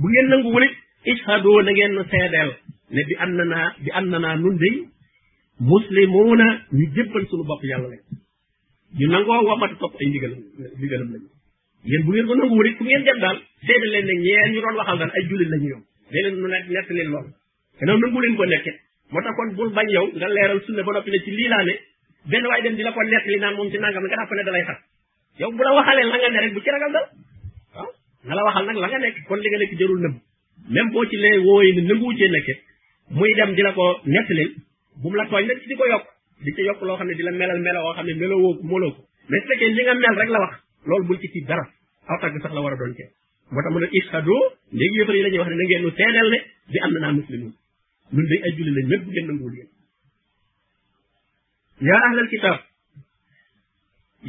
bu 0.02 0.06
ngeen 0.10 0.28
nangu 0.32 0.50
wulit 0.56 0.74
ishadoo 1.14 1.60
na 1.66 1.72
ngeen 1.78 1.92
nu 1.98 2.04
seedeel 2.14 2.50
ne 2.94 3.02
bi 3.08 3.14
am 3.24 3.32
na 3.38 3.44
naa 3.54 3.68
bi 3.84 3.90
am 4.00 4.06
na 4.12 4.18
naa 4.26 4.36
nun 4.42 4.56
day 4.64 4.76
muslimuuna 5.72 6.48
ñu 6.78 6.86
jébbal 6.96 7.24
suñu 7.30 7.44
bopp 7.50 7.64
yàlla 7.72 7.88
lañ 7.94 8.02
ñu 9.00 9.06
nangoo 9.14 9.42
wamata 9.50 9.76
topp 9.82 9.94
ay 10.02 10.06
ndigalam 10.10 10.40
ndigalam 10.78 11.10
lañu 11.14 11.30
yéen 11.90 12.02
bu 12.06 12.10
ngeen 12.12 12.28
ko 12.30 12.34
nangu 12.40 12.54
wulit 12.60 12.76
fu 12.78 12.84
ngeen 12.84 13.04
dem 13.08 13.18
daal 13.24 13.38
seedal 13.66 13.90
leen 13.94 14.06
ne 14.10 14.14
ñeen 14.26 14.50
ñu 14.54 14.60
doon 14.64 14.76
waxal 14.80 14.98
daal 15.00 15.12
ay 15.18 15.24
jullit 15.30 15.50
lañu 15.54 15.68
yoom 15.74 15.84
leneen 16.12 16.36
nu 16.42 16.48
nekk 16.54 16.66
nett 16.74 16.88
leen 16.98 17.10
lool 17.14 17.28
gannaaw 17.80 17.98
nangu 18.02 18.20
leen 18.24 18.36
ko 18.40 18.46
nekkee 18.54 18.78
moo 19.14 19.22
tax 19.22 19.36
kon 19.38 19.50
bul 19.56 19.70
bañ 19.78 19.88
yow 19.94 20.06
nga 20.18 20.28
leral 20.36 20.60
sunna 20.66 20.84
ba 20.84 20.92
nopi 20.94 21.12
ne 21.14 21.20
ci 21.24 21.32
li 21.32 21.48
la 21.48 21.62
ne 21.64 21.74
ben 22.30 22.46
way 22.48 22.62
dem 22.64 22.76
di 22.76 22.84
la 22.84 22.92
ko 22.92 23.02
lek 23.02 23.26
li 23.26 23.38
nan 23.40 23.56
mom 23.56 23.70
ci 23.70 23.78
nangam 23.78 24.04
nga 24.06 24.16
dafa 24.18 24.34
ne 24.36 24.44
dalay 24.44 24.64
xat 24.66 24.80
yow 25.40 25.52
bu 25.52 25.64
la 25.64 25.74
waxale 25.74 26.02
la 26.04 26.18
nga 26.18 26.30
ne 26.30 26.40
rek 26.42 26.54
bu 26.54 26.62
ci 26.62 26.70
ragal 26.72 26.92
dal 26.96 27.08
nga 28.26 28.36
la 28.36 28.44
waxal 28.46 28.66
nak 28.66 28.76
la 28.84 28.88
nga 28.90 28.98
nek 29.06 29.16
kon 29.28 29.40
li 29.44 29.50
nga 29.50 29.60
nek 29.62 29.72
jarul 29.80 30.00
neub 30.04 30.16
même 30.74 30.90
bo 30.94 31.06
ci 31.10 31.18
lay 31.24 31.38
woy 31.46 31.72
ni 31.76 31.82
neugou 31.84 32.14
ci 32.18 32.26
nek 32.36 32.46
muy 33.12 33.32
dem 33.38 33.54
di 33.54 33.62
la 33.62 33.74
ko 33.74 33.86
netale 34.04 34.44
bu 35.02 35.08
mu 35.10 35.16
la 35.16 35.26
tooñ 35.30 35.46
nak 35.48 35.60
ci 35.62 35.68
diko 35.68 35.86
yok 35.86 36.04
di 36.44 36.52
ci 36.56 36.62
yok 36.70 36.82
lo 36.82 36.96
xamne 36.98 37.12
ne 37.12 37.18
di 37.18 37.24
la 37.24 37.32
melal 37.32 37.60
melo 37.62 37.80
xo 37.86 37.94
xamne 37.98 38.14
melo 38.16 38.36
wo 38.44 38.50
mo 38.64 38.78
lo 38.80 38.92
ko 38.96 39.02
mais 39.30 39.44
fekke 39.48 39.66
li 39.78 39.84
nga 39.84 39.94
mel 39.94 40.16
rek 40.22 40.30
la 40.30 40.40
wax 40.44 40.54
loolu 40.88 41.06
bu 41.08 41.20
ci 41.20 41.28
ci 41.34 41.42
dara 41.46 41.66
aw 42.10 42.18
tàgg 42.22 42.42
sax 42.42 42.52
la 42.54 42.62
wara 42.62 42.76
don 42.76 42.94
ci 42.96 43.04
motam 43.52 43.74
moo 43.74 43.88
ishadu 43.92 44.36
léegi 44.72 44.98
yëfar 45.02 45.16
yi 45.16 45.22
la 45.22 45.30
wax 45.42 45.48
ne 45.50 45.66
ngeenu 45.68 45.88
ngeen 45.90 46.30
ne 46.32 46.40
di 46.72 46.78
am 46.80 46.92
na 46.94 47.00
naa 47.02 47.12
muslimun 47.20 47.54
من 48.18 48.24
دي 48.30 48.36
اجل 48.48 48.68
لي 48.74 48.82
يقولون 48.86 49.14
ген 49.14 49.28
نغول 49.32 49.54
يا 51.90 51.96
اهل 52.08 52.20
الكتاب 52.20 52.60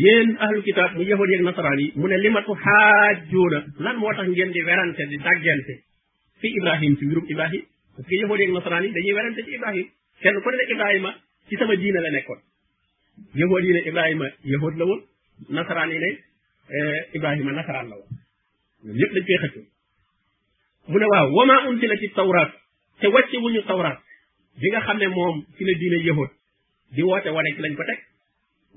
يين 0.05 0.37
اهل 0.39 0.55
الكتاب 0.59 0.95
مو 0.99 1.03
يهود 1.03 1.29
يك 1.35 1.41
نصراني 1.41 1.93
مو 1.97 2.07
لي 2.07 2.29
ما 2.37 2.41
تحاجونا 2.47 3.61
لان 3.81 3.97
موتاخ 3.97 4.25
نين 4.29 4.53
دي 4.53 4.63
ورانت 4.69 4.97
دي 5.11 5.17
داغنت 5.17 5.67
في 6.41 6.49
ابراهيم 6.61 6.95
في 6.95 7.07
يروب 7.11 7.25
ابراهيم 7.33 7.63
في 8.09 8.15
يهود 8.23 8.41
يك 8.41 8.51
نصراني 8.59 8.89
دا 8.97 9.01
ني 9.05 9.13
ورانت 9.19 9.41
في 9.41 9.57
ابراهيم 9.59 9.87
كن 10.23 10.41
كون 10.45 10.53
دي 10.53 10.75
ابراهيم 10.75 11.07
سي 11.51 11.57
سما 11.61 11.75
دين 11.75 11.95
لا 12.05 12.11
نيكون 12.11 12.39
يهود 13.43 13.65
يك 13.65 13.89
ابراهيم 13.89 14.21
يهود 14.55 14.75
لاون 14.79 15.01
نصراني 15.59 15.99
لي 16.05 16.19
ابراهيم 17.17 17.49
نصران 17.61 17.87
لاون 17.91 18.07
ليب 18.85 19.11
دنج 19.15 19.25
كي 19.29 19.39
خاتو 19.43 19.61
مو 20.89 21.07
واو 21.13 21.41
وما 21.43 21.57
انزلت 21.71 22.03
التوراه 22.03 22.53
te 23.01 23.07
wàcce 23.09 23.37
wuñu 23.39 23.63
tawraat 23.67 23.99
bi 24.61 24.69
nga 24.71 24.81
xam 24.81 24.99
ne 24.99 25.07
moom 25.09 25.43
ci 25.57 25.65
la 25.65 25.73
diine 25.79 25.99
yahud 26.07 26.31
di 26.95 27.03
woote 27.03 27.29
wane 27.31 27.51
ci 27.55 27.61
lañ 27.61 27.75
ko 27.75 27.83
teg 27.91 27.99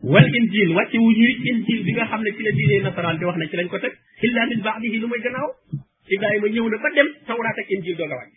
wal 0.04 0.26
injil 0.40 0.70
wu 0.74 0.80
wuñu 1.06 1.28
injil 1.52 1.84
bi 1.86 1.92
nga 1.94 2.06
xam 2.08 2.22
ne 2.24 2.32
ci 2.36 2.42
la 2.42 2.52
diine 2.52 2.84
nasaraan 2.84 3.18
di 3.20 3.26
wax 3.26 3.38
ne 3.38 3.48
ci 3.50 3.56
lañ 3.58 3.68
ko 3.68 3.80
teg 3.80 3.94
illa 4.22 4.46
min 4.50 4.62
baadihi 4.64 4.98
lu 4.98 5.08
may 5.08 5.20
gannaaw 5.22 5.50
ibrahima 6.10 6.48
ñëw 6.50 6.66
na 6.70 6.78
ba 6.78 6.90
dem 6.96 7.08
tawraat 7.28 7.58
ak 7.62 7.70
injil 7.70 7.96
doog 7.98 8.12
a 8.12 8.16
wàcc 8.16 8.34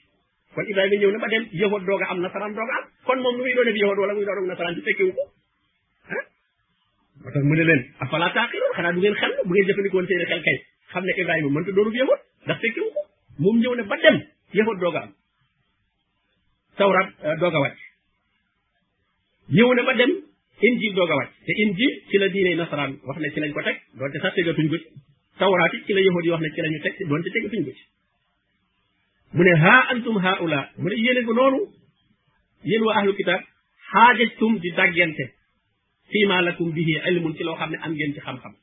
kon 0.55 0.67
ibrahima 0.69 0.97
ñëw 1.01 1.11
na 1.13 1.19
ba 1.23 1.29
dem 1.31 1.45
yahud 1.53 1.83
doog 1.87 2.03
a 2.03 2.07
am 2.13 2.21
nasaraan 2.21 2.53
doog 2.55 2.71
a 2.71 2.77
am 2.79 2.85
kon 3.05 3.19
moom 3.23 3.37
lu 3.37 3.43
muy 3.47 3.55
doone 3.55 3.73
bi 3.73 3.81
yahud 3.81 3.99
wala 3.99 4.13
muy 4.15 4.25
doon 4.25 4.39
ak 4.43 4.47
nasaraan 4.53 4.75
di 4.77 4.81
fekkewu 4.85 5.13
ko 5.17 5.25
ah. 6.13 6.25
mu 7.49 7.55
ne 7.57 7.65
leen 7.65 7.81
afala 8.05 8.29
taaqiloon 8.37 8.73
xanaa 8.77 8.93
bu 8.93 9.01
ngeen 9.01 9.67
jëfandikoon 9.71 10.07
seen 10.09 10.27
xel 10.29 10.41
xam 10.93 11.05
ne 11.05 11.13
ibrahima 11.23 11.49
mënta 11.51 11.73
doonub 11.73 11.95
yahud 12.01 12.21
ndax 12.45 12.59
fekkewu 12.63 12.89
ko 12.95 13.01
moom 13.43 13.57
ñëw 13.65 13.75
na 13.77 13.83
ba 13.91 13.97
dem 14.05 14.17
yahud 14.59 14.77
doog 14.79 14.97
a 14.97 15.03
am 15.09 15.13
tawraat 16.81 17.09
euh, 17.29 17.35
doog 17.41 17.55
a 17.59 17.61
wàcc 17.65 17.81
ñëw 19.57 19.71
na 19.77 19.83
ba 19.89 19.93
dem 20.01 20.13
injil 20.69 20.93
doog 20.99 21.13
te 21.47 21.53
injil 21.63 21.93
ci 22.09 22.17
la 22.21 22.27
diine 22.33 22.51
nasaraan 22.61 22.93
wax 23.07 23.17
ne 23.23 23.29
ci 23.35 23.41
lañ 23.41 23.53
ko 23.55 23.63
teg 23.67 23.77
doonte 24.01 24.19
sax 24.25 24.33
tegatuñ 24.35 24.67
ko 24.73 24.77
ci 25.71 25.77
ci 25.87 25.93
la 25.97 26.01
yahud 26.07 26.25
wax 26.33 26.41
ne 26.43 26.51
ci 26.57 26.61
lañu 26.65 26.81
teg 26.85 26.95
doonte 27.09 27.29
tegatuñ 27.37 27.63
ko 27.69 27.73
mu 29.37 29.43
ne 29.47 29.55
ha 29.63 29.75
antum 29.93 30.17
haula 30.25 30.61
mu 30.81 30.87
ne 30.91 30.97
yéene 31.05 31.21
ko 31.27 31.33
noonu 31.39 31.61
yéen 32.69 32.83
waa 32.87 32.97
ahlu 33.01 33.11
kitaab 33.19 33.43
xaajajtum 33.93 34.53
di 34.63 34.69
dàggante 34.77 35.25
fiima 36.11 36.37
lakum 36.47 36.69
bihi 36.77 36.95
ilmun 37.13 37.33
ci 37.37 37.43
loo 37.47 37.57
xam 37.61 37.71
ne 37.73 37.79
am 37.85 37.93
ngeen 37.97 38.13
ci 38.15 38.21
xam-xam 38.27 38.55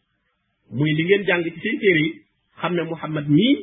muy 0.76 0.92
li 0.98 1.04
ngeen 1.08 1.22
jàng 1.28 1.42
ci 1.44 1.50
seen 1.64 1.76
téere 1.82 2.02
yi 2.06 2.12
xam 2.62 2.72
ne 2.78 2.82
muhammad 2.92 3.26
mii 3.38 3.56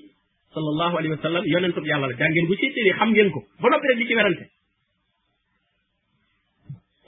sallallahu 0.54 0.94
alayhi 0.98 1.12
wa 1.18 1.22
sallam 1.26 1.42
yonentub 1.54 1.84
yàlla 1.90 2.06
la 2.10 2.16
jàngeen 2.20 2.46
bu 2.48 2.54
siitili 2.60 2.90
xam 2.98 3.10
ngeen 3.12 3.28
ko 3.34 3.40
ba 3.60 3.66
noppi 3.70 3.88
rek 3.88 3.98
di 3.98 4.04
ci 4.08 4.14
werante 4.14 4.44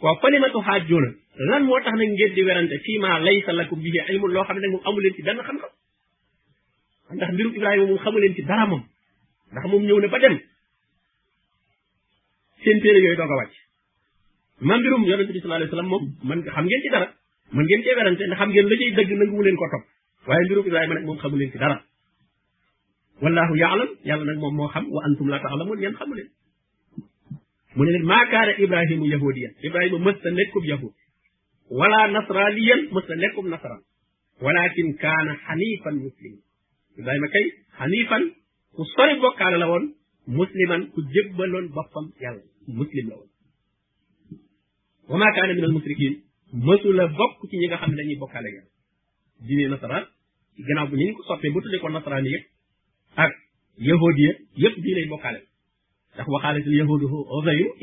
waaw 0.02 0.16
falimatu 0.22 0.59
xaajuna 0.68 1.11
lan 1.50 1.62
moo 1.68 1.80
tax 1.85 1.94
nag 1.98 2.11
ngeen 2.16 2.32
di 2.35 2.42
werante 2.48 2.74
fii 2.85 2.98
ma 3.04 3.11
laysa 3.26 3.52
lakum 3.61 3.78
bihi 3.85 3.98
ilmun 4.12 4.30
xam 4.46 4.56
ne 4.56 4.61
nag 4.64 4.72
moom 4.74 4.82
amu 4.88 4.98
leen 5.02 5.14
ci 5.16 5.22
benn 5.26 5.40
xam-xam 5.48 5.70
ndax 7.14 7.28
mbirum 7.32 7.52
Ibrahima 7.56 7.87
moom 7.88 7.98
xamu 8.04 8.18
leen 8.22 8.35
ci 8.37 8.42
dara 8.50 8.64
moom 8.72 8.82
ndax 9.52 9.64
moom 9.70 9.82
ñëw 9.87 9.98
na 10.02 10.09
a 13.24 13.26
wàcc 13.40 13.54
man 14.68 14.78
mbirum 14.80 15.00
yonente 15.11 15.32
bi 15.35 15.40
sallallahu 15.40 15.62
alayhi 15.62 15.70
wasallam 15.72 15.88
moom 15.92 16.04
man 16.28 16.38
xam 16.54 16.64
ngeen 16.66 16.82
ci 16.85 16.88
dara 16.94 17.06
mën 17.54 17.62
ngeen 17.68 17.82
cee 17.85 17.94
werante 17.98 18.22
ndax 18.28 18.40
ngeen 18.48 18.66
la 18.70 18.76
cay 18.80 18.90
dëgg 18.96 19.11
nanguwu 19.20 19.42
leen 19.46 19.56
ko 19.61 19.64
topp 19.72 19.85
waaye 20.26 20.42
mbirum 20.46 20.64
dara 21.64 21.76
wallahu 23.22 23.57
yaalam 23.57 23.90
yàlla 24.05 24.24
nag 24.31 24.38
moom 24.42 24.55
moo 24.59 24.68
xam 24.74 24.85
wa 24.96 25.00
antum 25.09 25.26
la 25.33 25.38
taalamun 25.44 25.81
yéen 25.83 25.94
xamu 25.98 26.14
leen 26.18 26.29
mu 27.76 27.83
ne 27.85 27.90
leen 27.94 28.07
maakaana 28.12 28.52
ibrahimu 28.64 29.07
yahudiyan 29.14 29.52
ibrahima 29.68 29.98
mës 30.07 30.16
ta 30.22 30.31
nekkub 30.38 30.64
yahud 30.72 30.92
wala 31.79 32.00
nasraniyan 32.16 32.81
mës 32.94 33.05
ta 33.09 33.14
nekkub 33.22 33.46
nasran 33.52 33.81
walakin 34.44 34.88
kaana 35.02 35.33
xanifan 35.46 35.94
musliman 36.07 36.42
ibrahima 37.00 37.29
kay 37.35 37.44
xanifan 37.79 38.22
ku 38.76 38.83
sori 38.94 39.14
bokkaale 39.22 39.57
la 39.62 39.66
woon 39.70 39.85
musliman 40.38 40.81
ku 40.92 40.98
jébbaloon 41.14 41.66
boppam 41.76 42.07
yàlla 42.22 42.42
muslim 42.81 43.05
la 43.11 43.16
woon 43.18 43.31
wa 45.11 45.16
maa 45.20 45.33
kaana 45.37 45.52
min 45.59 45.64
al 45.70 45.74
musrikin 45.79 46.14
mësula 46.66 47.05
bokk 47.18 47.38
ci 47.50 47.55
ñi 47.61 47.66
nga 47.68 47.76
xam 47.81 47.90
ne 47.90 47.96
dañuy 47.98 48.18
bokkaale 48.22 48.48
yàlla 48.57 48.70
diine 49.46 49.68
nasaraan 49.74 50.05
gannaaw 50.66 50.87
bu 50.90 50.94
ñu 50.98 51.14
ko 51.16 51.22
soppee 51.29 51.50
ba 51.55 51.59
tuddee 51.62 51.81
ko 51.83 51.88
nasaraan 51.98 52.26
yëpp 52.35 52.56
ak 53.16 53.33
yahuud 53.81 54.16
ya 54.18 54.33
yëpp 54.62 54.76
diine 54.85 55.00
yi 55.00 55.09
bokkaale 55.09 55.40
ndax 56.14 56.26
waxaale 56.29 56.59
ci 56.64 56.70
yahuudu 56.79 57.07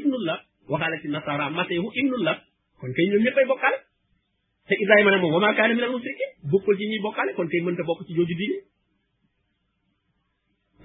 ibnullah 0.01 0.37
waxaale 0.71 0.95
ci 1.01 1.07
nasara 1.09 1.49
Masiihu 1.49 1.89
ibnullah 2.01 2.37
kon 2.79 2.91
kay 2.97 3.05
ñoom 3.09 3.23
ñëpp 3.25 3.37
ay 3.37 3.45
bokkaale 3.47 3.77
te 4.67 4.73
Ibrahima 4.83 5.11
ne 5.11 5.17
moom 5.21 5.33
wa 5.33 5.39
maa 5.43 5.55
kaana 5.57 5.73
minal 5.75 5.91
mushrikiin 5.91 6.31
bokkul 6.51 6.77
ci 6.77 6.85
ñuy 6.87 7.01
bokkaale 7.03 7.33
kon 7.33 7.47
kay 7.51 7.61
mënta 7.61 7.83
bokk 7.83 8.05
ci 8.07 8.13
jooju 8.13 8.35
diine 8.37 8.57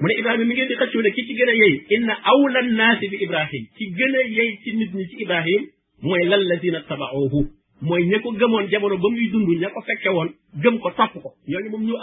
mu 0.01 0.07
ne 0.09 0.15
Ibrahima 0.21 0.45
mi 0.45 0.55
ngeen 0.55 0.69
di 0.69 0.75
xëccoo 0.81 1.03
ki 1.15 1.23
ci 1.27 1.33
gën 1.37 1.49
a 1.51 1.55
yey 1.61 1.75
inna 1.97 2.15
awla 2.33 2.61
naasi 2.63 3.09
bi 3.09 3.17
Ibrahim 3.25 3.65
ci 3.77 3.85
gën 3.97 4.15
a 4.17 4.21
yey 4.37 4.51
ci 4.63 4.77
nit 4.77 4.91
ñi 4.95 5.05
ci 5.11 5.17
Ibrahim 5.25 5.63
mooy 6.03 6.25
lallazina 6.25 6.81
taba'uhu 6.89 7.41
mooy 7.81 8.03
ña 8.09 8.19
gëmoon 8.39 8.67
jamono 8.71 8.97
ba 8.97 9.09
muy 9.13 9.29
dund 9.31 9.49
ña 9.61 9.69
ko 9.71 9.81
woon 10.17 10.31
gëm 10.63 10.79
ko 10.79 10.89
topp 10.97 11.13
ko 11.23 11.29
ñooñu 11.49 11.95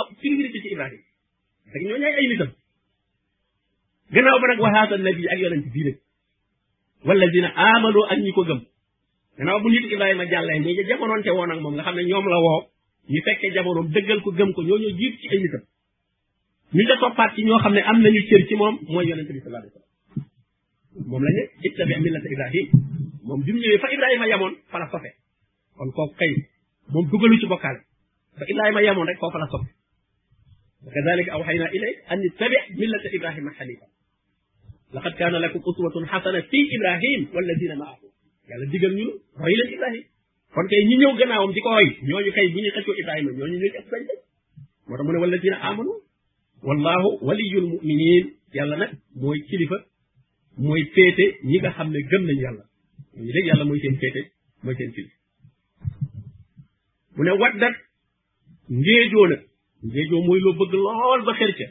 rek 1.75 1.83
ñooñu 1.83 2.05
ay 2.07 2.15
ay 2.15 2.27
nitam 2.31 2.51
gannaaw 4.15 4.39
ba 4.39 4.47
nag 4.47 4.59
wa 4.63 4.69
haada 4.73 4.95
nabi 4.97 5.23
ak 5.27 5.39
yonent 5.43 5.65
bii 5.75 5.83
nag 5.91 5.97
walladina 7.03 7.49
amanu 7.51 7.99
ak 8.11 8.19
ñi 8.23 8.31
ko 8.31 8.43
gëm 8.47 8.61
gannaaw 9.37 9.59
bu 9.61 9.67
nit 9.69 9.85
Ibrahima 9.91 10.23
jàllee 10.31 10.59
ñi 10.63 10.71
nga 10.73 10.87
jamonoonte 10.87 11.29
woon 11.35 11.51
ak 11.51 11.59
moom 11.59 11.73
nga 11.75 11.83
xam 11.83 11.95
ne 11.99 12.03
ñoom 12.07 12.25
la 12.31 12.37
woo 12.39 12.61
ñu 13.11 13.19
fekkee 13.27 13.51
jamonoom 13.53 13.87
dëggal 13.91 14.21
ko 14.23 14.31
gëm 14.31 14.53
ko 14.55 14.61
ñooñu 14.63 14.89
jiit 14.99 15.15
ci 15.19 15.27
ay 15.31 15.39
nitam 15.43 15.63
ñu 16.75 16.83
da 16.87 16.95
toppaat 17.01 17.35
ci 17.35 17.43
ñoo 17.43 17.59
xam 17.59 17.73
ne 17.75 17.81
am 17.81 17.97
nañu 18.01 18.21
cër 18.29 18.47
ci 18.47 18.55
moom 18.55 18.75
mooy 18.91 19.05
yonent 19.09 19.27
bi 19.35 19.39
sallallahu 19.43 19.67
alayhi 19.67 19.75
wasallam 19.75 21.07
moom 21.09 21.21
millata 22.03 22.27
Ibrahim 22.35 22.67
moom 23.27 23.39
bi 23.43 23.51
mu 23.53 23.59
ñëwee 23.59 23.79
fa 23.83 23.87
Ibrahima 23.95 24.25
yamoon 24.31 24.53
fa 24.71 24.77
la 24.79 24.87
sofe 24.91 25.09
kon 25.75 25.89
kooku 25.95 26.15
kay 26.19 26.31
moom 26.91 27.05
dugalu 27.11 27.35
ci 27.39 27.47
bokkaale 27.51 27.79
fa 28.39 28.43
Ibrahima 28.51 28.81
yamoon 28.85 29.07
rek 29.09 29.19
foofa 29.19 29.39
la 29.43 29.49
sofe 29.51 29.71
وكذلك 30.87 31.29
أوحينا 31.29 31.65
إليك 31.65 31.95
أن 32.11 32.19
اتبع 32.29 32.61
ملة 32.69 33.03
إبراهيم 33.13 33.49
حنيفا 33.49 33.87
لقد 34.93 35.11
كان 35.11 35.31
لك 35.31 35.49
أسوة 35.51 36.05
حسنة 36.05 36.41
في 36.41 36.57
إبراهيم 36.77 37.27
والذين 37.35 37.77
معه 37.77 37.99
قال 38.49 38.71
ديغال 38.71 38.95
نيو 38.95 39.09
روي 39.37 39.75
إبراهيم 39.77 40.03
كون 40.53 40.67
كاي 40.67 40.83
نيو 40.97 41.09
غناوام 41.11 41.51
ديكو 41.51 41.69
روي 41.69 41.87
ньо 42.05 42.19
ญ 42.21 42.27
و 42.27 42.31
كاي 42.31 42.47
بني 42.47 42.71
خاتيو 42.71 42.93
إبراهيم 43.03 43.25
ньо 43.29 43.39
ญ 43.39 43.41
و 43.41 43.45
نيو 43.45 43.71
اسبان 43.79 44.01
دي 44.07 44.13
موتا 44.89 45.03
مون 45.03 45.15
والذين 45.15 45.53
آمنوا 45.53 45.95
والله 46.63 47.03
ولي 47.23 47.53
المؤمنين 47.63 48.23
يالا 48.55 48.75
نك 48.81 48.91
موي 49.15 49.37
خليفة 49.51 49.77
موي 50.57 50.85
فيتي 50.95 51.27
نيغا 51.47 51.69
خامني 51.69 51.99
گم 52.11 52.21
نان 52.27 52.37
يالا 52.45 52.65
ني 53.25 53.31
ديك 53.35 53.45
يالا 53.51 53.63
موي 53.69 53.79
سين 53.83 53.95
فيتي 54.01 54.23
موي 54.63 54.75
سين 54.77 54.91
خليفة 54.95 55.11
مون 57.17 57.27
وادك 57.41 57.75
نيجو 58.69 59.25
نك 59.31 59.41
ngéejoo 59.83 60.21
mooy 60.27 60.39
loo 60.45 60.53
bëgg 60.59 60.73
lool 60.83 61.21
ba 61.27 61.33
xer 61.39 61.51
ca 61.59 61.67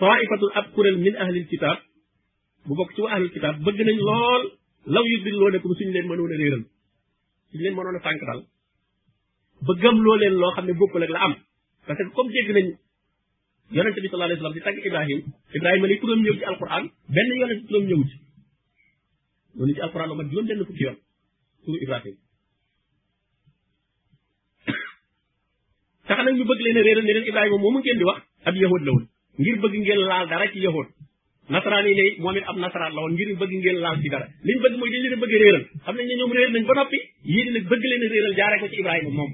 taifatun 0.00 0.52
ab 0.58 0.66
kuréel 0.74 0.96
min 1.06 1.14
ahlil 1.24 1.46
kitaab 1.52 1.78
bu 2.66 2.72
bokk 2.78 2.90
ci 2.94 3.00
waa 3.02 3.12
ahlil 3.14 3.32
kitaab 3.36 3.56
bëgg 3.66 3.78
nañ 3.86 3.98
lool 4.08 4.42
law 4.94 5.04
yu 5.10 5.18
dil 5.24 5.36
loo 5.40 5.50
nekkum 5.50 5.72
suñu 5.76 5.92
leen 5.94 6.06
mënoon 6.10 6.32
a 6.34 6.36
réeral 6.40 6.62
suñu 7.50 7.62
leen 7.64 7.76
mënoon 7.76 7.96
a 7.98 8.00
sànq 8.04 8.20
daal 8.28 8.40
bëggam 9.66 9.96
loo 10.04 10.16
leen 10.20 10.34
loo 10.42 10.52
xam 10.54 10.66
ne 10.66 10.72
bokkul 10.80 11.02
ak 11.06 11.10
la 11.14 11.18
am 11.26 11.34
parce 11.86 12.00
que 12.06 12.12
comme 12.16 12.32
dégg 12.34 12.50
nañ 12.56 12.66
yonente 13.74 14.00
bi 14.02 14.08
sallallahu 14.08 14.28
alayhi 14.32 14.40
wasallam 14.42 14.56
di 14.58 14.64
tagg 14.66 14.86
ibrahim 14.88 15.20
ibrahima 15.56 15.86
lay 15.90 15.98
turam 16.02 16.20
ñëw 16.24 16.34
ci 16.38 16.44
alquran 16.50 16.84
benn 17.14 17.28
yonente 17.40 17.64
turam 17.68 17.84
ñëwut 17.88 18.08
ci 18.10 18.16
loolu 19.56 19.72
ci 19.76 19.80
alquran 19.86 20.08
lu 20.08 20.14
mat 20.18 20.28
juróom 20.30 20.46
benn 20.48 20.66
fukki 20.68 20.84
yoon 20.86 20.98
turu 21.64 21.78
ibrahim 21.86 22.16
tax 26.06 26.18
nag 26.24 26.34
ñu 26.36 26.44
bëgg 26.44 26.60
leen 26.60 26.76
a 26.78 26.82
réeral 26.82 27.04
ne 27.04 27.12
leen 27.12 27.28
Ibrahima 27.28 27.56
moomu 27.58 27.78
ngeen 27.80 27.98
di 27.98 28.04
wax 28.04 28.18
ab 28.44 28.54
yahood 28.54 28.82
la 28.86 28.92
ngir 29.40 29.56
bëgg 29.62 29.74
ngeen 29.80 30.00
laal 30.10 30.28
dara 30.28 30.46
ci 30.52 30.58
yahood 30.60 30.88
nasaraan 31.48 31.86
yi 31.88 31.94
ne 31.94 32.04
moom 32.22 32.36
ab 32.50 32.56
nasaraan 32.62 32.92
la 32.94 33.00
woon 33.02 33.14
ngir 33.14 33.28
bëgg 33.40 33.52
ngeen 33.52 33.78
laal 33.80 33.96
ci 34.02 34.08
dara 34.12 34.26
liñ 34.44 34.58
bëgg 34.62 34.74
mooy 34.78 34.90
dañ 34.92 35.00
leen 35.04 35.14
a 35.16 35.20
bëgg 35.22 35.34
réeral 35.42 35.62
xam 35.84 35.96
nañ 35.96 36.06
ñoom 36.18 36.32
réer 36.36 36.50
nañ 36.52 36.64
ba 36.68 36.74
noppi 36.76 36.98
yéen 37.34 37.48
nag 37.54 37.64
bëgg 37.70 37.84
leen 37.90 38.02
a 38.04 38.08
réeral 38.12 38.34
jaaree 38.38 38.60
ko 38.60 38.66
ci 38.72 38.76
Ibrahima 38.80 39.10
moom 39.18 39.30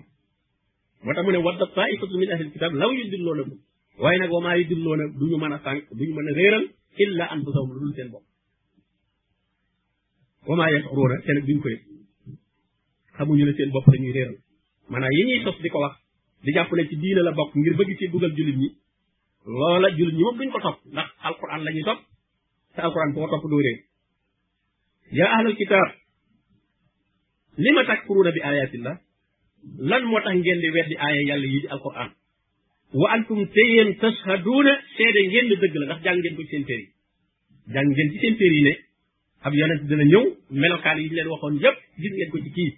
moo 1.03 1.13
tax 1.15 1.25
mu 1.27 1.33
ne 1.33 1.39
wadda 1.47 1.67
min 2.21 2.33
ahlil 2.33 2.51
kitab 2.55 2.73
law 2.81 2.91
yudilloonakum 2.99 3.59
waaye 4.03 4.19
nag 4.23 4.31
wamaa 4.35 4.57
yudilloona 4.61 5.05
duñu 5.19 5.37
mën 5.43 5.53
a 5.57 5.59
sànq 5.65 5.83
duñu 5.99 6.13
mën 6.17 6.29
a 6.29 7.35
dul 7.47 7.93
seen 7.97 8.09
bopp 8.15 8.25
wamaa 10.49 10.69
yash'uruuna 10.73 11.17
seen 11.27 11.39
duñ 11.47 11.59
ko 11.63 11.69
yëg 11.73 11.83
xamuñu 13.19 13.45
ne 13.47 13.53
seen 13.59 13.71
bopp 13.75 13.87
la 13.93 13.97
ñuy 14.03 14.13
réeral 14.17 14.37
maanaam 14.91 15.13
yi 15.19 15.23
ñuy 15.29 15.41
sos 15.45 15.59
di 15.65 15.69
di 16.45 16.53
jàpp 16.55 16.73
ne 16.77 16.85
ci 16.91 16.97
diine 17.01 17.21
la 17.23 17.33
bokk 17.37 17.55
ngir 17.57 17.75
bëgg 17.79 17.91
ci 17.99 18.09
buggal 18.13 18.33
jullit 18.37 18.57
ñi 18.57 18.69
loola 19.47 19.89
jullit 19.97 20.15
ñi 20.17 20.23
moom 20.23 20.37
duñ 20.39 20.51
ko 20.51 20.61
topp 20.61 20.79
ndax 20.93 21.09
alquran 21.27 21.65
la 21.65 21.71
ñuy 21.73 21.83
topp 21.85 22.01
te 22.75 22.81
alquran 22.83 23.13
boo 23.15 23.29
topp 23.29 23.45
doo 23.51 23.61
réer 23.67 23.81
yaa 25.19 25.31
ahlal 25.37 25.55
li 27.63 27.71
ma 27.75 27.83
takfuruuna 27.89 28.31
bi 28.37 28.41
ayatillah 28.51 28.97
lan 29.91 30.03
moo 30.11 30.21
tax 30.25 30.35
ngeen 30.37 30.59
di 30.63 30.69
weddi 30.75 30.95
aaya 31.05 31.21
yàlla 31.29 31.47
yi 31.53 31.59
di 31.63 31.69
alquran 31.75 32.11
wa 33.01 33.09
antum 33.15 33.41
te 33.55 33.61
yéen 33.75 33.91
tashhaduuna 34.03 34.73
seede 34.97 35.21
ngeen 35.31 35.47
di 35.51 35.57
dëgg 35.61 35.75
la 35.81 35.85
ndax 35.87 35.99
jàng 36.05 36.19
ngeen 36.21 36.35
ko 36.37 36.43
ci 36.43 36.49
seen 36.51 36.65
téere 36.69 36.83
yi 36.85 36.91
jàng 37.73 37.89
ngeen 37.93 38.09
ci 38.13 38.19
seen 38.23 38.35
téere 38.39 38.73
ab 39.45 39.53
yonent 39.59 39.83
dina 39.89 40.05
ñëw 40.13 40.25
melokaan 40.61 40.97
yi 41.03 41.07
ñu 41.09 41.15
leen 41.17 41.29
waxoon 41.33 41.55
yépp 41.65 41.77
gis 42.01 42.13
ngeen 42.17 42.31
ko 42.33 42.39
ci 42.45 42.51
kii 42.57 42.71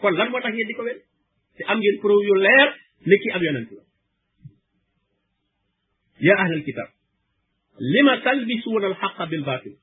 kon 0.00 0.14
lan 0.18 0.28
moo 0.30 0.40
tax 0.42 0.52
ngeen 0.54 0.68
di 0.68 0.74
ko 0.76 0.82
wedd 0.88 1.00
te 1.58 1.62
am 1.70 1.78
ngeen 1.80 1.96
preuve 2.02 2.26
yu 2.28 2.34
leer 2.46 2.70
نكي 3.06 3.36
أبي 3.36 3.66
يا 6.20 6.34
أهل 6.38 6.52
الكتاب 6.52 6.88
لما 7.80 8.24
تلبسون 8.24 8.84
الحق 8.84 9.24
بالباطل 9.24 9.76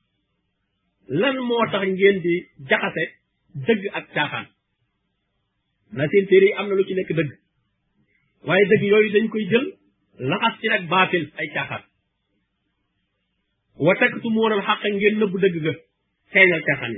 لن 1.10 1.36
موتا 1.38 1.84
نجين 1.84 2.20
دي 2.22 2.48
جاكسة 2.60 3.10
دج 3.54 3.86
أكتاحان 3.86 4.46
نسين 5.92 6.26
تيري 6.28 6.58
أمنا 6.60 6.74
لكي 6.74 6.94
نك 6.94 7.12
دج 7.12 7.32
وهي 8.44 8.58
دج 8.76 8.82
يوي 8.84 9.08
دن 9.08 9.28
كي 9.28 9.44
جل 9.44 9.74
لقصت 10.20 10.64
لك 10.64 10.80
باطل 10.82 11.32
أي 11.40 11.46
تاحان 11.54 11.82
وتكتمون 13.76 14.52
الحق 14.52 14.86
نجين 14.86 15.18
نبو 15.18 15.38
دج 15.38 15.74
سين 16.32 16.54
الكاحان 16.54 16.94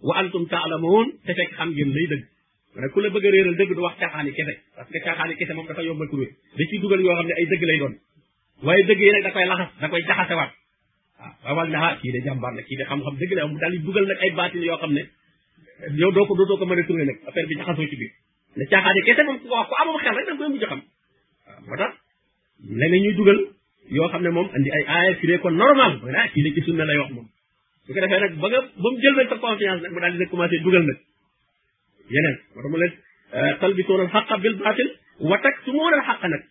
وأنتم 0.00 0.44
تعلمون 0.44 1.18
تشك 1.26 1.54
خمجين 1.54 1.88
لي 1.92 2.06
دج 2.06 2.24
nag 2.76 2.90
ku 2.92 3.00
la 3.00 3.08
bëgg 3.08 3.24
a 3.26 3.30
réeral 3.30 3.56
dëgg 3.56 3.74
du 3.74 3.80
wax 3.80 3.96
caaxaani 3.98 4.32
kese 4.34 4.54
parce 4.76 4.90
que 4.92 4.98
caaxaani 5.00 5.34
kese 5.36 5.52
moom 5.54 5.66
dafa 5.66 5.82
yombal 5.82 6.08
kuréel 6.08 6.28
da 6.56 6.64
ciy 6.68 6.78
dugal 6.80 7.00
yoo 7.00 7.14
xam 7.16 7.26
ne 7.26 7.32
ay 7.32 7.46
dëgg 7.46 7.64
lay 7.64 7.78
doon 7.78 7.94
waaye 8.62 8.82
dëgg 8.84 9.00
yi 9.00 9.10
nag 9.12 9.22
da 9.24 9.30
koy 9.32 9.46
laxas 9.48 9.68
da 9.80 9.88
koy 9.88 10.02
jaxasewaat 10.04 10.50
waaw 11.18 11.32
wawal 11.44 11.68
naa 11.70 11.96
kii 12.00 12.12
de 12.12 12.20
jàmbaar 12.24 12.54
la 12.56 12.62
kii 12.62 12.76
de 12.78 12.84
xam-xam 12.84 13.14
dëgg 13.20 13.32
la 13.34 13.46
mu 13.48 13.58
daal 13.58 13.72
di 13.72 13.78
dugal 13.78 14.06
nag 14.06 14.18
ay 14.20 14.30
baatin 14.36 14.62
yoo 14.62 14.76
xam 14.78 14.92
ne 14.92 15.02
yow 15.96 16.10
doo 16.12 16.26
ko 16.26 16.34
doo 16.36 16.46
doo 16.46 16.56
ko 16.58 16.64
mën 16.66 16.78
a 16.78 16.82
trouvé 16.82 17.04
nag 17.04 17.18
affaire 17.26 17.48
bi 17.48 17.54
jaxasoo 17.56 17.88
ci 17.88 17.96
biir 17.96 18.10
ne 18.56 18.64
caaxaani 18.66 19.00
kese 19.06 19.22
moom 19.26 19.38
ku 19.40 19.46
ko 19.48 19.54
wax 19.56 19.68
ku 19.68 19.74
amam 19.82 19.96
xel 20.04 20.14
rek 20.16 20.24
da 20.26 20.32
nga 20.32 20.38
koy 20.44 20.48
mujj 20.52 20.64
xam 20.70 20.80
waaw 21.46 21.60
moo 21.68 21.76
tax 21.80 21.92
leneen 22.80 23.02
ñuy 23.02 23.14
dugal 23.18 23.38
yoo 23.96 24.08
xam 24.12 24.22
ne 24.22 24.30
moom 24.36 24.48
andi 24.54 24.70
ay 24.76 24.84
aaya 24.94 25.14
firee 25.20 25.38
ko 25.42 25.48
normal 25.62 25.92
mooy 26.00 26.12
naa 26.12 26.20
ah, 26.24 26.28
kii 26.32 26.42
de 26.44 26.50
ci 26.54 26.60
sunna 26.66 26.84
lay 26.88 26.98
wax 27.02 27.10
moom 27.16 27.28
su 27.86 27.90
ko 27.94 28.00
defee 28.02 28.20
nag 28.22 28.32
ba 28.42 28.46
nga 28.48 28.60
ba 28.82 28.88
mu 28.92 28.96
jël 29.02 29.14
nag 29.18 29.28
sa 29.30 29.36
confiance 29.44 29.80
nag 29.82 29.92
mu 29.94 30.00
daal 30.00 30.12
di 30.14 30.18
nag 30.22 30.30
commencé 30.32 30.56
dugal 30.66 30.84
nag 30.90 30.98
yeneen 32.10 32.38
moo 32.54 32.62
tax 32.62 32.72
mu 32.72 32.78
ne 32.78 32.88
talbisuuna 33.60 34.02
alxaqa 34.04 34.36
bil 34.44 34.54
baatil 34.64 34.88
wa 35.30 35.36
taksumuuna 35.44 35.96
alxaqa 35.98 36.26
nag 36.34 36.42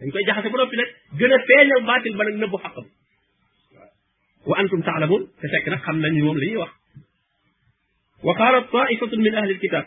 dañ 0.00 0.08
koy 0.12 0.22
jaxase 0.28 0.48
ba 0.52 0.58
noppi 0.60 0.76
nag 0.80 0.90
gën 1.18 1.32
a 1.34 1.38
feeñal 1.46 1.82
baatil 1.88 2.14
ba 2.18 2.22
nag 2.24 2.36
nëbbu 2.42 2.56
xaq 2.62 2.74
bi 2.84 2.88
wa 4.48 4.54
antum 4.60 4.82
taalamun 4.86 5.22
te 5.40 5.46
fekk 5.52 5.66
nag 5.72 5.80
xam 5.86 5.96
nañ 6.02 6.12
ni 6.14 6.22
moom 6.22 6.38
li 6.42 6.46
ñuy 6.50 6.60
wax 6.62 6.72
wa 8.26 8.32
qaala 8.38 8.58
taifatun 8.72 9.20
min 9.26 9.34
ahli 9.38 9.52
alkitab 9.54 9.86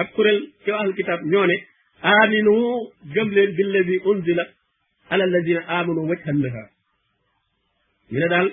ak 0.00 0.08
kuréel 0.14 0.38
ci 0.64 0.70
ahli 0.72 0.88
alkitab 0.90 1.18
ñoo 1.32 1.46
ne 1.50 1.56
aminu 2.18 2.56
gëm 3.14 3.28
leen 3.36 3.50
billadi 3.58 3.96
unzila 4.10 4.44
ala 5.10 5.22
alladina 5.28 5.60
amanu 5.78 6.00
wajha 6.10 6.30
nnahaar 6.32 6.68
ñu 8.12 8.18
ne 8.20 8.28
daal 8.32 8.48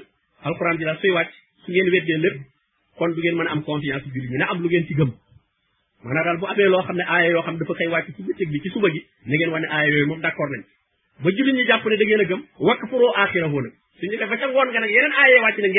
alquran 0.47 0.75
bi 0.79 0.83
daal 0.87 0.97
suy 1.01 1.11
wàcc 1.17 1.31
su 1.63 1.69
ngeen 1.73 1.89
weddee 1.93 2.17
lépp 2.23 2.37
kon 2.97 3.11
du 3.15 3.19
ngeen 3.21 3.35
mën 3.37 3.47
a 3.49 3.51
am 3.53 3.61
confiance 3.69 4.05
julli 4.13 4.29
ñu 4.31 4.37
ne 4.39 4.45
am 4.51 4.59
lu 4.63 4.67
ngeen 4.69 4.87
ci 4.89 4.93
gëm 4.99 5.11
maanaam 6.05 6.25
daal 6.27 6.37
bu 6.41 6.47
amee 6.51 6.67
loo 6.73 6.81
xam 6.87 6.95
ne 6.99 7.05
aaya 7.13 7.29
yoo 7.31 7.41
xam 7.45 7.53
ne 7.55 7.59
dafa 7.63 7.73
xëy 7.79 7.89
wàcc 7.93 8.07
ci 8.15 8.21
bëccëg 8.27 8.49
bi 8.53 8.59
ci 8.63 8.69
suba 8.73 8.87
gi 8.93 9.01
na 9.27 9.33
ngeen 9.35 9.51
wax 9.53 9.61
ne 9.63 9.69
aaya 9.75 9.87
yooyu 9.93 10.07
moom 10.11 10.21
d'accord 10.25 10.49
nañ 10.53 10.61
ba 11.23 11.29
jullit 11.35 11.55
ñi 11.55 11.63
jàpp 11.69 11.85
ne 11.91 11.95
da 11.99 12.05
ngeen 12.05 12.21
a 12.23 12.25
gëm 12.29 12.41
wakk 12.67 12.81
furoo 12.89 13.11
aaxirahu 13.19 13.59
nag 13.65 13.73
suñu 13.99 14.15
def 14.19 14.29
ba 14.31 14.35
su 14.39 14.47
ko 14.47 14.55
defee 14.55 14.59
a 14.59 15.39
si 15.55 15.61
nekk 15.61 15.75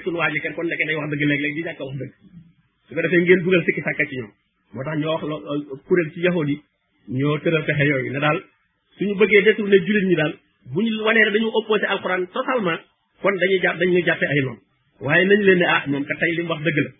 suñu 0.00 0.20
a 0.96 1.82
wax 2.96 3.12
ngeen 3.12 3.40
dugal 3.44 3.62
sikki 3.66 3.80
sàkka 3.86 4.04
ci 4.08 4.16
ñoom 4.16 4.32
moo 4.72 4.84
tax 4.84 4.96
ñoo 4.96 5.12
wax 5.12 5.22
kuréel 5.86 6.08
ci 6.12 6.20
yahud 6.26 6.48
yi 6.52 6.56
ñoo 7.18 7.38
tëral 7.42 7.64
pexe 7.68 7.84
yooyu 7.90 8.12
ne 8.14 8.20
daal 8.24 8.38
suñu 8.96 9.14
bëggee 9.20 9.42
détourné 9.44 9.76
jullit 9.86 10.04
ñi 10.08 10.16
daal 10.20 10.32
bu 10.72 10.80
ñu 10.84 10.90
wanee 11.06 11.20
ne 11.26 11.30
dañu 11.34 11.48
opposé 11.58 11.84
alquran 11.84 12.22
totalement 12.34 12.80
kon 13.22 13.34
dañuy 13.40 13.60
jàpp 13.64 13.78
dañuy 13.78 14.02
jàppee 14.08 14.28
ay 14.32 14.40
noonu 14.46 14.60
waaye 15.00 15.24
nañ 15.26 15.40
leen 15.46 15.58
ne 15.58 15.66
ah 15.74 15.82
moom 15.90 16.04
kat 16.08 16.16
tey 16.20 16.32
li 16.36 16.42
wax 16.50 16.60
dëgg 16.66 16.78
la 16.84 16.90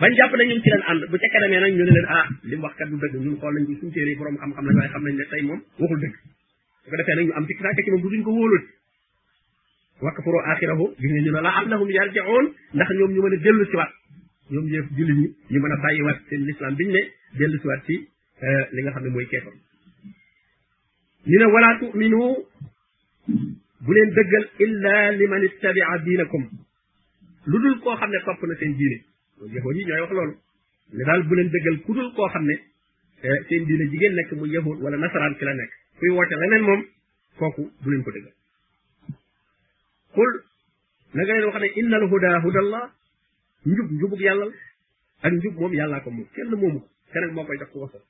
bañ 0.00 0.12
jàpp 0.16 0.32
ne 0.38 0.44
ci 0.62 0.68
leen 0.72 0.82
ànd 0.90 1.02
bu 1.10 1.16
ca 1.22 1.28
kanamee 1.32 1.60
nag 1.60 1.72
ñu 1.76 1.84
leen 1.88 2.06
ah 2.16 2.26
li 2.48 2.54
mu 2.56 2.62
wax 2.64 2.74
kat 2.78 2.88
du 2.90 2.96
dëgg 3.02 3.16
xool 3.40 3.54
nañ 3.54 3.64
ci 3.68 3.74
suñu 3.78 3.92
téere 3.94 4.10
yi 4.12 4.16
borom 4.18 4.36
xam-xam 4.40 4.64
lañ 4.68 4.76
waaye 4.78 4.90
xam 4.92 5.02
nañ 5.06 5.14
ne 5.20 5.24
tey 5.30 5.42
moom 5.48 5.60
waxul 5.78 6.00
dëgg 6.04 6.14
su 6.82 6.86
ko 6.90 6.96
defee 6.98 7.14
nag 7.18 7.28
am 7.36 7.44
ci 7.46 7.52
saaka 7.64 7.80
ci 7.84 7.90
moom 7.92 8.00
bu 8.04 8.08
duñ 8.12 8.22
ko 8.26 8.30
wóolul 8.38 8.64
wakafaro 10.04 10.38
axirahu 10.50 10.86
gis 11.00 11.10
nga 11.12 11.20
ñu 11.24 11.32
ne 11.34 11.40
la 11.46 11.50
allahum 11.60 11.88
yarji'un 11.96 12.44
ndax 12.74 12.88
ñoom 12.98 13.10
ñu 13.14 13.20
mën 13.24 13.34
a 13.36 13.38
dellu 13.44 13.64
si 13.70 13.76
waat 13.80 13.92
ñoom 14.52 14.64
ñi 14.72 14.78
ñu 15.52 15.58
mën 15.62 15.72
a 15.74 15.76
bàyyiwaat 15.84 16.18
seen 16.28 16.40
lislaam 16.48 16.74
biñ 16.78 16.90
ne 16.96 17.00
dellu 17.38 17.56
si 17.62 17.66
waat 17.70 17.80
ci 17.86 17.94
euh, 18.46 18.62
li 18.74 18.80
nga 18.82 18.90
xam 18.94 19.02
ne 19.04 19.08
mooy 19.14 19.26
keefam 19.30 19.56
ñu 21.28 21.36
ne 21.40 21.46
wala 21.52 21.68
tuminu 21.78 22.22
bu 23.84 23.90
leen 23.96 24.10
dëggal 24.16 24.44
illa 24.64 24.92
liman 25.18 26.58
lu 27.46 27.58
dul 27.62 27.78
koo 27.80 27.96
xam 27.96 28.10
ne 28.10 28.18
topp 28.24 28.42
na 28.42 28.54
seen 28.60 28.72
diine 28.78 28.98
loolu 29.38 29.54
yahood 29.56 29.76
yi 29.76 29.84
ñooy 29.88 30.00
wax 30.00 30.10
loolu 30.12 30.34
ne 30.96 31.04
daal 31.04 31.22
bu 31.28 31.34
leen 31.34 31.50
dëggal 31.54 31.76
ku 31.84 31.94
dul 31.94 32.12
koo 32.14 32.28
xam 32.28 32.44
ne 32.44 32.54
eh, 33.22 33.38
seen 33.48 33.64
diine 33.66 33.84
jigéen 33.90 34.14
nekk 34.14 34.32
mu 34.32 34.46
yahood 34.46 34.78
wala 34.82 34.96
nasaraan 34.96 35.34
ci 35.38 35.44
la 35.44 35.52
nekk 35.54 35.72
kuy 35.98 36.10
woote 36.16 36.34
leneen 36.40 36.62
moom 36.62 36.80
kooku 37.38 37.62
du 37.84 38.02
ko 38.04 38.10
dëggal 38.16 38.34
xul 40.14 40.32
na 41.14 41.22
nga 41.22 41.32
leen 41.34 41.46
wax 41.48 41.60
ne 41.62 41.68
inna 41.80 41.96
al 42.00 42.04
huda 42.10 42.28
hudallah 42.44 42.84
njub 43.66 43.88
njubug 43.90 44.20
yàlla 44.26 44.46
ak 45.24 45.32
njub 45.32 45.54
moom 45.60 45.72
yàllaa 45.78 46.00
ko 46.04 46.10
moom 46.10 46.28
kenn 46.34 46.48
moomu 46.60 46.80
ko 47.12 47.32
moo 47.34 47.44
koy 47.46 47.56
jox 47.60 47.70
ko 47.72 47.78
wasal 47.82 48.02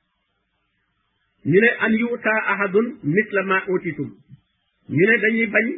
ñu 1.51 1.59
ne 1.61 1.71
an 1.85 1.93
yuta 2.03 2.33
ahadun 2.53 2.87
misla 3.15 3.43
ma 3.51 3.57
utitum 3.73 4.11
ñu 4.97 5.05
ne 5.11 5.15
dañuy 5.23 5.47
bañ 5.55 5.69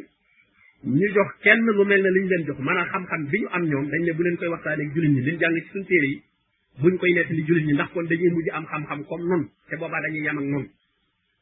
ñu 0.83 1.07
jox 1.15 1.27
kenn 1.41 1.65
lu 1.75 1.83
mel 1.85 2.01
ne 2.01 2.09
liñ 2.15 2.27
leen 2.29 2.45
jox 2.47 2.59
maanaam 2.59 2.87
xam-xam 2.91 3.21
bi 3.31 3.39
ñu 3.41 3.47
am 3.49 3.63
ñoom 3.69 3.85
dañ 3.91 4.01
ne 4.05 4.11
bu 4.15 4.23
leen 4.23 4.35
koy 4.39 4.49
waxtaanee 4.53 4.85
ak 4.85 4.93
jullit 4.93 5.11
ñi 5.15 5.21
liñ 5.27 5.37
jàng 5.39 5.53
ci 5.57 5.61
suñ 5.73 5.83
téere 5.89 6.07
yi 6.11 6.21
buñ 6.81 6.97
koy 6.99 7.13
nettali 7.13 7.41
jullit 7.47 7.65
ñi 7.67 7.73
ndax 7.73 7.89
kon 7.93 8.05
dañuy 8.09 8.29
mujj 8.33 8.47
am 8.57 8.65
xam-xam 8.71 9.01
comme 9.09 9.25
noonu 9.29 9.47
te 9.69 9.75
boobaa 9.79 10.01
dañuy 10.03 10.21
yem 10.25 10.37
ak 10.37 10.45
noonu 10.51 10.67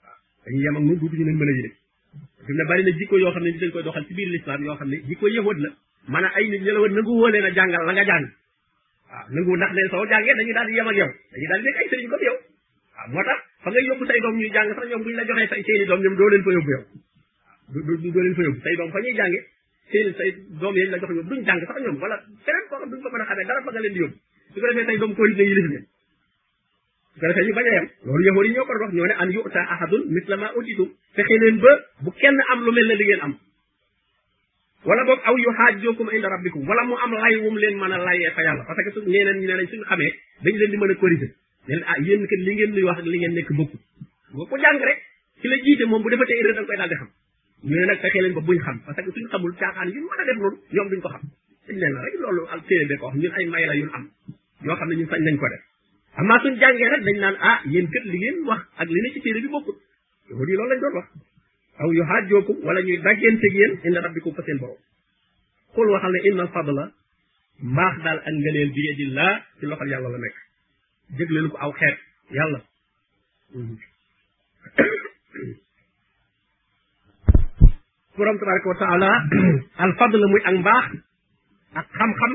waaw 0.03 0.15
dañuy 0.45 0.61
yem 0.63 0.75
ak 0.77 0.83
noonu 0.83 0.99
duutu 0.99 1.15
ñu 1.17 1.25
leen 1.27 1.37
mën 1.39 1.49
a 1.49 1.51
yëg 1.59 1.71
fi 2.45 2.51
mu 2.53 2.55
ne 2.59 2.63
bari 2.69 2.83
na 2.83 2.91
yoo 3.23 3.31
xam 3.35 3.43
ne 3.43 3.49
dañ 3.59 3.71
koy 3.75 3.83
doxal 3.83 4.05
ci 4.07 4.13
biir 4.17 4.29
lislaam 4.33 4.61
xam 4.79 4.89
ne 4.91 4.97
jikko 5.07 5.25
yëwat 5.35 5.57
la 5.63 5.69
maanaam 6.11 6.33
ay 6.37 6.45
nit 6.51 6.61
ñu 6.65 6.71
la 6.75 6.79
woon 6.81 6.93
nangu 6.95 7.13
woo 7.19 7.25
a 7.27 7.51
jàngal 7.55 7.83
la 7.87 7.91
nga 7.93 8.05
jàng 8.09 8.25
waaw 9.11 9.25
nangu 9.35 9.51
ndax 9.59 9.71
ne 9.77 9.81
soo 9.91 10.05
jàngee 10.11 10.35
dañuy 10.39 10.53
daal 10.57 10.67
di 10.67 10.73
yem 10.79 10.87
ak 10.91 10.95
yow 11.01 11.11
dañuy 11.31 11.47
daal 11.51 11.59
di 11.61 11.65
nekk 11.67 11.79
ay 11.83 11.87
sëriñ 11.91 12.07
comme 12.11 12.23
yow 12.27 12.37
waaw 12.95 13.07
moo 13.13 13.23
tax 13.27 13.39
fa 13.63 13.67
ngay 13.69 13.83
yóbbu 13.87 14.03
say 14.09 14.19
doom 14.23 14.33
ñuy 14.39 14.49
jàng 14.55 14.67
sax 14.77 14.85
ñoom 14.89 15.01
buñ 15.03 15.13
la 15.19 15.23
joxee 15.27 15.47
say 15.51 15.61
seeni 15.65 15.85
doom 15.89 15.99
ñoom 16.03 16.15
doo 16.19 16.29
leen 16.31 16.43
fa 16.47 16.51
du 17.73 17.79
du 17.81 17.97
du 18.11 18.19
leen 18.21 18.35
fa 18.35 18.41
yóbbu 18.45 18.61
say 18.61 18.73
doom 18.77 18.91
fa 18.91 18.99
ñuy 19.01 19.13
jànge 19.17 19.39
seen 19.91 20.13
say 20.17 20.29
doom 20.61 20.75
yañ 20.77 20.89
la 20.91 20.97
jox 20.99 21.09
yóbbu 21.15 21.29
duñ 21.29 21.45
jàng 21.45 21.59
sax 21.67 21.81
ñoom 21.81 21.97
wala 22.01 22.15
feneen 22.45 22.65
koo 22.69 22.77
ko 22.77 22.85
mën 23.09 23.21
a 23.21 23.25
xamee 23.25 23.45
dara 23.49 23.61
fa 23.65 23.71
nga 23.73 23.79
leen 23.81 23.93
di 23.93 23.99
yóbbu 23.99 24.17
ko 24.61 24.67
defee 24.69 24.85
say 24.85 24.97
doom 24.97 25.15
koo 25.15 25.25
yit 25.25 25.37
nañu 25.39 25.53
lif 25.55 25.65
leen 25.65 25.81
su 25.81 25.87
ko 27.19 27.27
a 27.27 27.71
yem 27.73 27.87
loolu 28.05 28.23
yahood 28.27 28.45
yi 28.45 28.53
ñoo 28.53 28.65
ko 28.65 28.73
doon 28.77 28.91
wax 30.13 31.29
leen 31.41 31.57
ba 31.65 31.71
bu 32.03 32.09
kenn 32.21 32.37
am 32.53 32.59
lu 32.65 32.71
mel 32.71 32.87
ne 32.87 32.95
li 32.95 33.03
ngeen 33.05 33.21
am 33.25 33.33
wala 34.85 35.03
boog 35.07 35.19
aw 35.27 35.33
yu 35.37 35.51
xaajookum 35.57 36.07
inda 36.13 36.29
rabbikum 36.29 36.61
wala 36.69 36.83
mu 36.85 36.93
am 37.03 37.11
lay 37.23 37.33
wum 37.43 37.57
leen 37.57 37.77
mën 37.81 37.91
a 37.95 37.97
layee 37.97 38.29
fa 38.35 38.41
yàlla 38.45 38.63
parce 38.67 38.81
que 38.85 38.91
su 38.93 38.99
ñeneen 39.01 39.37
ñi 39.41 39.47
nee 39.49 39.57
nañ 39.57 39.67
suñu 39.71 39.83
xamee 39.89 40.11
dañ 40.43 40.53
leen 40.59 40.71
di 40.71 40.77
mën 40.77 40.91
a 40.91 40.95
corriger 41.01 41.31
ah, 41.89 41.95
ngeen 41.97 42.69
nuy 42.75 42.83
wax 42.89 42.97
li 43.13 43.17
ngeen 43.19 43.33
nekk 43.33 43.49
bokkut 43.57 43.81
nga 44.35 44.45
ko 44.49 44.55
jàng 44.63 44.79
rek 44.89 44.99
ci 45.41 45.47
la 45.49 45.85
moom 45.89 46.01
bu 46.03 46.09
defatee 46.11 46.37
erreur 46.39 46.53
da 46.53 46.61
nga 46.61 46.67
koy 46.69 46.77
daal 46.77 46.89
di 46.91 46.95
xam 47.01 47.09
ñu 47.65 47.75
ne 47.79 47.85
nag 47.87 47.99
fekkee 48.01 48.21
leen 48.23 48.35
ba 48.37 48.41
buñ 48.47 48.59
xam 48.65 48.77
parce 48.85 49.01
que 49.05 49.11
suñ 49.15 49.25
xamul 49.31 49.53
caaxaan 49.59 49.89
yi 49.93 49.99
mën 50.05 50.19
a 50.21 50.23
def 50.29 50.37
noonu 50.41 50.57
ñoom 50.75 50.87
duñ 50.91 51.01
ko 51.03 51.09
xam 51.13 51.23
dañ 51.67 51.77
leen 51.81 51.93
la 51.95 52.01
rek 52.05 52.13
loolu 52.23 52.43
ak 52.53 52.59
téere 52.69 52.85
bi 52.89 52.95
ko 53.01 53.05
wax 53.09 53.15
ñun 53.21 53.33
ay 53.39 53.45
may 53.53 53.63
la 53.69 53.73
yuñ 53.79 53.89
am 53.97 54.03
yoo 54.65 54.75
xam 54.79 54.87
ne 54.89 54.95
ñu 54.99 55.05
sañ 55.11 55.21
nañ 55.25 55.35
ko 55.41 55.47
def 55.51 55.63
amaa 56.21 56.39
suñ 56.45 56.53
jàngee 56.61 56.89
rek 56.93 57.01
dañ 57.07 57.17
naan 57.23 57.35
ah 57.49 57.57
yéen 57.73 57.87
kët 57.93 58.05
li 58.11 58.19
wax 58.49 58.61
ak 58.81 58.87
li 58.93 58.99
ne 59.03 59.09
ci 59.13 59.19
téere 59.23 59.39
bi 59.43 59.49
bokkut 59.53 59.77
yahudi 60.29 60.51
yi 60.51 60.57
loolu 60.59 60.69
lañ 60.71 60.79
doon 60.83 60.93
wax 60.99 61.07
aw 61.81 61.89
yuhaajjookum 61.97 62.57
wala 62.65 62.79
ñuy 62.87 62.97
dàggeente 63.05 63.47
yéen 63.57 63.71
inda 63.85 63.99
rabbikum 64.05 64.31
fa 64.37 64.41
seen 64.45 64.57
borom 64.61 64.79
xul 65.73 65.87
waxal 65.93 66.11
ne 66.15 66.19
inna 66.29 66.45
fadla 66.55 66.85
mbaax 67.73 67.95
daal 68.03 68.19
ak 68.27 68.33
ngëneel 68.41 68.69
bi 68.77 68.81
yadillah 68.89 69.31
ci 69.59 69.63
loxol 69.69 69.89
yàlla 69.91 70.07
la 70.13 70.19
nekk 70.23 70.35
jëg 71.17 71.29
leen 71.35 71.47
ko 71.51 71.57
aw 71.63 71.71
xeet 71.81 71.95
yàlla 72.37 72.59
borom 78.17 78.39
tabaraka 78.39 78.67
wa 78.69 78.75
taala 78.79 79.09
al 79.85 79.93
fadl 79.99 80.21
muy 80.31 80.41
ak 80.45 80.55
mbaax 80.63 80.85
ak 81.75 81.85
xam-xam 81.99 82.33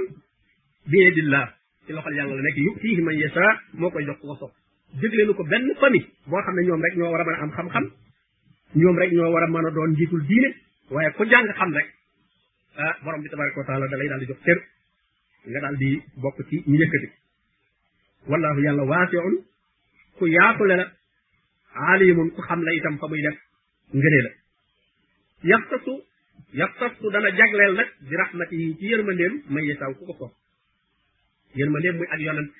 bi 0.92 0.96
yedillah 1.04 1.46
ci 1.86 1.92
loxol 1.92 2.14
yàlla 2.16 2.34
la 2.36 2.42
nekk 2.46 2.58
yutihi 2.68 3.02
man 3.02 3.16
yasha 3.16 3.46
moo 3.80 3.90
koy 3.90 4.04
jox 4.04 4.18
ko 4.20 4.36
sopp 4.40 4.52
jégleenu 5.00 5.32
ko 5.34 5.42
benn 5.44 5.66
famille 5.80 6.06
boo 6.26 6.40
xam 6.44 6.54
ne 6.56 6.62
ñoom 6.66 6.82
rek 6.82 6.96
ñoo 6.96 7.10
war 7.12 7.20
a 7.22 7.24
a 7.34 7.40
am 7.42 7.50
xam-xam 7.56 7.84
ñoom 8.80 8.96
rek 9.00 9.12
ñoo 9.12 9.30
war 9.34 9.42
a 9.44 9.46
mën 9.46 9.66
a 9.68 9.70
doon 9.76 9.90
njiitul 9.92 10.22
diine 10.28 10.50
waaye 10.90 11.10
ku 11.16 11.24
jàng 11.30 11.46
xam 11.58 11.70
rek 11.76 11.86
ah 12.84 12.94
borom 13.04 13.22
bi 13.22 13.28
wa 13.60 13.64
taala 13.68 13.86
dalay 13.90 14.08
daal 14.08 14.20
di 14.20 14.26
jox 14.26 14.40
cër 14.46 14.58
nga 15.50 15.60
daal 15.64 15.76
bokk 16.22 16.38
ci 16.48 16.56
ñu 16.70 16.76
yëkkati 16.80 17.08
wallahu 18.30 18.60
yàlla 18.66 18.82
waasiun 18.90 19.34
ku 20.18 20.24
yaatule 20.36 20.76
la 20.80 20.86
alimun 21.92 22.28
ku 22.34 22.40
xam 22.46 22.60
la 22.66 22.70
itam 22.76 22.96
fa 23.00 23.06
muy 23.10 23.22
def 23.26 23.36
ngënee 23.98 24.36
yaxtasu 25.44 26.04
yaxtasu 26.52 27.10
dana 27.10 27.30
jagleel 27.30 27.74
nag 27.74 27.88
bi 28.00 28.16
raxmati 28.16 28.56
yi 28.56 28.76
ci 28.78 28.86
yërmandeem 28.90 29.42
man 29.48 29.64
yasaaw 29.64 29.94
ku 29.94 30.04
ko 30.06 30.14
sopp 30.18 30.32
yërmandeem 31.56 31.96
muy 31.96 32.06
ak 32.10 32.20
yonent 32.20 32.50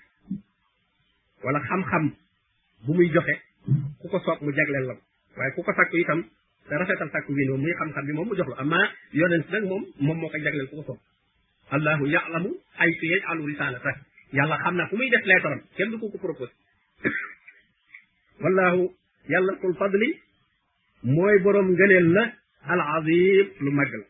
wala 1.44 1.60
xam-xam 1.68 2.14
bu 2.84 2.94
muy 2.94 3.08
joxe 3.12 3.34
ku 4.00 4.08
ko 4.08 4.18
sopp 4.24 4.40
mu 4.42 4.52
jagleel 4.52 4.86
la 4.88 4.94
ko 4.94 5.02
waaye 5.36 5.52
ku 5.54 5.62
ko 5.62 5.72
sàkku 5.76 5.96
itam 5.96 6.24
te 6.68 6.74
rafetal 6.76 7.10
sàkku 7.10 7.32
wiin 7.32 7.48
moom 7.48 7.60
muy 7.60 7.72
xam-xam 7.78 8.06
bi 8.06 8.12
moom 8.12 8.28
mu 8.28 8.34
jox 8.34 8.48
la 8.48 8.56
amma 8.58 8.80
yonent 9.12 9.50
nag 9.50 9.64
moom 9.64 9.84
moom 9.98 10.18
moo 10.20 10.30
ko 10.30 10.38
jagleel 10.38 10.66
ku 10.68 10.76
ko 10.76 10.82
sopp 10.88 11.00
allahu 11.70 12.06
ya'lamu 12.06 12.50
yàlla 14.32 14.56
xam 14.62 14.76
na 14.76 14.86
fu 14.86 14.96
muy 14.96 15.10
def 15.10 15.24
leetaram 15.24 15.60
kenn 15.76 15.90
du 15.90 15.98
ko 15.98 16.08
ko 16.08 16.18
proposé 16.18 16.52
wallahu 18.42 18.80
yàlla 19.28 19.52
tul 19.60 19.74
fadli 19.74 20.08
mooy 21.02 21.38
borom 21.42 21.68
ngëneel 21.74 22.08
la 22.12 22.24
العظيم 22.68 23.50
لمجل 23.60 24.04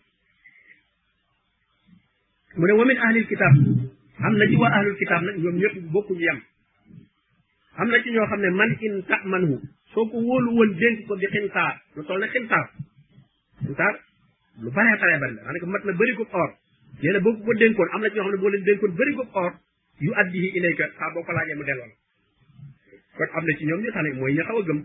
من 2.56 2.70
ومن 2.70 2.96
أهل 2.98 3.16
الكتاب 3.16 3.52
هم 4.18 4.34
نجوا 4.42 4.66
أهل 4.66 4.86
الكتاب 4.88 5.22
يوم 5.44 5.58
يقول 5.58 5.80
بكم 5.80 6.20
يام 6.20 6.40
هم 7.78 7.94
نجوا 7.94 8.26
خمنا 8.26 8.50
من 8.50 8.70
إن 8.90 9.06
تأمنه 9.06 9.62
سوك 9.94 10.14
وول 10.14 10.48
وول 10.48 10.76
جنس 10.80 11.06
كو 11.08 11.14
دي 11.14 11.26
خنطار 11.28 11.78
نطولنا 11.96 12.26
خنطار 12.26 12.70
خنطار 13.66 13.94
لفرح 14.62 14.94
فرح 15.00 15.20
برنا 15.20 15.50
أنا 15.50 15.58
كمتنا 15.62 15.92
بري 15.92 16.14
كو 16.14 16.22
قور 16.24 16.50
يلا 17.02 17.18
بكم 17.18 17.44
كو 17.44 17.52
دين 17.52 17.74
كون 17.74 17.88
هم 17.94 18.04
نجوا 18.06 18.24
خمنا 18.24 18.36
بولين 18.40 18.62
دين 18.64 18.76
كون 18.78 18.90
بري 18.94 19.12
كو 19.16 19.22
قور 19.22 19.52
يؤديه 20.00 20.46
إليك 20.56 20.78
سابو 20.98 21.22
فلا 21.22 21.40
يمدلون 21.52 21.88
كون 23.16 23.26
هم 23.34 23.44
نجوا 23.76 23.90
خمنا 23.94 24.14
موين 24.14 24.36
يخوا 24.36 24.62
جم 24.62 24.78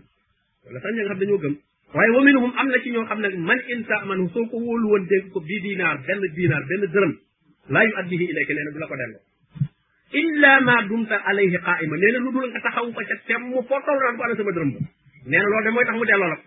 ولا 0.66 0.78
سنجا 0.80 1.08
خمنا 1.08 1.36
جم 1.42 1.54
waaye 1.94 2.10
wa 2.10 2.24
minhum 2.24 2.52
am 2.58 2.68
na 2.68 2.78
ci 2.82 2.90
ñoo 2.90 3.06
am 3.08 3.20
na 3.20 3.28
man 3.48 3.60
in 3.68 3.82
taamanu 3.84 4.26
soo 4.34 4.44
ko 4.50 4.56
wóolu 4.58 4.86
woon 4.90 5.04
dégg 5.06 5.30
ko 5.30 5.38
bii 5.40 5.60
dinaar 5.62 5.96
benn 6.06 6.20
dinaar 6.34 6.64
benn 6.66 6.82
dërëm 6.90 7.12
laa 7.70 7.84
yu 7.86 7.92
addihi 8.00 8.24
ilayka 8.32 8.52
nee 8.54 8.64
na 8.66 8.70
du 8.74 8.78
la 8.82 8.86
ko 8.90 8.96
delloo 8.98 9.20
illa 10.20 10.52
ma 10.66 10.82
dumta 10.88 11.16
alayhi 11.30 11.58
qaima 11.66 11.96
nee 12.02 12.10
na 12.12 12.18
lu 12.18 12.32
dul 12.34 12.50
nga 12.50 12.60
taxaw 12.66 12.90
ko 12.92 13.02
ca 13.08 13.16
tem 13.26 13.42
mu 13.50 13.62
foo 13.68 13.78
toll 13.86 13.98
naan 14.02 14.16
ko 14.18 14.22
ana 14.26 14.34
sama 14.34 14.52
dërëm 14.56 14.70
ba 14.74 14.80
nee 15.30 15.38
na 15.38 15.46
loolu 15.52 15.70
mooy 15.74 15.84
tax 15.88 15.96
mu 15.98 16.04
delloo 16.10 16.28
la 16.34 16.36
ko 16.36 16.42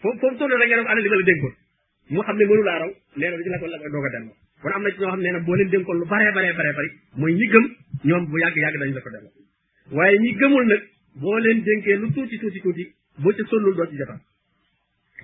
foofu 0.00 0.18
foofu 0.20 0.36
toll 0.44 0.52
rek 0.60 0.68
nga 0.68 0.76
def 0.76 0.88
ana 0.92 1.00
li 1.00 1.08
ma 1.08 1.16
la 1.18 1.24
dénkoon 1.30 1.54
mu 2.12 2.20
xam 2.26 2.36
ne 2.36 2.44
mënu 2.44 2.62
laa 2.68 2.78
raw 2.84 2.90
nee 3.16 3.28
ko 3.62 3.66
la 3.72 3.78
koy 3.80 3.90
doog 3.94 4.06
a 4.08 4.10
delloo 4.14 4.34
kon 4.62 4.80
na 4.84 4.90
ci 4.92 4.98
xam 5.00 5.20
ne 5.24 5.30
na 5.32 5.40
boo 5.46 5.56
leen 5.56 5.68
dénkoon 5.72 5.96
lu 6.00 6.04
baree 6.12 6.32
baree 6.36 6.52
baree 6.58 6.74
bari 6.78 6.90
mooy 7.18 7.32
ñi 7.32 7.46
gëm 7.52 7.64
ñoom 8.06 8.24
bu 8.28 8.36
yàgg 8.44 8.56
yàgg 8.64 8.76
dañu 8.80 8.94
la 8.98 9.02
ko 9.06 9.10
delloo 9.14 9.32
waaye 9.96 10.16
ñi 10.24 10.30
gëmul 10.40 10.64
nag 10.70 10.82
boo 11.22 11.38
leen 11.44 11.58
dénkee 11.66 11.96
lu 12.00 12.06
tuuti 12.14 12.36
tuuti 12.42 12.60
tuuti 12.60 12.84
boo 13.22 13.32
ca 13.36 13.42
sonnul 13.48 13.74
doo 13.74 13.86
ci 13.90 13.96
jotam 14.02 14.20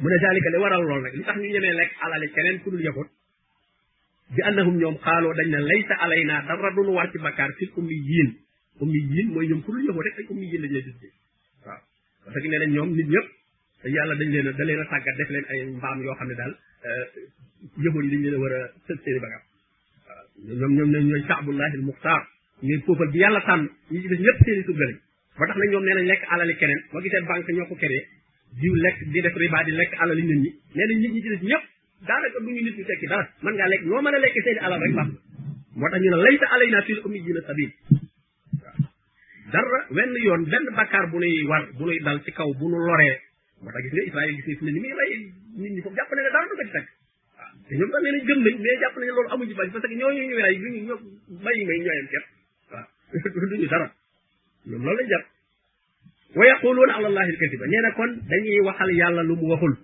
mu 0.01 0.07
ne 0.11 0.17
zalika 0.23 0.49
li 0.51 0.57
waral 0.63 0.83
lool 0.89 1.01
nag 1.05 1.13
li 1.17 1.23
tax 1.27 1.37
ñu 1.43 1.49
ñemee 1.53 1.75
lekk 1.81 1.91
alali 2.05 2.29
keneen 2.35 2.59
ku 2.63 2.71
dul 2.71 2.81
yahut 2.87 3.09
bi 4.35 4.41
annahum 4.49 4.77
ñoom 4.79 4.97
xaaloo 5.05 5.35
dañ 5.39 5.49
ne 5.51 5.59
laysa 5.61 5.95
alaynaa 6.05 6.43
dara 6.49 6.71
dul 6.77 6.89
war 6.97 7.09
ci 7.13 7.19
bakkaar 7.19 7.51
fil 7.59 7.71
ummiyin 7.77 8.31
ummiyin 8.81 9.27
mooy 9.33 9.47
ñoom 9.49 9.63
ku 9.63 9.73
dul 9.73 9.85
yahut 9.85 10.03
rek 10.05 10.19
ay 10.19 10.27
ummiyin 10.33 10.63
lañ 10.65 10.73
lay 10.73 12.69
ñoom 12.75 12.91
nit 12.97 13.09
ñëpp 13.15 13.27
te 13.83 13.89
dañ 13.91 14.29
leen 14.33 14.49
a 14.49 14.53
da 14.53 14.65
leen 14.65 14.81
a 14.81 14.85
sàggat 14.89 15.17
def 15.17 15.29
leen 15.31 15.45
ay 15.51 15.61
mbaam 15.77 15.99
yoo 16.03 16.15
xam 16.15 16.29
ne 16.29 16.35
daal 16.35 16.55
euh, 16.89 17.07
yahut 17.85 18.03
yi 18.05 18.11
dañ 18.13 18.23
leen 18.25 18.35
a 18.35 18.39
war 18.39 18.53
a 18.53 18.61
sëg 18.89 18.97
seeni 19.05 19.21
bakkaar 19.25 19.43
waaw 20.09 20.57
ñoom 20.59 20.73
ñoom 20.77 20.91
ñoom 20.93 21.05
ñooy 21.09 21.23
saabullahi 21.29 21.77
al 21.81 21.85
muxtaar 21.89 22.23
ñooy 22.67 22.81
poofal 22.87 23.09
bi 23.13 23.19
yàlla 23.23 23.41
tànn 23.49 23.65
ñi 23.91 24.01
ci 24.03 24.09
def 24.09 24.21
ñëpp 24.25 24.39
seen 24.45 24.61
i 24.61 24.65
tuddalañ 24.67 24.97
ba 25.39 25.45
tax 25.49 25.57
na 25.59 25.65
ñoom 25.73 25.85
nee 25.85 25.95
nañ 25.97 26.07
lekk 26.13 26.23
alali 26.33 26.55
keneen 26.61 26.81
boo 26.93 27.01
gisee 27.05 27.23
banque 27.29 27.53
ñoo 27.57 27.67
diw 28.61 28.75
lek 28.77 28.97
di 29.09 29.19
def 29.23 29.33
riba 29.33 29.59
di 29.65 29.73
lek 29.73 29.91
alal 29.97 30.19
nit 30.19 30.29
ñi 30.29 30.51
neena 30.77 30.95
nit 31.01 31.11
ñi 31.13 31.21
ci 31.23 31.29
def 31.29 31.41
ñep 31.43 31.63
daanaka 32.05 32.39
duñu 32.45 32.61
nit 32.61 32.77
ñu 32.77 32.85
tekki 32.85 33.07
dara 33.07 33.27
man 33.41 33.55
nga 33.55 33.67
lek 33.67 33.83
no 33.89 34.03
mëna 34.03 34.19
lek 34.19 34.33
seen 34.45 34.59
alal 34.61 34.81
rek 34.81 34.93
baax 34.99 35.09
motax 35.79 36.01
ñu 36.03 36.11
la 36.15 36.19
layta 36.27 36.47
alayna 36.55 36.83
fil 36.83 37.01
ummiyina 37.05 37.41
sabil 37.47 37.71
dara 39.53 39.79
wenn 39.97 40.13
yoon 40.25 40.43
benn 40.53 40.65
bakkaar 40.77 41.07
bu 41.11 41.19
nuy 41.21 41.35
war 41.51 41.65
bu 41.79 41.85
nuy 41.87 41.99
dal 42.05 42.19
ci 42.25 42.33
kaw 42.33 42.51
bu 42.59 42.67
nu 42.69 42.77
loree 42.77 43.15
moo 43.63 43.71
tax 43.73 43.83
gis 43.89 43.93
nga 43.97 44.03
israël 44.11 44.29
gis 44.37 44.45
nga 44.45 44.55
fi 44.59 44.65
ne 44.65 44.71
ni 44.73 44.79
muy 44.81 44.93
rey 45.01 45.11
nit 45.61 45.73
ñi 45.75 45.81
foofu 45.83 45.97
jàpp 45.97 46.13
ne 46.17 46.23
dara 46.29 46.45
du 46.49 46.55
ko 46.59 46.63
ci 46.69 46.73
teg 46.77 46.87
te 47.69 47.73
ñoom 47.79 47.91
tam 47.93 48.01
nee 48.05 48.21
gëm 48.29 48.41
nañ 48.45 48.57
mais 48.65 48.77
jàpp 48.83 48.95
nañ 49.01 49.09
loolu 49.17 49.29
amuñu 49.33 49.55
bañ 49.59 49.69
parce 49.73 49.87
que 49.91 49.97
ñooñu 50.01 50.23
ñu 50.29 50.35
rey 50.47 50.57
duñu 50.63 50.81
ñoo 50.89 50.99
bàyyi 51.45 51.63
may 51.69 51.79
ñooyam 51.85 52.07
ket 52.13 52.25
waaw 52.69 53.49
duñu 53.53 53.67
dara 53.73 53.87
ñoom 54.69 54.83
loolu 54.85 54.99
lañ 55.01 55.09
jàpp 55.13 55.27
wa 56.35 56.45
yaquluuna 56.49 56.93
ala 56.97 57.07
allahi 57.13 57.31
alkasiba 57.31 57.65
nee 57.69 57.81
na 57.85 57.91
kon 57.93 58.11
dañuy 58.29 58.59
waxal 58.65 58.91
yàlla 58.97 59.23
lu 59.23 59.37
mu 59.37 59.49
waxul 59.53 59.75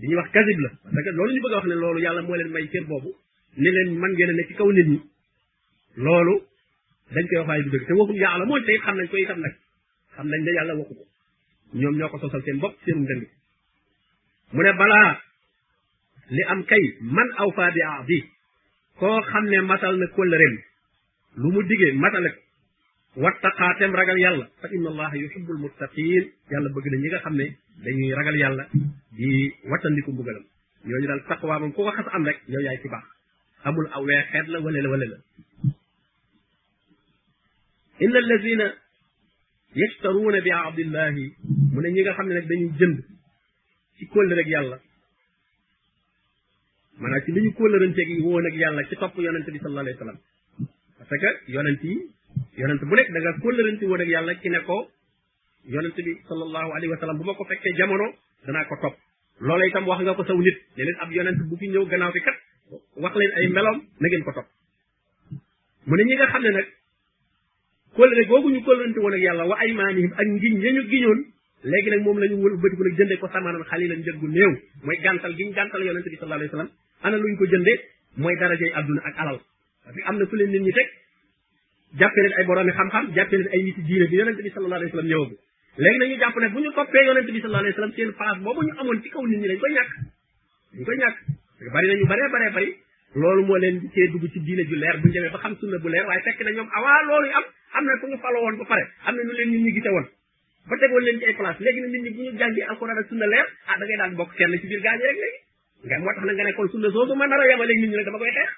li 0.00 0.06
ñuy 0.08 0.16
wax 0.16 0.28
kasib 0.30 0.58
la 0.64 0.70
parce 0.94 1.10
loolu 1.18 1.32
ñu 1.34 1.40
bëgg 1.42 1.52
a 1.52 1.56
wax 1.58 1.64
ne 1.70 1.74
loolu 1.82 1.98
yàlla 2.00 2.22
moo 2.22 2.36
leen 2.36 2.50
may 2.54 2.66
cër 2.72 2.84
boobu 2.86 3.10
ne 3.56 3.68
leen 3.76 3.98
man 3.98 4.12
ngeen 4.12 4.32
ne 4.36 4.42
ci 4.46 4.54
kaw 4.54 4.70
nit 4.72 4.86
ñi 4.92 4.98
loolu 6.04 6.34
dañ 7.14 7.24
koy 7.28 7.38
wax 7.38 7.48
waaye 7.48 7.62
du 7.64 7.70
dëgg 7.74 7.86
te 7.86 7.92
waxul 7.98 8.16
yàlla 8.22 8.44
mooy 8.46 8.62
tey 8.66 8.78
xam 8.84 8.96
nañ 8.98 9.08
ko 9.10 9.16
itam 9.16 9.38
nag 9.44 9.54
xam 10.16 10.26
nañ 10.30 10.40
ne 10.44 10.50
yàlla 10.56 10.74
waxu 10.78 10.94
ko 10.98 11.04
ñoom 11.78 11.94
ñoo 11.98 12.08
ko 12.10 12.16
sosal 12.20 12.42
seen 12.46 12.58
bopp 12.62 12.74
seenum 12.84 13.04
dënd 13.08 13.24
mu 14.52 14.60
ne 14.62 14.72
balaa 14.80 15.10
li 16.34 16.42
am 16.52 16.60
kay 16.70 16.82
man 17.14 17.28
aw 17.40 17.48
faa 17.56 17.70
bi 17.74 17.80
aadi 17.90 18.18
koo 18.98 19.20
xam 19.30 19.44
ne 19.50 19.58
matal 19.70 19.94
na 20.00 20.06
kóllëreem 20.14 20.56
lu 21.40 21.48
mu 21.54 21.60
diggee 21.68 21.92
matal 22.02 22.24
واتقاتم 23.22 23.96
رجل 23.96 24.18
يلا 24.24 24.48
فإن 24.62 24.86
الله 24.86 25.14
يحب 25.16 25.50
المتقين 25.50 26.22
يلا 26.52 26.70
بقول 26.70 27.00
نيجا 27.02 27.18
خمّي 27.18 27.48
دي 27.84 28.14
رجل 28.14 28.40
يلا 28.42 28.68
دي 29.18 29.52
واتن 29.70 29.92
لكم 29.98 30.12
بقولم 30.16 30.44
يوم 30.84 31.04
يدل 31.04 31.20
تقوى 31.28 31.58
من 31.60 31.72
كوا 31.72 31.90
خط 31.90 32.08
أملك 32.08 32.40
يوم 32.48 32.64
يأتي 32.66 32.88
با 32.88 33.02
أمول 33.66 33.86
أولى 33.86 34.24
خدلا 34.32 34.58
ولا 34.58 34.78
لا 34.78 34.88
ولا 34.90 35.04
لا 35.04 35.18
إن 38.02 38.16
الذين 38.16 38.60
يشترون 39.76 40.40
بعبد 40.40 40.78
الله 40.78 41.10
من 41.74 41.82
نيجا 41.82 42.12
خمّي 42.12 42.34
نك 42.34 42.42
دي 42.42 42.70
جند 42.80 42.98
في 43.98 44.06
كل 44.06 44.38
رجل 44.38 44.52
يلا 44.52 44.78
من 46.98 47.14
أكيد 47.16 47.38
نيجا 47.38 47.56
كل 47.58 47.72
رنتي 47.82 48.02
يلا 48.62 48.82
كتاب 48.90 49.10
يوم 49.18 49.36
نتبي 49.36 49.58
صلى 49.58 49.68
الله 49.70 49.80
عليه 49.82 49.96
وسلم 49.96 50.18
فكر 50.98 51.34
يوم 51.48 51.68
نتبي 51.68 52.17
yonent 52.56 52.80
bu 52.90 52.94
nekk 52.96 53.10
da 53.14 53.18
nga 53.22 53.32
kóllërante 53.42 53.84
woon 53.88 54.00
ak 54.02 54.08
yàlla 54.08 54.32
ci 54.42 54.48
ne 54.48 54.60
ko 54.66 54.78
yonent 55.66 55.96
bi 55.96 56.12
sallallahu 56.28 56.68
alayhi 56.74 56.90
wa 56.94 57.12
bu 57.18 57.24
ma 57.24 57.34
ko 57.34 57.44
fekkee 57.44 57.76
jamono 57.78 58.06
danaa 58.46 58.64
ko 58.64 58.76
topp 58.82 58.96
loola 59.40 59.66
tam 59.72 59.86
wax 59.86 60.00
nga 60.02 60.14
ko 60.14 60.24
saw 60.24 60.38
nit 60.38 60.58
ne 60.76 60.82
leen 60.84 60.96
ab 61.02 61.10
yonent 61.16 61.38
bu 61.48 61.56
fi 61.56 61.68
ñëw 61.68 61.84
ganaaw 61.90 62.12
bi 62.12 62.20
kat 62.20 62.36
wax 63.02 63.14
leen 63.16 63.32
ay 63.38 63.46
meloom 63.54 63.78
na 64.00 64.06
ko 64.26 64.32
topp 64.36 64.48
mu 65.86 65.94
ne 65.96 66.02
ñi 66.04 66.14
nga 66.16 66.26
xam 66.32 66.42
ne 66.42 66.50
nag 66.56 66.66
kóllëre 67.96 68.24
googu 68.30 68.48
ñu 68.50 68.60
kóllërante 68.66 68.98
woon 69.00 69.14
ak 69.18 69.22
yàlla 69.26 69.44
wa 69.50 69.56
aymaanihim 69.64 70.12
ak 70.20 70.26
ngiñ 70.26 70.54
ya 70.62 70.70
ñu 70.72 70.82
giñoon 70.90 71.20
léegi 71.70 71.90
nag 71.90 72.02
moom 72.06 72.18
la 72.18 72.26
ñu 72.30 72.36
wël 72.42 72.56
bëtiku 72.62 72.82
nag 72.84 72.94
jënde 72.98 73.16
ko 73.20 73.26
samaanan 73.34 73.64
xalilan 73.70 73.98
njëg 73.98 74.16
gu 74.20 74.26
néew 74.28 74.52
mooy 74.84 74.96
gi 75.02 75.34
giñ 75.38 75.50
gàntal 75.56 75.82
yonent 75.86 76.04
bi 76.12 76.16
sallallahu 76.16 76.40
alayhi 76.40 76.50
wa 76.52 76.56
sallam 76.58 76.70
ana 77.06 77.16
luñ 77.22 77.34
ko 77.38 77.44
jënde 77.46 77.72
mooy 78.16 78.34
darajey 78.40 78.72
adduna 78.78 79.02
ak 79.08 79.14
alal 79.22 79.40
am 80.08 80.16
na 80.18 80.24
fu 80.26 80.36
leen 80.36 80.50
nit 80.50 80.62
ñi 80.62 80.72
teg 80.72 80.88
jàppe 81.96 82.20
leen 82.22 82.32
ay 82.38 82.44
boroomi 82.44 82.72
xam-xam 82.72 83.06
jàppe 83.16 83.36
leen 83.36 83.48
ay 83.52 83.62
niti 83.62 83.82
diine 83.88 84.06
bi 84.10 84.16
yonente 84.18 84.42
bi 84.42 84.50
sallallahu 84.54 84.76
alayhi 84.80 84.92
wa 84.94 84.98
sallam 84.98 85.08
ñëwagu 85.10 85.36
léegi 85.80 85.98
nañu 85.98 86.16
jàpp 86.20 86.36
ne 86.40 86.48
bu 86.48 86.60
ñu 86.60 86.70
toppee 86.72 87.04
yonente 87.06 87.32
bi 87.32 87.40
sallallahu 87.40 87.64
alayhi 87.64 87.76
wa 87.76 87.80
sallam 87.80 87.92
ci 87.94 88.00
kaw 89.10 89.22
nit 93.58 94.08
dugg 94.12 94.24
ci 94.32 94.38
diine 94.40 94.62
ju 94.68 94.74
bu 95.02 95.08
ñu 95.08 95.14
demee 95.14 95.32
ba 95.32 95.38
na 97.80 97.94
ñoom 98.06 98.60
ba 98.60 98.64
pare 98.68 98.84
ñu 99.14 99.32
leen 99.32 99.48
nit 99.48 99.60
ñi 99.62 99.70
gise 99.72 99.88
woon 99.90 100.06
ba 100.68 100.74
tegoon 100.76 101.02
leen 101.04 101.16
ci 101.18 101.24
ak 101.26 101.36
sunna 103.08 103.26
leer 103.26 103.46
ah 103.66 103.74
da 103.78 103.84
ngay 103.86 104.10
bokk 104.14 104.30
kenn 104.36 104.54
ci 104.60 104.66
biir 104.66 104.80
gaañi 104.82 105.02
rek 105.02 105.16
léegi 105.82 106.00
moo 106.00 106.08
tax 106.12 106.22
na 106.26 106.32
nga 106.32 106.44
ne 106.44 106.52
kon 106.52 106.68
sunna 106.68 106.88
soosu 106.92 107.14
ma 107.14 107.26
nar 107.26 107.40
a 107.40 107.42
yemale 107.48 107.72
nit 107.74 107.88
ñi 107.88 107.94
nag 107.96 108.04
dama 108.04 108.18
koy 108.18 108.30
xeex 108.36 108.48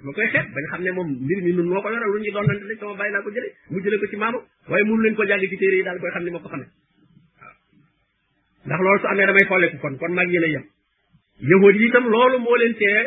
dama 0.00 0.12
koy 0.16 0.26
xeeb 0.32 0.46
bañ 0.54 0.64
xam 0.70 0.80
ne 0.84 0.90
moom 0.90 1.08
mbir 1.24 1.38
mi 1.44 1.52
nun 1.52 1.68
moo 1.68 1.88
lu 2.14 2.18
ñu 2.24 2.32
doonante 2.32 2.64
la 2.68 2.74
sama 2.80 2.94
bàyyi 2.98 3.54
jële 3.84 3.96
ko 4.00 4.06
ci 4.10 4.16
maamam 4.16 4.42
waaye 4.68 4.84
mënu 4.84 5.02
lañ 5.04 5.14
ko 5.16 5.24
jàng 5.26 5.40
ci 5.40 5.56
téere 5.56 5.76
yi 5.76 5.82
daal 5.84 5.98
koy 6.00 6.10
ko 6.10 6.14
xamee 6.14 6.64
ndax 8.66 8.80
loolu 8.84 8.98
su 9.02 9.06
amee 9.06 9.26
damay 9.26 9.44
xooleeku 9.48 9.76
kon 9.82 9.96
kon 9.98 10.12
mag 10.14 10.28
a 10.28 10.48
yem 10.48 10.64
yahood 11.50 11.76
yi 11.80 11.86
itam 11.88 12.04
loolu 12.14 12.38
moo 12.38 12.56
leen 12.56 12.74
tee 12.80 12.98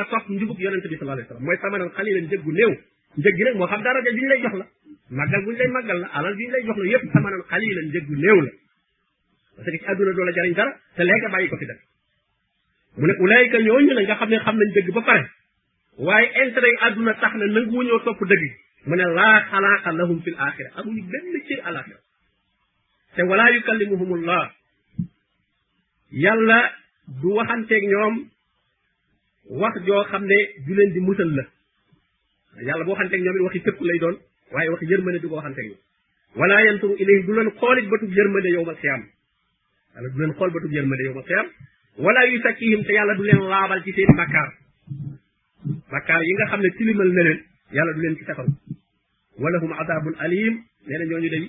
a 0.00 0.04
topp 0.10 0.24
njubug 0.34 0.58
yonente 0.64 0.88
bi 0.88 0.96
sallallahu 0.98 1.18
alayhi 1.18 1.28
wasallam 1.28 1.46
mooy 1.46 1.58
samanan 1.62 1.90
xalilan 1.96 3.54
moo 3.58 3.66
xam 3.70 3.82
daraja 3.86 4.10
bi 4.16 4.20
ñu 4.22 4.28
la 4.30 4.66
màggal 5.18 5.40
bu 5.44 5.50
ñu 5.50 5.58
lay 5.60 5.68
màggal 5.76 5.98
la 6.02 6.08
jox 6.66 6.78
la 6.82 6.88
yëpp 6.92 7.04
samanan 7.14 7.42
xalilan 7.50 7.84
njëggu 7.88 8.14
la 8.24 8.32
parce 9.56 9.70
que 9.70 9.78
ci 9.78 9.86
àdduna 9.86 10.12
doo 10.12 10.24
la 10.24 10.32
jariñ 10.32 10.54
dara 10.54 10.72
te 10.96 11.02
léegi 11.04 11.28
bàyyi 11.32 11.48
ko 11.48 11.56
fi 11.56 11.66
def 11.66 11.80
mu 12.96 13.06
ne 13.06 13.12
ulaayika 13.24 13.58
ñooñu 13.58 13.92
la 13.94 14.02
nga 14.02 14.14
xam 14.20 14.28
ne 14.30 14.38
xam 14.44 14.56
nañ 14.56 14.70
dëgg 14.74 14.90
ba 14.94 15.02
pare 15.08 15.24
waaye 15.98 16.26
intérêt 16.46 16.70
yu 16.72 16.78
àdduna 16.86 17.14
tax 17.14 17.34
na 17.36 17.46
nangu 17.46 17.74
wuñoo 17.76 18.00
topp 18.04 18.20
dëgg 18.30 18.42
mu 18.86 18.96
ne 18.96 19.04
laa 19.16 19.38
xalaaqa 19.50 19.90
lahum 19.92 20.20
fil 20.24 20.34
axira 20.38 20.70
amuñu 20.78 21.02
benn 21.12 21.40
cër 21.48 21.60
alaxira 21.68 21.98
te 23.16 23.22
walaa 23.22 23.50
yukallimuhumullah 23.54 24.52
yàlla 26.10 26.72
du 27.22 27.28
waxanteeg 27.34 27.84
ñoom 27.90 28.14
wax 29.50 29.74
joo 29.86 30.04
xam 30.04 30.22
ne 30.24 30.36
ju 30.66 30.74
leen 30.74 30.92
di 30.92 31.00
musal 31.00 31.30
la 31.36 31.42
yàlla 32.66 32.84
bu 32.84 32.90
waxanteeg 32.90 33.22
ñoom 33.22 33.36
it 33.36 33.42
waxi 33.42 33.60
tëkku 33.60 33.84
lay 33.84 33.98
doon 33.98 34.16
waaye 34.52 34.68
wax 34.70 34.82
yërmande 34.82 35.18
du 35.22 35.28
ko 35.28 35.34
waxanteeg 35.36 35.66
ñoom 35.68 35.80
wala 36.36 36.60
yanturu 36.66 36.94
ilayhi 36.98 37.26
du 37.26 37.32
leen 37.34 37.50
xoolit 37.58 37.86
batub 37.88 38.10
yërmande 38.10 38.48
yowmal 38.56 38.76
xiyaam 38.82 39.02
yàlla 39.94 40.08
du 40.08 40.18
leen 40.18 40.34
xool 40.34 40.50
batub 40.54 40.72
yërmande 40.72 41.02
yowmal 41.06 41.24
xiyaam 41.24 41.46
wala 41.98 42.20
yusakkihim 42.30 42.82
te 42.84 42.92
yàlla 42.92 43.14
du 43.14 43.22
leen 43.22 43.40
laabal 43.50 43.82
ci 43.84 43.92
seen 43.92 44.12
bakkaar 44.16 44.63
bakkaar 45.94 46.20
yi 46.28 46.32
nga 46.36 46.50
xam 46.50 46.60
ne 46.62 46.70
tilimal 46.76 47.08
na 47.14 47.22
leen 47.26 47.38
yàlla 47.74 47.92
du 47.94 48.00
leen 48.02 48.16
ci 48.18 48.24
safaru 48.28 48.52
walahum 49.42 49.72
adabun 49.80 50.14
alim 50.24 50.54
nee 50.86 50.98
na 50.98 51.04
ñooñu 51.10 51.30
day 51.34 51.44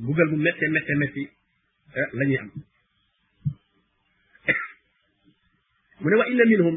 mbugal 0.00 0.28
bu 0.30 0.36
métte 0.46 0.64
métte 0.74 0.92
métti 1.00 1.22
eh, 2.00 2.08
la 2.18 2.24
ñuy 2.26 2.38
am 2.42 2.50
mu 6.00 6.06
ne 6.10 6.16
wa 6.20 6.26
inna 6.30 6.44
minhum 6.50 6.76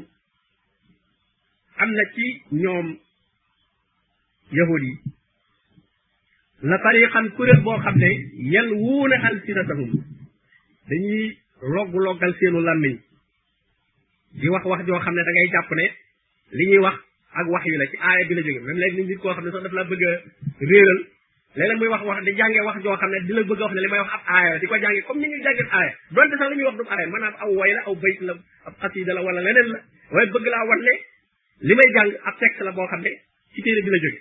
am 1.82 1.89
na 1.97 2.03
ci 2.13 2.28
ñoom 2.63 2.88
yahud 4.57 4.82
yi 4.88 4.93
la 6.69 6.78
tariqan 6.86 7.25
kuréel 7.36 7.59
boo 7.65 7.80
xam 7.84 7.95
ne 8.03 8.09
yel 8.53 8.69
wuuna 8.82 9.15
alsinatahum 9.28 9.89
dañuy 10.89 11.25
logg 11.73 11.91
loggal 12.03 12.34
seenu 12.39 12.59
làmmiñ 12.67 12.95
di 14.39 14.47
wax 14.51 14.63
wax 14.69 14.82
joo 14.88 14.99
xam 15.03 15.15
ne 15.15 15.21
da 15.28 15.32
ngay 15.34 15.49
jàpp 15.53 15.71
ne 15.80 15.88
li 16.56 16.64
ñuy 16.70 16.78
wax 16.80 16.95
ak 17.36 17.48
wax 17.52 17.64
yu 17.66 17.78
la 17.78 17.86
ci 17.91 17.98
aaya 18.00 18.26
bi 18.28 18.36
la 18.36 18.41
jóge 18.41 18.60
même 18.64 18.78
léegi 18.80 19.04
nit 19.04 19.18
koo 19.20 19.32
xam 19.36 19.43
ne 19.45 19.52
sax 19.52 19.62
daf 19.64 19.72
laa 19.74 19.84
bëgg 19.91 20.04
a 20.08 20.12
réeral 20.62 21.00
léeg-léeg 21.56 21.78
muy 21.80 21.88
wax 21.91 22.04
wax 22.04 22.24
di 22.24 22.32
jàngee 22.36 22.62
wax 22.64 22.78
joo 22.84 22.95
xam 22.95 23.10
ne 23.12 23.20
di 23.28 23.34
bëgg 23.34 23.60
a 23.60 23.68
wax 23.68 23.74
ne 23.76 23.82
li 23.82 23.88
may 23.88 24.00
wax 24.00 24.12
ab 24.16 24.22
aaya 24.32 24.50
la 24.54 24.60
di 24.60 24.66
ko 24.68 24.78
jàngee 24.80 25.02
comme 25.02 25.20
ni 25.22 25.28
ñuy 25.28 25.41
jàngee 25.43 25.68
aaya 25.76 25.91
donte 26.12 26.36
sax 26.38 26.50
li 26.56 26.64
aw 27.43 27.52
way 27.54 27.72
la 27.74 27.82
aw 27.86 27.95
bayt 27.95 28.20
la 28.22 28.34
la 29.14 29.22
wala 29.22 29.41
leneen 29.41 29.68
la 29.74 29.80
waaye 30.12 30.28
bëgg 30.32 30.48
laa 30.48 30.64
wan 30.68 30.82
li 31.60 31.76
may 31.76 31.89
jàng 31.98 32.12
ab 32.26 32.36
texte 32.39 32.64
la 32.64 32.72
boo 32.72 32.88
xam 32.88 33.02
ne 33.02 33.12
ci 33.56 33.62
téere 33.62 33.82
bi 33.84 33.89
la 33.91 33.98
jóge 34.06 34.20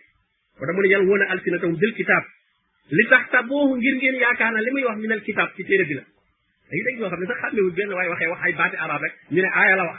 wata 0.61 0.73
mu 0.73 0.81
ne 0.83 0.89
yàlla 0.89 1.07
woon 1.07 1.23
a 1.23 1.27
alsinatahum 1.31 1.77
bil 1.79 1.95
kitaab 1.95 2.25
li 2.91 3.07
tax 3.11 3.31
taboohu 3.31 3.77
ngir 3.77 3.95
ngeen 3.97 4.15
yaakaar 4.21 4.53
na 4.53 4.61
li 4.61 4.71
muy 4.73 4.85
wax 4.85 4.99
minal 4.99 5.21
kitaab 5.23 5.51
ci 5.57 5.63
téere 5.65 5.85
bi 5.85 5.95
la 5.95 6.05
dañu 6.71 6.83
dégg 6.87 6.99
ñoo 6.99 7.09
xam 7.11 7.21
ne 7.21 7.27
sax 7.27 7.39
xàmmewul 7.43 7.71
benn 7.77 7.93
waaye 7.95 8.09
waxee 8.09 8.29
wax 8.33 8.41
ay 8.47 8.53
baati 8.59 8.77
arab 8.77 9.01
rek 9.03 9.15
ñu 9.31 9.41
ne 9.43 9.51
aaya 9.61 9.77
la 9.77 9.85
wax 9.87 9.99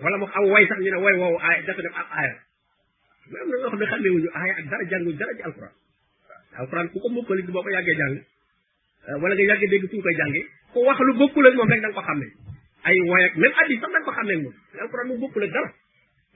wala 0.00 0.16
mu 0.18 0.26
aw 0.26 0.44
way 0.50 0.62
sax 0.66 0.78
ñu 0.80 0.90
ne 0.90 0.98
way 0.98 1.14
woowu 1.20 1.38
aaya 1.38 1.62
dafa 1.62 1.82
dem 1.82 1.94
ab 1.94 2.08
aaya 2.10 2.34
mais 3.30 3.42
am 3.64 3.70
na 3.70 3.70
ñoo 3.70 3.70
xam 3.70 3.78
ne 3.78 3.84
xamee 3.86 4.10
wuñu 4.10 4.30
aaya 4.34 4.52
ak 4.58 4.66
dara 4.70 4.84
jànguñu 4.90 5.16
dara 5.18 5.32
ci 5.36 5.42
alquran 5.42 5.72
alquran 6.58 6.86
ku 6.90 6.98
ko 6.98 7.08
mokkali 7.10 7.42
boo 7.46 7.62
ko 7.62 7.70
yàggee 7.70 7.94
jàng 7.94 8.16
euh, 9.08 9.16
wala 9.22 9.34
nga 9.34 9.42
yàggee 9.44 9.70
dégg 9.70 9.86
fu 9.90 9.98
a 9.98 10.02
koy 10.02 10.14
jàngee 10.18 10.44
wax 10.74 10.98
lu 11.00 11.12
bokkul 11.14 11.46
ak 11.46 11.54
moom 11.54 11.68
rek 11.70 11.80
da 11.82 11.88
ko 11.92 12.02
xamee 12.02 12.30
ay 12.84 12.96
woy 13.06 13.22
ak 13.24 13.34
même 13.36 13.54
addi 13.62 13.74
sax 13.80 13.90
da 13.92 13.98
nga 13.98 14.04
ko 14.04 14.12
xamee 14.12 14.38
moom 14.42 14.54
alquran 14.80 15.06
mu 15.08 15.14
bokkul 15.18 15.42
ak 15.46 15.50
dara 15.52 15.70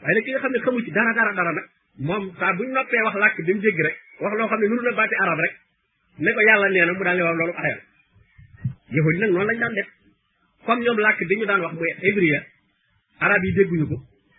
waaye 0.02 0.14
nag 0.14 0.24
ki 0.24 0.30
nga 0.34 0.38
xam 0.42 0.52
ne 0.52 0.58
xamul 0.58 0.84
ci 0.84 0.90
dara 0.90 1.12
dara 1.14 1.32
dara 1.34 1.52
nag 1.52 1.66
moom 1.98 2.24
saa 2.38 2.52
buñ 2.54 2.70
noppee 2.70 3.02
wax 3.02 3.14
làkk 3.16 3.36
bi 3.42 3.54
mu 3.54 3.60
jégg 3.62 3.80
rek 3.86 3.96
wax 4.20 4.32
loo 4.38 4.48
xam 4.48 4.60
ne 4.60 4.66
nuru 4.68 4.82
na 4.82 4.92
baati 4.96 5.14
arab 5.22 5.38
rek 5.38 5.54
ne 6.18 6.30
ko 6.32 6.40
yàlla 6.46 6.68
nee 6.68 6.84
na 6.86 6.92
mu 6.92 7.04
daal 7.04 7.16
di 7.18 7.22
wax 7.22 7.36
loolu 7.40 7.54
aaya 7.58 7.76
yahudi 8.94 9.18
noonu 9.18 9.44
lañ 9.50 9.58
daan 9.58 9.74
def 9.74 9.88
comme 10.64 10.82
ñoom 10.84 10.98
làkk 10.98 11.20
daan 11.46 11.60
wax 11.60 11.72
muy 11.74 11.90
hébreu 12.02 12.42
arab 13.26 13.44
yi 13.44 13.52
dégguñu 13.56 13.86
ko 13.90 13.96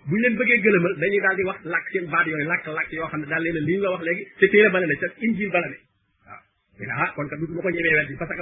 buñ 0.09 0.19
leen 0.21 0.35
bëggee 0.39 0.59
gëlëmal 0.63 0.93
dañuy 1.01 1.21
daal 1.23 1.35
di 1.37 1.43
wax 1.49 1.59
làkk 1.71 1.85
seen 1.91 2.05
baat 2.11 2.25
yooyu 2.27 2.45
làkk-làkk 2.51 2.91
yoo 2.95 3.07
xam 3.11 3.19
ne 3.21 3.27
daal 3.27 3.41
leen 3.43 3.55
li 3.67 3.73
ñu 3.79 3.87
wax 3.93 4.01
léegi 4.07 4.23
te 4.39 4.45
téere 4.47 4.69
bala 4.69 4.85
injil 5.27 5.49
bala 5.51 5.67
parce 6.79 7.29
que 7.29 7.45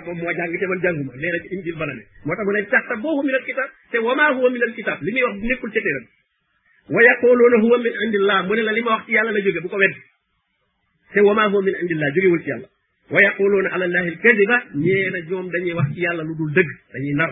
moom 0.06 0.18
moo 0.18 0.32
jàng 0.38 0.60
te 0.60 0.66
man 0.68 0.80
jànguma 0.84 1.14
nee 1.16 1.42
injil 1.58 1.76
bala 1.76 1.94
moo 2.26 2.36
tax 2.74 2.84
min 3.00 3.36
al 3.36 3.44
kitab 3.46 3.70
te 3.92 3.98
wama 3.98 4.26
huwa 4.36 4.50
min 4.50 4.62
al 4.64 4.74
li 5.02 5.12
muy 5.12 5.22
wax 5.28 5.36
nekkul 5.42 5.72
ca 5.72 5.80
téere 5.82 6.02
la 8.56 8.72
li 8.78 8.82
ma 8.84 8.92
wax 8.96 9.04
yàlla 9.10 9.32
la 9.32 9.40
jóge 9.40 9.60
bu 9.64 9.70
ko 9.70 9.78
weddi 9.78 10.02
te 11.14 11.20
wama 11.22 11.44
huwa 11.50 11.62
min 11.64 11.76
indillah 11.82 12.10
jógewul 12.14 12.42
ci 12.44 12.50
yàlla 12.50 12.68
wa 13.10 13.20
yaquluuna 13.26 13.70
ala 13.74 13.86
allahi 13.90 14.10
al 14.14 14.18
kadiba 14.20 14.58
na 15.14 15.20
ñoom 15.30 15.50
dañuy 15.50 15.74
wax 15.80 15.88
ci 15.94 16.00
yàlla 16.02 16.24
lu 16.30 16.34
dul 16.40 16.52
dëgg 16.58 16.70
dañuy 16.94 17.14
nar 17.20 17.32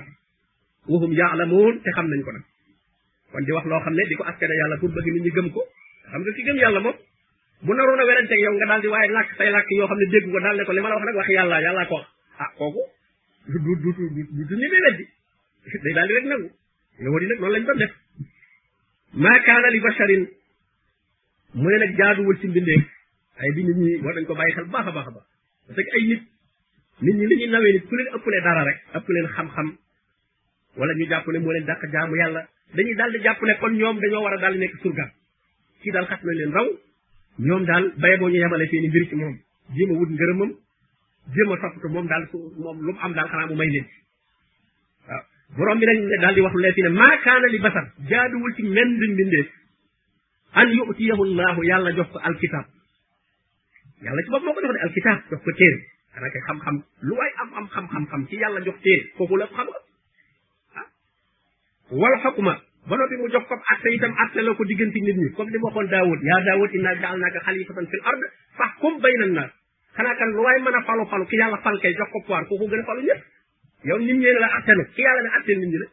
wahum 0.88 1.12
yaalamuun 1.14 1.82
te 1.84 1.90
xam 1.96 2.08
nañ 2.10 2.22
ko 2.26 2.32
na 2.32 2.40
kon 3.36 3.44
di 3.44 3.52
wax 3.52 3.66
loo 3.68 3.80
xam 3.84 3.94
ne 4.00 4.04
di 4.08 4.16
ko 4.16 4.24
askane 4.24 4.54
yàlla 4.56 4.78
pour 4.80 4.90
bëgg 4.96 5.08
nit 5.14 5.24
ñi 5.28 5.32
gëm 5.36 5.50
ko 5.52 5.62
xam 6.12 6.22
nga 6.24 6.32
ki 6.34 6.42
gëm 6.46 6.56
yàlla 6.58 6.80
moom 6.80 6.96
bu 7.68 7.74
naroon 7.76 8.00
a 8.00 8.06
werante 8.08 8.32
ak 8.32 8.40
yow 8.40 8.54
nga 8.56 8.66
daal 8.80 8.88
waaye 8.92 9.12
làkk 9.12 9.30
say 9.38 9.50
làkk 9.52 9.68
yoo 9.76 9.88
xam 9.88 9.98
ne 10.00 10.06
dégg 10.12 10.32
ko 10.32 10.40
daal 10.40 10.66
ko 10.66 10.72
li 10.72 10.80
ma 10.82 10.90
la 10.90 10.96
wax 10.96 11.06
nag 11.06 11.16
wax 11.16 11.28
yàlla 11.36 11.60
yàllaa 11.62 11.86
ko 11.86 11.96
wax 11.96 12.08
ah 12.44 12.50
kooku 12.58 12.82
du 13.52 13.60
du 13.66 13.72
du 13.84 13.92
du 14.16 14.42
du 14.50 14.56
weddi 14.56 15.08
day 15.84 15.94
rek 16.18 16.24
nangu 16.32 16.50
yow 17.04 17.20
di 17.20 17.26
nag 17.28 17.40
noonu 17.40 17.54
lañ 17.54 17.64
doon 17.68 17.78
def 17.82 17.94
ne 21.54 21.78
nag 21.80 21.96
jaaduwul 22.00 22.40
ci 22.40 22.48
mbindeef 22.48 22.84
ko 24.28 24.34
a 24.36 24.36
baax 24.74 25.16
ñi 27.02 27.12
li 27.12 27.26
ñuy 27.36 27.48
nawee 27.52 27.72
nit 27.74 27.86
ku 27.90 27.96
leen 27.96 28.08
ëpple 28.16 28.42
dara 28.46 28.64
rek 28.64 28.80
ëpp 28.98 29.08
xam-xam 29.36 29.68
wala 30.78 30.94
ñu 30.96 31.06
jàpp 31.10 31.28
ne 31.28 31.40
moo 31.40 31.52
leen 31.52 31.68
jaamu 31.92 32.16
yàlla 32.22 32.42
dañuy 32.74 32.96
daal 32.98 33.12
di 33.12 33.20
jàpp 33.24 33.42
ne 33.44 33.54
kon 33.60 33.74
ñoom 33.78 34.00
dañoo 34.00 34.24
war 34.24 34.34
a 34.34 34.38
daal 34.42 34.54
di 34.54 34.60
nekk 34.60 34.76
surga 34.82 35.06
kii 35.82 35.92
daal 35.92 36.08
xas 36.10 36.22
na 36.24 36.34
leen 36.34 36.52
raw 36.58 36.68
ñoom 37.48 37.64
daal 37.66 37.86
baye 38.02 38.18
boo 38.18 38.28
ñu 38.30 38.36
yemale 38.38 38.66
seeni 38.70 38.88
mbir 38.88 39.08
ci 39.10 39.16
moom 39.16 39.36
jéem 39.76 39.92
a 39.94 40.00
wut 40.00 40.10
ngërëmam 40.10 40.52
jéem 41.36 41.52
a 41.54 41.88
moom 41.96 42.08
daal 42.08 42.28
su 42.32 42.38
lu 42.62 42.74
mu 42.86 42.94
am 43.00 43.14
daal 43.14 43.30
xanaa 43.30 43.46
mu 43.50 43.56
may 43.56 43.70
leen 43.76 43.88
waaw 45.58 45.76
bi 45.80 45.86
nag 45.86 46.00
daal 46.22 46.34
di 46.36 46.42
wax 46.42 46.54
lu 46.54 46.60
leen 46.62 46.74
fi 46.74 46.82
ne 46.82 46.90
maa 46.90 47.14
kaana 47.24 47.48
li 47.48 47.60
basar 47.66 47.86
jaaduwul 48.10 48.54
ci 48.56 48.64
menn 48.76 48.90
duñ 49.00 49.14
bindeef 49.20 49.50
an 50.60 50.68
yu'tiyahu 50.78 51.24
yàlla 51.70 51.96
jox 51.96 52.10
ko 52.12 52.18
alkitab 52.28 52.66
yàlla 54.04 54.22
ci 54.24 54.30
bopp 54.32 54.44
moo 54.46 54.54
ko 54.54 54.62
jox 54.62 54.74
de 54.76 54.80
alkitab 54.86 55.18
jox 55.32 55.42
ko 55.46 55.52
téere 55.60 55.80
xanaa 56.16 56.30
kay 56.34 56.42
xam-xam 56.48 56.76
lu 57.08 57.14
waay 57.20 57.32
am 57.42 57.50
am 57.58 57.68
xam 57.74 58.06
xam 58.12 58.22
ci 58.30 58.36
yàlla 58.42 58.60
jox 58.66 58.78
téere 58.84 59.04
kooku 59.18 59.36
la 59.38 59.48
xam 59.56 59.68
wal 61.92 62.16
xukma 62.24 62.56
ba 62.86 62.98
noppi 62.98 63.16
mu 63.18 63.28
jox 63.30 63.46
ko 63.50 63.54
atte 63.56 63.88
itam 63.94 64.14
atte 64.18 64.42
la 64.42 64.54
ko 64.54 64.64
diggante 64.66 65.00
nit 65.02 65.14
ñi 65.16 65.30
comme 65.34 65.50
li 65.52 65.58
ma 65.58 65.68
waxoon 65.68 65.88
daawud 65.90 66.20
yaa 66.24 66.42
daawud 66.46 66.72
inna 66.74 66.96
jaal 67.02 67.18
naaka 67.18 67.40
xalifatan 67.46 67.88
fil 67.88 68.00
ard 68.04 68.22
fahkum 68.58 69.00
bayna 69.02 69.26
nas 69.26 69.52
xanaa 69.98 70.16
kan 70.16 70.30
lu 70.32 70.42
waay 70.44 70.62
mën 70.62 70.76
a 70.76 70.82
falu 70.82 71.06
falu 71.06 71.26
ki 71.26 71.36
yàlla 71.38 71.58
fal 71.64 71.80
kay 71.80 71.94
jox 71.94 72.10
ko 72.12 72.20
pouvoir 72.22 72.46
kooku 72.48 72.68
gën 72.70 72.80
a 72.82 72.86
falu 72.86 73.02
ñëpp 73.02 73.22
yow 73.86 74.00
nit 74.00 74.14
ñi 74.18 74.32
la 74.40 74.48
atte 74.58 74.72
ki 74.96 75.02
yàlla 75.02 75.22
ne 75.22 75.30
atte 75.38 75.52
nit 75.58 75.68
ñi 75.70 75.78
la 75.78 75.88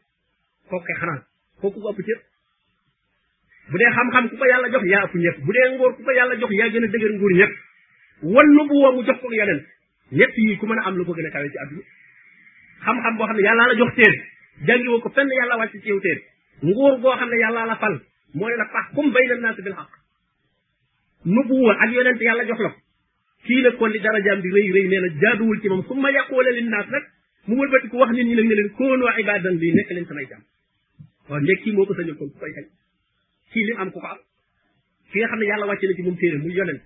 kooku 0.69 0.85
kay 0.85 0.97
xanaa 1.01 1.21
kooku 1.61 1.81
ko 1.81 1.89
ëpp 1.93 2.05
cër 2.07 2.19
bu 3.71 3.77
dee 3.79 3.91
xam-xam 3.97 4.25
ku 4.31 4.37
ko 4.37 4.45
yàlla 4.45 4.69
jox 4.69 4.85
yaa 4.87 5.05
ëpp 5.07 5.15
ñëpp 5.17 5.39
bu 5.45 5.53
dee 5.53 5.67
ngóor 5.77 5.93
ku 5.97 6.03
ko 6.05 6.11
yàlla 6.13 6.35
jox 6.41 6.51
yaa 6.53 6.69
gën 6.73 6.85
a 6.85 6.89
dëgër 6.93 7.13
nguur 7.13 7.33
ñëpp 7.39 7.53
wan 8.35 8.49
nu 8.53 8.63
bu 8.69 8.75
woo 8.81 8.93
mu 8.97 9.01
jox 9.07 9.19
ko 9.21 9.33
yeneen 9.33 9.61
ñett 10.13 10.33
yi 10.37 10.57
ku 10.57 10.67
mën 10.67 10.79
a 10.79 10.83
am 10.87 10.97
lu 10.97 11.05
ko 11.05 11.13
gën 11.17 11.27
a 11.27 11.31
kawe 11.31 11.49
ci 11.53 11.59
àdduna 11.59 11.83
xam-xam 12.85 13.17
boo 13.17 13.27
xam 13.29 13.37
ne 13.37 13.43
yàlla 13.43 13.65
la 13.69 13.77
jox 13.81 13.95
téere 13.95 14.21
jàngiwoo 14.61 15.01
ko 15.01 15.09
fenn 15.11 15.29
yàlla 15.41 15.57
wàcc 15.57 15.73
ci 15.83 15.89
yow 15.89 16.01
téere 16.01 16.21
nguur 16.63 17.01
goo 17.03 17.17
xam 17.17 17.29
ne 17.31 17.37
yàlla 17.41 17.67
la 17.67 17.75
fal 17.77 17.97
moo 18.35 18.49
ne 18.49 18.57
la 18.57 18.65
pax 18.73 18.95
kum 18.95 19.11
bay 19.13 19.27
na 19.29 19.35
naas 19.41 19.57
bil 19.57 19.73
xaq 19.75 19.91
nubuwa 21.25 21.73
ak 21.83 21.91
yonent 21.93 22.21
yàlla 22.21 22.45
jox 22.47 22.61
la 22.61 22.69
ko 22.71 22.81
kii 23.45 23.63
nag 23.63 23.77
kon 23.77 23.89
li 23.91 23.99
darajaam 24.01 24.41
di 24.41 24.49
rëy 24.51 24.71
rëy 24.73 24.87
nee 24.89 25.01
na 25.01 25.37
ci 25.63 25.69
moom 25.69 25.83
su 25.87 25.95
ma 25.95 26.11
yàqoole 26.11 26.51
lin 26.53 26.69
naas 26.71 26.89
nag 26.91 27.03
mu 27.47 27.57
wëlbati 27.57 27.89
ko 27.89 27.97
wax 27.99 28.11
nit 28.13 28.27
ni 28.27 28.35
nag 28.35 28.45
ne 28.47 28.55
leen 28.55 28.71
kóonoo 28.71 29.11
ibadan 29.19 29.59
bi 29.59 29.73
nekk 29.75 29.91
leen 29.91 30.07
samay 30.07 30.25
jàmm 30.31 30.45
waaw 31.29 31.41
ndeg 31.41 31.63
kii 31.65 31.73
moo 31.73 31.87
ko 31.87 31.95
sañoon 31.95 32.17
kon 32.17 32.29
ku 32.31 32.39
koy 32.39 32.51
xañ 32.53 32.65
kii 33.53 33.65
li 33.67 33.73
am 33.79 33.91
ku 33.91 34.01
ko 34.01 34.07
am 34.07 34.19
ki 35.11 35.19
nga 35.19 35.27
xam 35.29 35.39
ne 35.39 35.45
yàlla 35.47 35.67
wàcce 35.67 35.87
na 35.87 35.95
ci 35.97 36.03
moom 36.03 36.17
téere 36.17 36.37
muy 36.39 36.55
yonent 36.55 36.81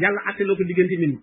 yàlla 0.00 0.20
atteloo 0.28 0.56
ko 0.56 0.64
diggante 0.64 0.96
nit 0.98 1.08
ñi 1.12 1.18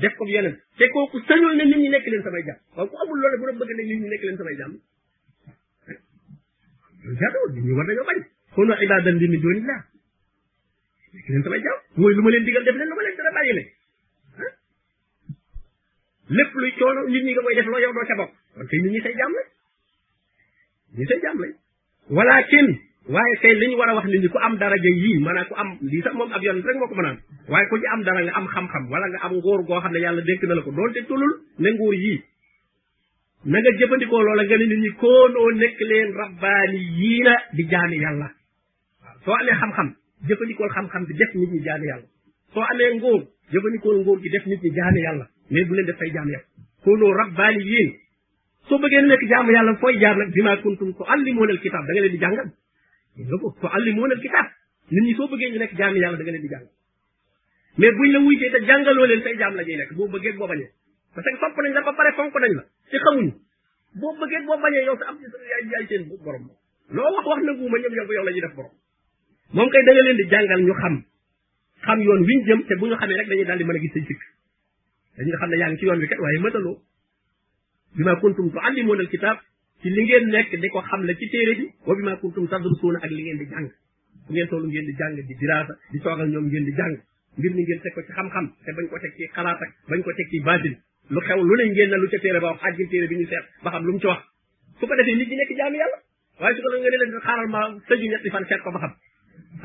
def 0.00 0.14
ko 0.16 0.24
yonent 0.28 0.58
te 0.78 0.84
kooku 0.92 1.18
sañoon 1.28 1.56
na 1.56 1.64
nit 1.64 1.76
ñi 1.82 1.88
nekk 1.88 2.06
leen 2.12 2.22
samay 2.22 2.42
jàmm 2.46 2.60
waaw 2.76 2.86
ku 2.90 2.96
amul 3.02 3.18
loolu 3.20 3.36
bu 3.38 3.44
doon 3.46 3.58
bëgg 3.60 4.60
ne 4.72 4.78
loolu 7.06 7.18
jaaduwul 7.18 7.62
ñu 7.62 7.74
war 7.76 7.86
nañoo 7.86 8.04
bañ 8.04 8.22
xunu 8.54 8.74
ibadan 8.82 9.18
li 9.18 9.28
min 9.28 9.40
dunillah 9.40 9.80
nekk 11.12 11.28
leen 11.28 11.42
ma 12.22 12.30
leen 12.30 12.44
digal 12.44 12.64
def 12.64 12.76
leen 12.76 12.88
lu 12.88 12.94
ma 12.96 13.02
leen 13.02 13.16
dara 13.16 13.30
bàyyi 13.32 13.72
lépp 16.28 16.54
luy 16.54 16.72
coono 16.78 17.00
nit 17.08 17.22
ñi 17.24 17.32
nga 17.32 17.42
koy 17.42 17.54
loo 17.62 17.78
yow 17.78 17.92
doo 17.92 18.04
ca 18.08 18.14
bokk 18.16 18.32
kon 18.54 18.66
tey 18.68 18.80
nit 18.82 18.90
ñi 18.92 19.00
say 19.00 19.14
jaam 19.18 19.32
lañ 19.36 19.46
ñi 20.98 21.04
say 21.06 21.18
jaam 21.22 21.38
lañ 21.42 21.52
walakin 22.10 22.68
waaye 23.14 23.34
tey 23.42 23.54
li 23.54 23.74
war 23.78 23.88
a 23.88 23.94
wax 23.94 24.06
nit 24.06 24.20
ñi 24.22 24.28
ku 24.28 24.38
am 24.38 24.54
daraja 24.58 24.82
yii 25.02 25.18
maanaam 25.24 25.46
ku 25.48 25.54
am 25.54 25.68
lii 25.90 26.02
sax 26.02 26.14
moom 26.18 26.30
ab 26.32 26.42
yoon 26.42 26.62
rek 26.66 26.76
moo 26.78 26.88
ko 26.90 26.94
mën 26.94 27.06
a 27.06 27.10
am 27.10 27.18
waaye 27.50 27.66
ku 27.70 27.76
ci 27.80 27.86
am 27.94 28.02
dara 28.02 28.20
nga 28.24 28.32
am 28.38 28.46
xam-xam 28.52 28.84
wala 28.92 29.06
nga 29.12 29.18
am 29.24 29.32
nguur 29.36 29.60
goo 29.66 29.80
xam 29.82 29.92
ne 29.92 29.98
yàlla 30.04 30.22
dénk 30.28 30.42
na 30.44 30.54
la 30.54 30.62
ko 30.62 30.70
doonte 30.76 31.00
tulul 31.08 31.32
ne 31.62 31.68
nguur 31.70 31.94
yii 32.02 32.18
na 33.46 33.58
nga 33.62 33.70
jëfandikoo 33.78 34.22
loola 34.26 34.42
nga 34.46 34.56
ne 34.58 34.66
nit 34.66 34.80
ñi 34.82 34.90
koonoo 35.00 35.50
nekk 35.60 35.78
leen 35.90 36.08
rabbaani 36.20 36.80
yii 36.98 37.22
na 37.26 37.34
di 37.54 37.62
jaami 37.72 37.96
yàlla 38.04 38.28
waaw 39.02 39.18
soo 39.26 39.36
amee 39.38 39.56
xam-xam 39.60 39.88
jëfandikool 40.28 40.70
xam-xam 40.74 41.02
bi 41.08 41.14
def 41.20 41.30
nit 41.38 41.50
ñi 41.54 41.60
jaami 41.66 41.86
yàlla 41.90 42.06
soo 42.54 42.64
amee 42.72 42.90
ngóor 42.98 43.20
jëfandikool 43.52 43.96
ngóor 44.02 44.18
gi 44.22 44.28
def 44.34 44.44
nit 44.50 44.60
ñi 44.64 44.70
jaami 44.78 45.00
yàlla 45.06 45.24
mais 45.50 45.64
bu 45.66 45.72
leen 45.76 45.86
def 45.86 45.98
fay 46.00 46.10
jaami 46.16 46.30
yàlla 46.34 46.48
koonoo 46.84 47.12
rabbaani 47.20 47.62
yiin 47.70 47.90
soo 48.68 48.78
bëggee 48.82 49.02
nekk 49.10 49.22
jaamu 49.32 49.50
yàlla 49.56 49.70
fooy 49.82 49.94
jaar 50.02 50.16
nag 50.20 50.28
bima 50.36 50.52
kuntum 50.64 50.90
ko 50.96 51.02
allimuuna 51.14 51.50
al 51.56 51.60
kitaab 51.64 51.84
da 51.86 51.92
di 52.14 52.18
jàngal 52.24 52.48
nga 53.26 53.36
ko 53.42 53.46
ko 53.60 53.66
allimuuna 53.76 54.12
al 54.16 54.20
kitaab 54.24 54.46
nit 54.94 55.02
ñi 55.06 55.14
soo 55.18 55.28
bëggee 55.30 55.48
ñu 55.52 55.58
nekk 55.62 55.74
jaami 55.80 55.98
yàlla 56.02 56.16
da 56.18 56.24
nga 56.24 56.32
leen 56.34 56.42
di 56.46 56.50
jàngal 56.54 56.72
mais 57.78 57.92
buñ 57.96 58.08
la 58.14 58.18
wuytee 58.24 58.50
te 58.54 58.58
jàngaloo 58.68 59.06
leen 59.10 59.22
fay 59.26 59.34
jaam 59.40 59.54
la 59.58 59.62
ñuy 59.66 59.94
boo 59.98 60.08
bëggee 60.14 60.34
boo 60.38 60.48
bañee 60.50 60.70
parce 61.14 61.30
que 61.30 61.38
sopp 61.40 61.58
nañ 61.62 61.72
la 61.76 61.80
ba 61.86 61.92
pare 61.98 62.10
fonk 62.18 62.34
nañ 62.42 62.50
la 62.58 62.64
te 62.90 62.96
xamuñu 63.04 63.32
boo 64.00 64.14
bëggee 64.20 64.42
boo 64.46 64.58
bañee 64.64 64.84
yow 64.86 64.96
am 65.08 65.16
ci 65.20 65.26
sa 65.32 65.36
yaay 65.50 65.62
yaay 65.72 65.84
seen 65.88 66.02
borom 66.24 66.44
loo 66.96 67.10
wax 67.14 67.24
wax 67.30 67.40
nanguuma 67.46 67.78
ñoom 67.82 67.94
yow 67.98 68.12
yow 68.16 68.24
la 68.26 68.30
ñuy 68.32 68.40
def 68.44 68.54
borom 68.56 68.74
moom 69.56 69.68
kay 69.70 69.82
da 69.84 69.92
nga 69.92 70.02
leen 70.06 70.16
di 70.16 70.24
jàngal 70.30 70.62
ñu 70.66 70.74
xam 70.80 70.94
xam 71.86 71.98
yoon 72.06 72.20
wiñ 72.28 72.38
jëm 72.46 72.60
bu 72.80 72.86
ñu 72.86 72.96
xamee 73.00 73.18
rek 73.18 73.28
dañuy 73.28 73.44
daal 73.46 73.58
di 73.58 73.64
mën 73.64 73.76
a 73.76 73.80
gis 73.82 73.92
seen 73.92 74.06
sikk 74.08 74.22
dañuy 75.18 75.36
xam 75.40 75.48
ne 75.50 75.56
yaa 75.62 75.76
ci 75.76 75.84
yoon 75.86 76.00
bi 76.02 76.06
kat 76.08 76.20
waaye 76.22 76.38
mataloo 76.46 76.76
bi 77.96 78.02
ma 78.04 78.12
kuntum 78.22 78.46
tuallimuna 78.52 79.00
al 79.04 79.10
kitab 79.14 79.36
ci 79.82 79.88
li 79.90 80.02
ngeen 80.06 80.24
nekk 80.34 80.50
di 80.62 80.68
ko 80.74 80.80
xam 80.88 81.02
la 81.06 81.12
ci 81.18 81.26
téere 81.32 81.54
bi 81.58 81.66
wa 81.86 81.94
bi 81.96 82.02
ma 82.08 82.14
kuntum 82.22 82.44
tadrusuuna 82.50 82.98
ak 83.04 83.10
li 83.16 83.22
ngeen 83.22 83.38
di 83.40 83.46
jàng 83.52 83.68
bu 84.26 84.30
ngeen 84.32 84.48
toll 84.50 84.64
di 84.70 84.94
jàng 84.98 85.14
di 85.28 85.34
diraasa 85.40 85.72
di 85.90 85.98
toogal 86.04 86.28
ñoom 86.32 86.46
ngeen 86.50 86.64
di 86.68 86.72
jàng 86.78 86.94
mbir 87.38 87.52
mi 87.56 87.62
ngeen 87.62 87.80
teg 87.82 87.92
ko 87.94 88.00
ci 88.06 88.12
xam-xam 88.16 88.46
te 88.64 88.70
bañ 88.76 88.86
ko 88.90 88.98
teg 89.02 89.12
ci 89.16 89.24
xalaat 89.34 89.58
ak 89.64 89.70
bañ 89.90 90.00
ko 90.04 90.10
teg 90.18 90.28
ci 90.30 90.40
baatil 90.46 90.76
lu 91.14 91.20
xew 91.26 91.38
lu 91.48 91.54
ne 91.60 91.64
ngeen 91.72 91.90
na 91.90 91.96
lu 92.02 92.06
ca 92.12 92.18
téere 92.22 92.40
ba 92.44 92.48
wax 92.52 92.60
àjjil 92.66 92.86
téere 92.90 93.06
bi 93.10 93.16
ñu 93.20 93.26
seet 93.30 93.44
ba 93.62 93.70
xam 93.70 93.84
lu 93.86 93.92
mu 93.94 93.98
ci 94.02 94.06
wax 94.10 94.20
su 94.78 94.84
ko 94.88 94.94
defee 94.98 95.14
nit 95.18 95.28
ñi 95.30 95.36
nekk 95.36 95.52
jaamu 95.58 95.76
yàlla 95.80 95.98
waaye 96.40 96.54
su 96.56 96.60
ko 96.64 96.68
defee 96.74 96.90
ne 96.90 96.98
leen 97.02 97.12
xaaral 97.26 97.46
ma 97.54 97.60
sëju 97.86 98.06
seet 98.10 98.60
ko 98.66 98.70
ba 98.74 98.80
xam 98.82 98.92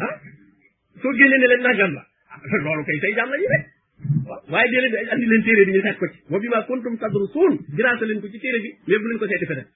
ah 0.05 0.13
soo 1.01 1.11
génnee 1.17 1.39
ne 1.41 1.47
leen 1.51 1.61
nangam 1.65 1.91
la 1.97 2.03
ah, 2.33 2.55
loolu 2.65 2.83
kay 2.87 2.97
say 3.03 3.11
jaam 3.17 3.29
la 3.33 3.37
ñu 3.41 3.47
rek 3.53 3.63
waaw 4.29 4.41
waaye 4.53 4.67
dee 4.71 4.81
leen 4.85 5.09
andi 5.13 5.25
bi 5.29 5.35
ñu 5.75 5.81
seet 5.85 5.97
ko 5.99 6.05
ci 6.13 6.17
wa 6.31 6.37
bima 6.45 6.59
kuntum 6.69 6.93
tadrusuun 7.01 7.53
diraasa 7.75 8.03
leen 8.09 8.19
ko 8.21 8.27
ci 8.31 8.37
téere 8.43 8.59
leen 8.89 9.17
ko 9.21 9.25
seeti 9.31 9.45
feneen 9.51 9.67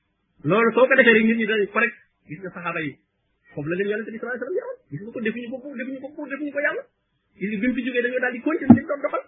ko 0.76 0.82
defee 1.00 1.14
rek 1.18 1.26
nit 1.30 1.38
ñi 1.42 1.46
dañ 1.52 1.62
ko 1.74 1.80
rek 1.84 1.94
gis 2.30 2.40
nga 2.46 2.52
saxaaba 2.56 2.80
yi 2.86 2.92
la 3.70 3.76
leen 3.78 3.88
yonente 3.92 4.12
bi 4.14 4.20
sallallahu 4.20 4.38
alayhi 4.38 4.46
wasallam 4.46 4.60
yaroon 4.60 4.78
gis 4.94 5.00
nga 5.04 5.12
ko 5.16 5.20
defuñu 5.26 5.48
ko 5.54 5.58
defuñu 5.80 6.00
ko 6.14 6.26
defuñu 6.32 6.52
ko 6.56 6.60
yàlla 6.66 6.84
gis 7.42 7.48
nga 7.50 7.58
bi 7.62 7.68
mu 7.70 7.74
fi 7.78 7.82
jógee 7.86 8.04
dañoo 8.06 8.22
daal 9.06 9.24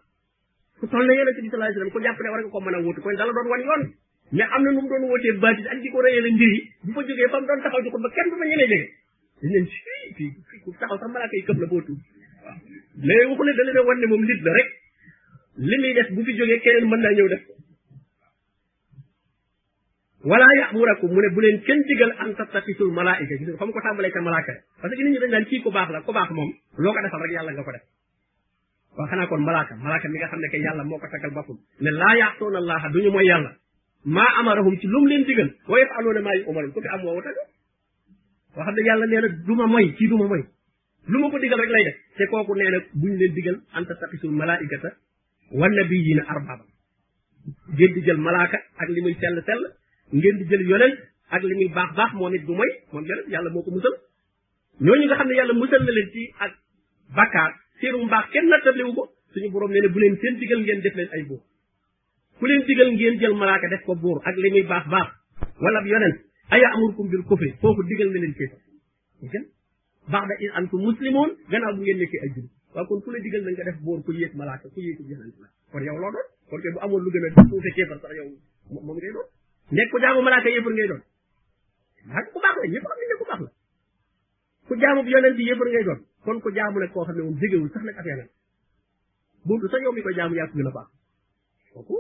ku 0.79 0.85
toll 0.91 1.05
na 1.07 1.13
yonente 1.19 1.41
bi 1.41 1.49
sallallahu 1.49 1.71
alayhi 1.71 1.79
wasallam 1.81 1.95
ku 1.97 2.03
jàpp 2.05 2.19
ne 2.23 2.29
war 2.33 2.41
ko 2.53 2.59
mën 2.61 2.75
a 2.77 2.79
wuutu 2.85 3.01
kon 3.01 3.15
dala 3.19 3.31
doon 3.35 3.47
wan 3.51 3.61
yoon 3.67 3.83
mais 4.37 4.49
am 4.55 4.61
na 4.63 4.69
nu 4.71 4.79
mu 4.83 4.89
doon 4.91 5.03
wóotee 5.09 5.35
baatis 5.43 5.67
ak 5.73 5.79
di 5.83 5.89
ko 5.93 5.99
rëyee 6.05 6.21
la 6.25 6.29
mbir 6.35 6.51
yi 6.55 6.59
bu 6.85 6.91
fa 6.97 7.01
jógee 7.09 7.27
ba 7.33 7.37
mu 7.41 7.47
doon 7.49 7.61
taxaw 7.65 7.81
ci 7.83 7.89
xutba 7.93 8.07
kenn 8.17 8.29
du 8.29 8.35
ma 8.41 8.45
ñemee 8.51 8.69
jege 8.71 8.87
dañ 9.41 9.53
leen 9.53 10.31
ku 10.63 10.69
taxaw 10.79 10.97
sax 11.01 11.09
malaaka 11.15 11.35
yi 11.37 11.43
këpp 11.49 11.59
la 11.63 11.67
boo 11.71 11.81
tuub 11.87 11.99
waaw 12.45 12.57
mais 12.67 13.25
ne 13.47 13.53
da 13.57 13.63
leen 13.69 13.99
ne 14.01 14.05
moom 14.13 14.21
nit 14.29 14.41
la 14.45 14.51
rek 14.59 14.69
li 15.69 15.75
muy 15.81 15.93
def 15.97 16.07
bu 16.15 16.19
fi 16.27 16.31
jógee 16.41 16.59
keneen 16.63 16.85
mën 16.93 17.01
naa 17.03 17.13
ñëw 17.17 17.29
def 17.33 17.43
wala 20.29 20.47
ya'murakum 20.61 21.09
mu 21.13 21.19
ne 21.25 21.29
bu 21.35 21.39
leen 21.43 21.57
kenn 21.67 21.81
digal 21.89 22.11
an 22.21 22.29
tattaxisul 22.37 22.89
malaayika 22.99 23.33
gis 23.39 23.47
nga 23.49 23.57
xam 23.59 23.69
ko 23.73 23.79
tàmbalee 23.85 24.13
ca 24.15 24.21
malaaka 24.27 24.53
parce 24.81 24.93
que 24.95 25.03
nit 25.03 25.13
ñi 25.13 25.19
dañ 25.23 25.33
baax 25.75 25.87
la 25.93 25.99
ku 26.05 26.11
baax 26.17 26.29
moom 26.37 26.49
loo 26.81 26.93
ko 26.95 27.01
defal 27.05 27.31
yàlla 27.35 27.53
nga 27.57 27.65
ko 27.67 27.71
def 27.77 27.85
waaw 28.97 29.07
xanaa 29.11 29.25
kon 29.27 29.41
malaaka 29.45 29.75
malaaka 29.81 30.07
mi 30.09 30.17
nga 30.19 30.27
xam 30.27 30.39
ne 30.41 30.47
que 30.51 30.57
yàlla 30.65 30.83
moo 30.83 30.99
ko 30.99 31.07
takkal 31.11 31.31
boppam 31.31 31.57
ne 31.83 31.89
laa 31.91 32.13
yaasuuna 32.21 32.57
allaha 32.57 32.87
ñu 32.89 33.11
mooy 33.15 33.25
yàlla 33.31 33.49
maa 34.15 34.29
amarahum 34.39 34.73
ci 34.79 34.87
lu 34.87 34.97
mu 35.01 35.07
leen 35.07 35.23
digal 35.27 35.49
wa 35.69 35.79
yafaluuna 35.79 36.21
maa 36.21 36.33
yu'maruun 36.39 36.71
ku 36.73 36.81
fi 36.81 36.87
am 36.95 37.01
woowu 37.05 37.21
taga 37.21 37.41
wax 38.57 38.69
dëgg 38.75 38.85
yàlla 38.89 39.05
nee 39.09 39.21
na 39.21 39.27
du 39.45 39.53
ma 39.55 39.65
moy 39.73 39.85
ci 39.97 40.07
du 40.07 40.15
moy 40.17 40.43
lu 41.11 41.17
ko 41.31 41.37
digal 41.39 41.59
rek 41.61 41.69
lay 41.75 41.83
def 41.87 41.97
te 42.17 42.23
kooku 42.29 42.53
nee 42.55 42.69
na 42.73 42.77
buñu 42.99 43.17
leen 43.21 43.33
digal 43.37 43.55
anta 43.77 43.93
taqisul 44.01 44.31
malaaikata 44.41 44.89
wa 45.59 45.67
nabiyyiina 45.69 46.23
arbaaba 46.33 46.65
ngeen 47.73 47.91
di 47.95 48.01
jël 48.05 48.17
malaaka 48.27 48.57
ak 48.81 48.89
li 48.93 49.01
muy 49.03 49.13
sell 49.21 49.37
sell 49.47 49.61
ngeen 50.17 50.35
di 50.39 50.43
jël 50.49 50.61
yonent 50.69 50.97
ak 51.35 51.41
li 51.43 51.67
baax 51.77 51.89
baax 51.97 52.11
moo 52.17 52.33
it 52.35 52.43
du 52.47 52.53
moy 52.59 52.69
moom 52.91 53.03
yàlla 53.29 53.49
moo 53.53 53.61
ko 53.63 53.71
musal 53.75 53.93
yàlla 55.39 55.53
musal 55.61 55.79
na 55.85 55.91
leen 55.95 56.09
ci 56.13 56.21
ak 56.43 56.51
bakkaar 57.17 57.51
seenu 57.81 57.97
mbaax 58.09 58.25
kenn 58.33 58.47
nattabliwu 58.51 58.93
ko 58.97 59.03
suñu 59.33 59.47
ñu 59.51 59.67
nee 59.69 59.81
na 59.81 59.89
bu 59.93 59.99
leen 59.99 60.15
seen 60.21 60.35
digal 60.39 60.59
ngeen 60.61 60.81
def 60.81 60.95
leen 60.95 61.09
ay 61.15 61.23
buur 61.27 61.41
ku 62.39 62.45
leen 62.45 62.61
digal 62.65 62.89
ngeen 62.91 63.15
jël 63.19 63.33
malaaka 63.35 63.67
def 63.69 63.81
ko 63.85 63.93
buur 63.95 64.19
ak 64.27 64.35
li 64.37 64.49
muy 64.51 64.63
baax 64.63 64.85
baax 64.87 65.07
wala 65.61 65.79
yonent 65.87 66.17
aya 66.49 66.67
amurkum 66.75 67.07
bil 67.09 67.23
kufri 67.29 67.51
foofu 67.61 67.81
digal 67.91 68.09
na 68.13 68.19
leen 68.19 68.33
kéefar 68.33 68.59
gën 69.31 69.45
baax 70.11 70.25
da 70.29 70.35
in 70.43 70.51
antum 70.57 70.81
muslimoon 70.87 71.29
gannaaw 71.49 71.73
bu 71.75 71.81
ngeen 71.81 71.97
nekkee 71.97 72.21
ay 72.23 72.29
jur 72.35 72.45
waaw 72.73 72.85
kon 72.87 72.99
ku 73.03 73.09
la 73.11 73.17
digal 73.25 73.41
na 73.45 73.51
nga 73.51 73.63
def 73.69 73.77
buur 73.85 73.99
ku 74.05 74.11
yéeg 74.13 74.33
malaaka 74.41 74.65
ku 74.73 74.79
yéeg 74.85 74.97
yonent 75.11 75.35
la 75.41 75.47
kon 75.71 75.81
yow 75.87 75.97
loo 76.03 76.11
doon 76.15 76.27
kon 76.49 76.59
kay 76.63 76.71
bu 76.73 76.79
amoon 76.85 77.01
lu 77.03 77.09
gën 77.13 77.23
a 77.25 77.27
tuute 77.35 77.57
moom 78.73 78.89
ngay 78.97 79.11
doon 79.17 79.27
nekk 79.75 79.89
ku 79.91 79.97
jaamu 80.01 80.21
malaaka 80.27 80.47
yéefar 80.49 80.73
ngay 80.73 80.87
doon 80.91 81.01
malaaka 82.07 82.29
ku 82.33 82.39
baax 82.43 82.55
la 82.59 82.63
ñëpp 82.73 82.83
xam 82.87 82.95
nañ 82.99 83.07
ne 85.47 85.55
ku 85.57 85.65
doon 85.87 86.01
kon 86.23 86.39
ko 86.43 86.49
jaamule 86.57 86.87
koo 86.93 87.05
xam 87.05 87.15
ne 87.17 87.23
moom 87.23 87.37
jegewul 87.41 87.69
sax 87.73 87.83
nag 87.85 87.97
ak 87.99 88.05
yeneen 88.05 88.29
buntu 89.47 89.67
sa 89.71 89.77
yow 89.83 89.93
mi 89.95 90.01
ko 90.05 90.09
jaamu 90.17 90.35
yaa 90.35 90.49
gën 90.57 90.67
a 90.69 90.73
baax 90.77 90.87
kooku 91.73 91.95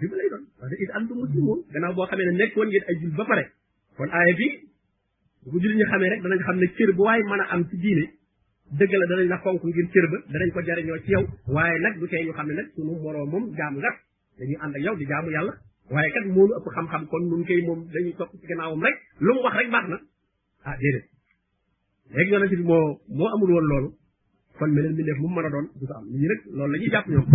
jib 0.00 0.12
lay 0.18 0.28
doon 0.32 0.44
parce 0.58 0.74
que 0.78 0.84
it 0.84 0.90
antum 0.96 1.16
muslimoon 1.22 1.58
gannaaw 1.72 1.94
boo 1.96 2.06
xamee 2.10 2.24
ne 2.28 2.32
nekkoon 2.40 2.68
ngeen 2.68 2.84
ay 2.88 2.94
jul 3.00 3.10
ba 3.18 3.24
pare 3.30 3.44
kon 3.96 4.10
aaya 4.16 4.34
bi 4.40 4.46
bu 5.42 5.46
ko 5.52 5.56
jullit 5.60 5.76
ñu 5.80 5.86
xamee 5.92 6.10
rek 6.12 6.22
danañ 6.22 6.42
xam 6.46 6.56
ne 6.62 6.66
cër 6.76 6.90
bu 6.96 7.02
waaye 7.08 7.22
mën 7.30 7.40
a 7.44 7.46
am 7.52 7.62
ci 7.70 7.76
diine 7.82 8.04
dëgg 8.78 8.92
la 9.00 9.06
danañ 9.10 9.28
la 9.32 9.38
fonk 9.44 9.62
ngir 9.68 9.86
cër 9.92 10.06
ba 10.12 10.16
danañ 10.32 10.50
ko 10.54 10.60
jariñoo 10.68 10.98
ci 11.04 11.10
yow 11.14 11.24
waaye 11.54 11.76
nag 11.84 11.94
du 12.00 12.06
tee 12.10 12.22
ñu 12.26 12.32
xam 12.38 12.46
ne 12.48 12.54
nag 12.58 12.68
sunu 12.74 12.92
moroo 13.04 13.26
moom 13.32 13.44
jaamu 13.58 13.78
nga 13.82 13.90
dañuy 14.38 14.56
ànd 14.64 14.74
ak 14.76 14.82
yow 14.86 14.96
di 15.00 15.04
jaamu 15.10 15.28
yàlla 15.34 15.52
waaye 15.94 16.10
kat 16.14 16.24
moonu 16.34 16.52
ëpp 16.58 16.66
xam-xam 16.76 17.02
kon 17.10 17.24
nun 17.30 17.42
koy 17.48 17.60
moom 17.68 17.80
dañuy 17.92 18.12
topp 18.18 18.30
ci 18.40 18.44
gannaawam 18.48 18.80
rek 18.86 18.96
lu 19.24 19.30
mu 19.34 19.40
wax 19.44 19.54
rek 19.60 19.68
baax 19.74 19.86
na 19.92 19.96
ah 20.68 20.76
déedéet 20.82 21.06
léegi 22.12 22.30
yonent 22.32 22.50
bi 22.50 22.56
moo 22.62 22.98
moo 23.08 23.28
amul 23.28 23.50
woon 23.54 23.66
loolu 23.70 23.90
kon 24.58 24.68
meneen 24.74 24.92
mbindeef 24.92 25.18
mu 25.20 25.28
mën 25.34 25.44
a 25.46 25.50
doon 25.50 25.66
du 25.80 25.86
am 25.94 26.04
nit 26.10 26.42
la 26.54 26.64
ñuy 26.66 26.88
jàpp 26.90 27.08
ñoom 27.08 27.24
sax 27.24 27.32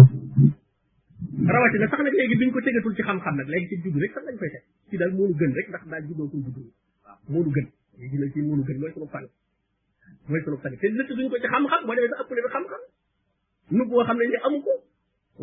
nag 2.04 2.14
léegi 2.14 2.36
duñ 2.40 2.50
ko 2.52 2.62
tegatul 2.62 2.94
ci 2.96 3.02
xam-xam 3.04 3.36
nag 3.36 3.48
léegi 3.48 3.68
ci 3.70 3.76
juddu 3.84 4.00
rek 4.00 4.12
sax 4.14 4.24
lañ 4.26 4.36
koy 4.38 4.50
teg 4.54 4.64
ci 4.90 4.96
daal 4.98 5.12
moonu 5.14 5.34
gën 5.34 5.52
rek 5.56 5.68
ndax 5.70 5.84
daal 5.90 6.04
juddoo 6.08 6.28
koy 6.30 6.42
juddu 6.46 6.62
waaw 7.04 7.18
moonu 7.30 7.50
gën 7.52 7.68
léegi 8.00 8.18
nag 8.18 8.32
ci 8.34 8.40
moonu 8.42 8.64
gën 8.64 8.78
mooy 8.80 8.92
sunu 8.94 9.08
fan 9.14 9.26
mooy 10.28 10.42
sunu 10.44 10.58
fan 10.58 10.74
te 10.82 10.88
lëtt 10.88 11.10
duñ 11.18 11.28
ko 11.30 11.36
ci 11.40 11.48
xam-xam 11.54 11.82
boo 11.88 11.96
demee 11.96 12.12
sa 12.12 12.18
ëppale 12.24 12.42
bi 12.46 12.52
xam-xam 12.56 12.82
nu 13.78 13.84
boo 13.90 14.04
xam 14.04 14.18
ne 14.18 14.24
ni 14.28 14.40
amu 14.46 14.58
ko 14.66 14.74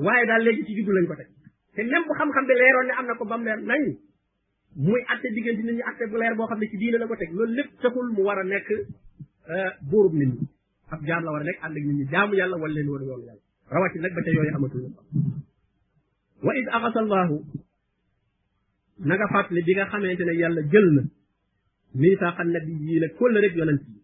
waaye 0.04 0.24
daal 0.30 0.42
léegi 0.44 0.62
ci 0.66 0.72
juddu 0.76 0.92
lañ 0.92 1.06
ko 1.08 1.14
teg 1.20 1.28
te 1.74 1.80
même 1.90 2.04
bu 2.06 2.12
xam-xam 2.18 2.44
bi 2.48 2.54
leeroon 2.60 2.86
ne 2.88 2.92
am 3.00 3.06
na 3.08 3.14
ko 3.18 3.24
ba 3.30 3.36
mu 3.38 3.44
leer 3.48 3.58
nañ 3.70 3.84
muy 4.84 5.00
atte 5.12 5.28
diggante 5.34 5.62
nit 5.62 6.36
boo 6.36 6.46
xam 6.50 6.58
ne 6.60 6.66
ci 6.70 6.76
diine 6.80 6.98
la 6.98 7.06
ko 7.06 7.16
teg 7.16 7.30
war 8.26 8.38
a 8.42 8.44
buurub 9.90 10.12
nit 10.14 10.28
ñi 10.32 10.48
ab 10.90 11.00
jaam 11.06 11.24
la 11.24 11.32
war 11.32 11.40
a 11.40 11.44
nekk 11.44 11.58
ànd 11.64 11.76
ak 11.76 11.84
nit 11.84 11.94
ñi 11.96 12.08
jaamu 12.10 12.34
yàlla 12.34 12.56
wala 12.56 12.74
leen 12.74 12.88
war 12.88 13.02
yoonu 13.02 13.24
yàlla 13.26 13.40
rawati 13.70 13.98
nag 13.98 14.14
ba 14.14 14.22
ca 14.24 14.30
yooyu 14.30 14.54
amatul 14.54 14.82
wa 16.42 16.52
id 16.58 16.68
axasa 16.68 16.98
allahu 17.04 17.36
na 18.98 19.14
nga 19.16 19.26
fàttali 19.32 19.62
bi 19.62 19.72
nga 19.74 19.86
xamante 19.90 20.24
ne 20.24 20.32
yàlla 20.42 20.62
jël 20.72 20.88
na 20.96 21.02
miisaaqa 22.00 22.44
nabi 22.44 22.72
yii 22.86 22.98
la 23.00 23.08
kólla 23.18 23.40
rek 23.40 23.54
yonent 23.56 23.82
yi 23.88 23.98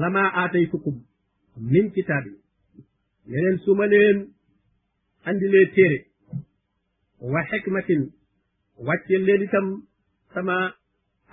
lama 0.00 0.22
aataytukum 0.40 0.96
min 1.72 1.86
kitaab 1.94 2.24
yi 2.26 2.34
leneen 3.30 3.58
su 3.64 3.74
ma 3.74 3.86
leen 3.86 4.18
andilee 5.28 5.66
téere 5.74 5.98
wa 7.32 7.40
xikmatin 7.50 8.02
wàccee 8.86 9.18
leen 9.26 9.42
itam 9.46 9.66
sama 10.34 10.56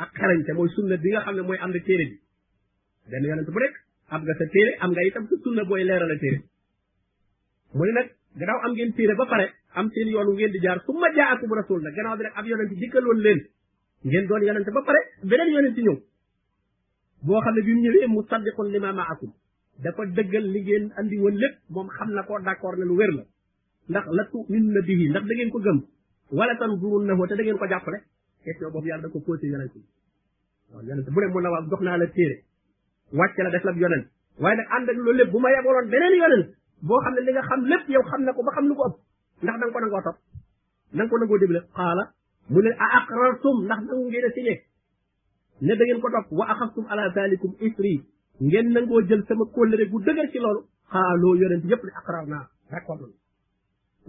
ak 0.03 0.09
xarañte 0.17 0.51
mooy 0.53 0.69
sunna 0.75 0.95
bi 1.03 1.09
nga 1.11 1.21
xam 1.23 1.35
ne 1.35 1.41
mooy 1.47 1.57
ànd 1.65 1.75
téere 1.87 2.05
bi 2.09 2.17
benn 3.11 3.23
yonent 3.29 3.49
bu 3.55 3.59
nekk 3.63 3.75
am 4.15 4.21
nga 4.27 4.33
sa 4.39 4.45
téere 4.53 4.71
am 4.85 4.91
nga 4.95 5.01
itam 5.09 5.23
sa 5.29 5.35
sunna 5.43 5.63
booy 5.69 5.83
leeral 5.89 6.11
a 6.13 6.17
téere 6.23 6.37
mu 7.75 7.83
ne 7.85 7.91
nag 7.97 8.07
gannaaw 8.39 8.59
am 8.65 8.71
ngeen 8.75 8.93
téere 8.97 9.13
ba 9.19 9.25
pare 9.31 9.45
am 9.77 9.87
seen 9.95 10.07
yoon 10.13 10.27
ngeen 10.35 10.51
di 10.53 10.59
jaar 10.65 10.79
su 10.85 10.91
ma 11.01 11.07
jaa 11.15 11.29
akum 11.35 11.51
rasul 11.59 11.79
na 11.83 11.89
gannaaw 11.97 12.17
bi 12.17 12.23
nag 12.27 12.33
ab 12.39 12.45
yonent 12.49 12.71
dikkaloon 12.81 13.19
leen 13.25 13.39
ngeen 14.09 14.25
doon 14.29 14.43
yonent 14.47 14.69
ba 14.75 14.81
pare 14.87 14.99
beneen 15.29 15.49
yonent 15.55 15.77
ñëw 15.85 15.97
boo 17.25 17.39
xam 17.43 17.53
ne 17.55 17.61
bi 17.65 17.71
mu 17.75 17.81
ñëwee 17.85 18.07
musaddiqun 18.15 18.67
lima 18.73 18.89
maakum 18.99 19.31
dafa 19.83 20.01
dëggal 20.15 20.45
li 20.53 20.61
ngeen 20.67 20.85
andi 20.99 21.15
woon 21.23 21.35
lépp 21.43 21.55
moom 21.73 21.87
xam 21.95 22.09
na 22.15 22.21
ko 22.27 22.33
d'accord 22.45 22.77
ne 22.79 22.85
lu 22.89 22.95
wér 22.99 23.11
la 23.17 23.23
ndax 23.89 24.05
la 24.17 24.23
tu'minuna 24.31 24.81
bihi 24.87 25.05
ndax 25.11 25.23
ngeen 25.25 25.49
ko 25.53 25.59
gëm 25.65 25.79
wala 26.37 26.53
tanzurunnahu 26.59 27.27
te 27.27 27.33
da 27.37 27.43
ngeen 27.43 27.57
ko 27.61 27.65
jàppale 27.71 27.97
question 28.43 29.01
da 29.03 29.07
ko 29.13 29.19
posé 29.25 29.45
yonent 29.53 29.73
bi 29.73 29.81
waaw 30.71 30.83
yonent 30.87 31.07
bu 31.13 31.19
ne 31.19 31.27
mun 31.33 31.41
na 31.43 31.49
waaw 31.49 31.97
la 32.03 32.07
téere 32.17 32.37
wàcce 33.13 33.41
la 33.43 33.49
def 33.49 33.63
la 33.65 33.71
yonent 33.71 34.05
waaye 34.39 34.55
nag 34.57 34.65
ànd 34.75 34.89
ak 34.89 34.95
loolu 34.97 35.13
lépp 35.17 35.31
bu 35.31 35.39
ma 35.39 35.49
yeboloon 35.51 35.85
beneen 35.89 36.15
yonent 36.21 36.45
boo 36.83 36.99
xam 37.03 37.13
ne 37.13 37.21
li 37.25 37.31
nga 37.33 37.41
xam 37.41 37.61
lépp 37.65 37.89
yow 37.89 38.03
xam 38.03 38.21
na 38.23 38.33
ko 38.33 38.41
ba 38.43 38.51
xam 38.55 38.65
lu 38.67 38.75
ko 38.75 38.83
ëpp 38.87 38.99
ndax 39.43 39.55
da 39.59 39.65
nga 39.65 39.73
ko 39.73 39.79
nangoo 39.79 40.01
topp 40.05 40.17
da 40.93 40.99
nga 41.03 41.09
ko 41.09 41.17
nangoo 41.17 41.37
déglu 41.39 41.59
xaala 41.75 42.03
mu 42.49 42.61
ne 42.61 42.69
a 42.77 42.85
aqrartum 42.97 43.57
ndax 43.65 43.79
nangu 43.85 44.05
ngeen 44.09 44.25
a 44.25 44.29
signé 44.35 44.53
da 45.61 45.83
ngeen 45.85 45.99
ko 46.01 46.09
topp 46.13 46.27
wa 46.37 46.45
axastum 46.51 46.85
ala 46.89 47.09
zalikum 47.15 47.51
isri 47.65 47.95
ngeen 48.41 48.67
nangoo 48.73 49.01
jël 49.07 49.23
sama 49.27 49.43
kóllëre 49.53 49.89
gu 49.91 49.97
dëgër 50.05 50.27
ci 50.31 50.39
loolu 50.39 50.61
xaaloo 50.91 51.35
yonent 51.41 51.63
yëpp 51.71 51.81
ne 51.85 51.91
aqrar 51.99 52.25
naa 52.27 52.45
d'accord 52.71 53.01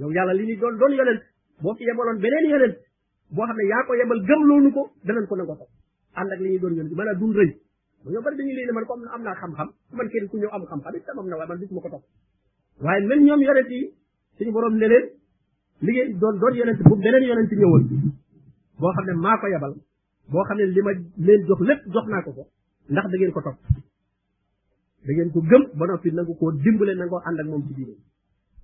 yow 0.01 0.11
yàlla 0.13 0.33
li 0.35 0.45
ñu 0.49 0.57
doon 0.61 0.75
doon 0.81 0.93
yonent 0.99 1.23
boo 1.63 1.75
fi 1.77 1.85
yebaloon 1.85 2.19
beneen 2.25 2.47
yonent 2.53 2.77
boo 3.35 3.45
xam 3.49 3.57
ne 3.57 3.65
yaa 3.73 3.83
ko 3.87 3.95
yebal 3.95 4.21
gëmloonu 4.29 4.71
ko 4.77 4.83
danañ 5.05 5.27
ko 5.29 5.37
nangoo 5.37 5.57
topp 5.61 5.71
ànd 6.19 6.33
ak 6.33 6.41
li 6.41 6.49
ñuy 6.51 6.59
doon 6.61 6.75
yonent 6.79 6.93
maanaam 6.97 7.19
dun 7.21 7.33
rëy 7.39 7.51
ñoo 8.09 8.23
bari 8.25 8.37
dañuy 8.37 8.55
léegi 8.57 8.73
man 8.73 8.85
comme 8.87 9.07
am 9.15 9.23
naa 9.23 9.35
xam-xam 9.41 9.69
man 9.93 10.09
kenn 10.13 10.27
ku 10.29 10.37
ñëw 10.39 10.49
am 10.55 10.65
xam-xam 10.71 10.95
it 10.97 11.05
tamam 11.05 11.27
na 11.29 11.35
waaye 11.37 11.49
man 11.51 11.59
bis 11.61 11.71
ma 11.71 11.81
ko 11.85 11.89
topp 11.91 12.05
waaye 12.85 13.01
même 13.07 13.25
ñoom 13.27 13.41
yonent 13.47 13.69
yi 13.71 13.83
suñu 14.39 14.53
borom 14.57 14.75
ne 14.81 14.87
leen 14.93 15.05
liggéey 15.87 16.09
doon 16.21 16.35
doon 16.41 16.55
yonent 16.61 16.81
bu 16.89 16.95
beneen 17.05 17.25
yonent 17.29 17.51
ñëwoon 17.61 17.85
boo 18.81 18.93
xam 18.97 19.05
ne 19.09 19.13
maa 19.25 19.37
ko 19.41 19.47
yabal 19.53 19.75
boo 20.33 20.45
xam 20.49 20.57
ne 20.59 20.65
li 20.75 20.81
ma 20.87 20.93
leen 21.27 21.41
jox 21.47 21.61
lépp 21.69 21.81
jox 21.93 22.07
naa 22.13 22.23
ko 22.25 22.31
ko 22.37 22.43
ndax 22.93 23.07
da 23.11 23.17
ngeen 23.19 23.33
ko 23.37 23.41
topp 23.47 23.59
da 25.07 25.11
ngeen 25.13 25.31
ko 25.35 25.41
gëm 25.51 25.63
ba 25.79 25.85
noppi 25.89 26.09
nangu 26.17 26.35
koo 26.41 26.53
dimbale 26.63 26.93
nangoo 27.01 27.21
ànd 27.29 27.39
ak 27.41 27.47
moom 27.53 27.63
ci 27.69 27.73
diine 27.79 27.95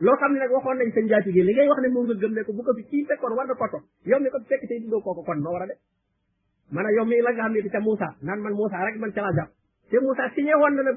loo 0.00 0.16
xam 0.20 0.32
ne 0.34 0.38
nag 0.40 0.50
waxoon 0.54 0.76
nañ 0.78 0.88
sa 0.94 1.00
njaatige 1.00 1.42
li 1.46 1.52
ngay 1.54 1.68
wax 1.70 1.78
ne 1.82 1.88
moom 1.94 2.04
nga 2.06 2.14
gëm 2.20 2.32
ne 2.36 2.42
ko 2.46 2.52
bu 2.56 2.62
ko 2.66 2.72
fi 2.76 2.82
kii 2.90 3.04
fekkoon 3.08 3.32
war 3.36 3.46
na 3.46 3.54
ko 3.60 3.66
toog 3.72 3.84
yow 4.10 4.20
mi 4.22 4.28
ko 4.34 4.38
fekk 4.50 4.62
tey 4.68 4.78
duggoo 4.82 5.00
kooku 5.04 5.22
kon 5.26 5.38
noo 5.44 5.52
war 5.54 5.62
a 5.64 5.66
def 5.70 5.78
man 6.74 6.86
a 6.88 6.90
yow 6.96 7.04
mi 7.10 7.22
la 7.26 7.30
nga 7.32 7.42
xam 7.44 7.52
ne 7.54 7.60
di 7.64 7.70
ca 7.74 7.80
Moussa 7.86 8.08
naan 8.26 8.40
man 8.44 8.52
Moussa 8.58 8.76
rek 8.86 8.96
man 9.02 9.12
ca 9.14 9.20
laa 9.24 9.34
jàpp 9.38 9.52
ne 9.92 9.98
bu 10.02 10.08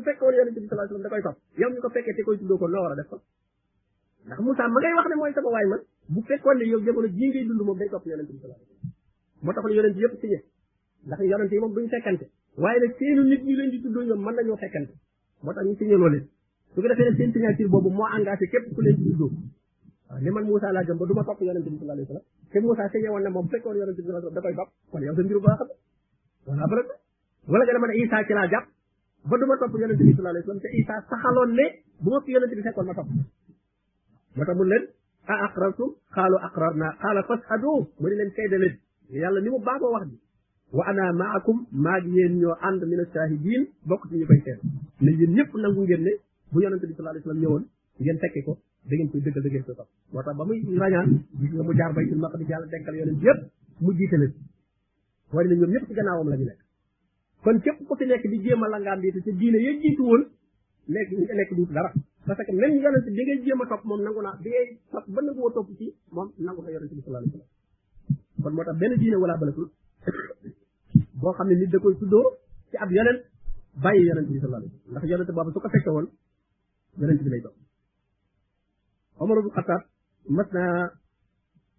fekkoon 0.05 0.35
bi 0.55 0.67
sallallahu 0.69 0.85
alayhi 0.85 0.97
wasallam 0.97 1.03
da 1.05 1.09
koy 1.13 1.21
topp 1.21 1.37
ko 1.83 1.89
fekkee 1.93 2.13
te 2.17 2.21
koy 2.27 2.37
tuddoo 2.39 2.57
kon 2.61 2.69
noo 2.73 2.81
war 2.85 2.93
a 2.95 2.97
def 2.99 3.07
ko 3.13 3.17
ndax 4.25 4.39
Moussa 4.45 4.63
wax 4.97 5.05
ne 5.11 5.15
mooy 5.21 5.31
sama 5.35 5.49
waay 5.55 5.65
man 5.71 5.81
bu 6.13 6.19
fekkoon 6.29 6.55
ne 6.59 6.65
yow 6.71 6.79
jamono 6.85 7.07
jii 7.17 7.27
ngay 7.29 7.43
dund 7.49 7.61
moom 7.67 7.77
day 7.81 7.89
topp 7.93 8.05
yonent 8.09 8.29
bi 8.35 8.39
sallallahu 8.41 8.61
alayhi 8.65 8.77
wasallam 8.77 9.43
moo 9.45 9.53
taxoon 9.55 9.73
yonent 9.77 9.95
yëpp 10.01 10.13
signé 10.21 10.39
ndax 11.07 11.19
yonent 11.31 11.51
yi 11.53 11.59
moom 11.63 11.73
duñ 11.75 11.85
fekkante 11.93 12.25
waaye 12.63 12.77
nag 12.83 12.91
seenu 12.97 13.21
nit 13.31 13.41
ñi 13.47 13.53
leen 13.59 13.69
di 13.73 13.77
tuddoo 13.83 14.03
ñoom 14.07 14.21
mën 14.25 14.33
nañoo 14.37 14.57
fekkante 14.63 14.93
moo 15.45 15.53
su 16.77 16.81
ko 16.83 16.87
defee 16.89 17.09
ne 17.09 17.15
seen 17.17 17.31
signature 17.33 17.69
boobu 17.73 17.89
moo 17.89 18.07
engagé 18.17 18.47
képp 18.53 18.65
ku 18.75 18.81
leen 18.81 18.97
ci 19.01 19.09
dugg 19.09 19.33
waaw 20.09 20.21
li 20.23 20.29
man 20.29 20.45
Moussa 20.45 20.69
laa 20.73 20.83
gëm 20.85 20.97
ba 20.99 21.05
du 21.07 21.13
ma 21.17 21.23
topp 21.23 21.41
yonente 21.41 21.69
bi 21.73 21.77
sallallahu 21.77 22.01
alayhi 22.01 22.13
wasallam 22.13 22.25
te 22.53 22.59
Moussa 22.61 22.89
signé 22.93 23.09
woon 23.09 23.23
na 23.23 23.29
moom 23.31 23.47
fekkoon 23.49 23.77
yonente 23.77 23.99
bi 23.99 24.07
da 24.35 24.41
koy 24.41 24.53
sa 24.53 25.23
mbiru 25.23 25.39
baax 25.41 25.57
la 25.57 25.65
wala 26.51 26.65
bala 26.67 26.83
wala 27.49 27.63
nga 27.65 27.73
dama 27.73 27.87
ne 27.89 27.95
Isa 27.97 28.19
ci 28.27 28.33
laa 28.33 28.47
jàpp 28.47 28.65
ba 29.25 29.37
du 29.37 29.45
ma 29.45 29.55
topp 29.57 29.73
yonente 29.73 30.03
bi 30.03 30.13
saxaloon 30.85 31.51
ne 31.57 31.65
bu 31.99 32.09
ma 32.13 32.21
fi 32.23 32.31
yonente 32.37 32.53
bi 32.55 32.61
fekkoon 32.61 32.85
ma 32.85 32.93
topp 32.93 33.09
moo 34.35 34.43
tax 34.45 34.55
mun 34.55 34.67
leen 34.69 34.83
a 35.25 35.33
aqrartum 35.49 35.89
xaalu 36.13 36.37
aqrar 36.47 36.75
naa 36.75 36.93
xaala 37.01 37.23
fashadu 37.23 37.89
mu 37.99 38.05
ne 38.07 38.15
leen 38.21 38.31
seede 38.37 38.57
leen 38.61 38.75
yàlla 39.21 39.39
ni 39.41 39.49
mu 39.49 39.59
baaboo 39.65 39.91
wax 39.97 40.05
bi 40.09 40.17
wa 40.77 40.83
ana 40.89 41.09
maakum 41.13 41.57
maa 41.71 41.97
ngi 42.05 42.17
yéen 42.19 42.33
ñoo 42.37 42.53
bokk 43.89 44.03
ci 44.09 44.15
ñu 44.19 44.25
koy 44.27 44.41
seet 44.45 45.41
bu 46.53 46.61
yonente 46.63 46.85
bi 46.87 46.93
sallallahu 46.95 47.11
alayhi 47.15 47.25
wasallam 47.29 47.41
ñëwoon 47.43 47.63
ngeen 48.01 48.17
fekke 48.21 48.39
da 48.47 48.53
ngeen 48.95 49.09
koy 49.11 49.21
dëggal 49.25 49.43
da 49.43 49.49
ngeen 49.49 49.65
koy 49.67 49.75
topp 49.79 49.89
moo 50.11 50.21
tax 50.23 50.35
ba 50.37 50.43
muy 50.47 50.57
rañaan 50.83 51.07
gis 51.39 51.51
nga 51.55 51.63
mu 51.67 51.71
jaar 51.79 51.91
baytul 51.93 52.19
maqdis 52.23 52.47
yàlla 52.49 52.67
denkal 52.71 52.95
yonent 52.99 53.21
yëpp 53.25 53.39
mu 53.83 53.89
jiite 53.97 54.17
leen 54.21 54.33
wari 55.33 55.47
na 55.49 55.55
ñoom 55.55 55.71
ñëpp 55.73 55.85
ci 55.87 55.93
gannaawam 55.97 56.27
la 56.29 56.35
ñu 56.39 56.45
nekk 56.49 56.59
kon 57.43 57.57
bi 59.01 59.09
te 59.15 59.19
ci 59.23 59.31
diine 59.39 59.59
dara 61.75 61.91
parce 62.25 62.43
que 62.45 62.51
même 62.55 62.75
yonent 62.83 63.05
bi 63.05 63.11
ngay 63.23 63.39
jéem 63.43 63.61
a 63.61 63.63
topp 63.67 63.83
moom 63.83 64.01
nangu 64.05 64.21
naa 64.21 64.35
bi 64.43 64.49
ngay 64.49 64.67
topp 64.91 65.05
ba 65.13 65.19
nangu 65.21 65.41
moom 66.15 66.27
na 66.65 66.71
yonent 66.73 66.91
bi 66.97 67.01
sallallahu 67.03 67.29
alayhi 67.31 67.43
kon 68.41 68.53
moo 68.57 68.63
benn 68.79 68.93
diine 69.01 69.15
wala 69.23 69.33
balatul 69.37 69.67
boo 71.19 71.33
xam 71.37 71.47
ne 71.47 71.53
nit 71.55 71.71
da 71.73 71.79
koy 71.79 71.95
tuddoo 71.99 72.27
ci 72.71 72.75
ab 72.77 72.89
yonent 72.97 73.19
bàyyi 73.83 74.07
yonent 74.09 74.27
bi 74.31 74.39
sallallahu 74.39 74.63
alayhi 74.63 74.79
ndax 74.91 75.03
yonent 75.11 75.29
boobu 75.35 75.51
su 75.53 75.59
ko 75.59 75.67
fekke 75.75 75.89
woon 75.95 76.07
yonent 76.99 77.21
bi 77.23 77.29
lay 77.29 77.41
doon 77.41 77.55
Omar 79.19 79.37
bu 79.43 79.49
Xattaab 79.53 79.83
mas 80.29 80.49
naa 80.53 80.89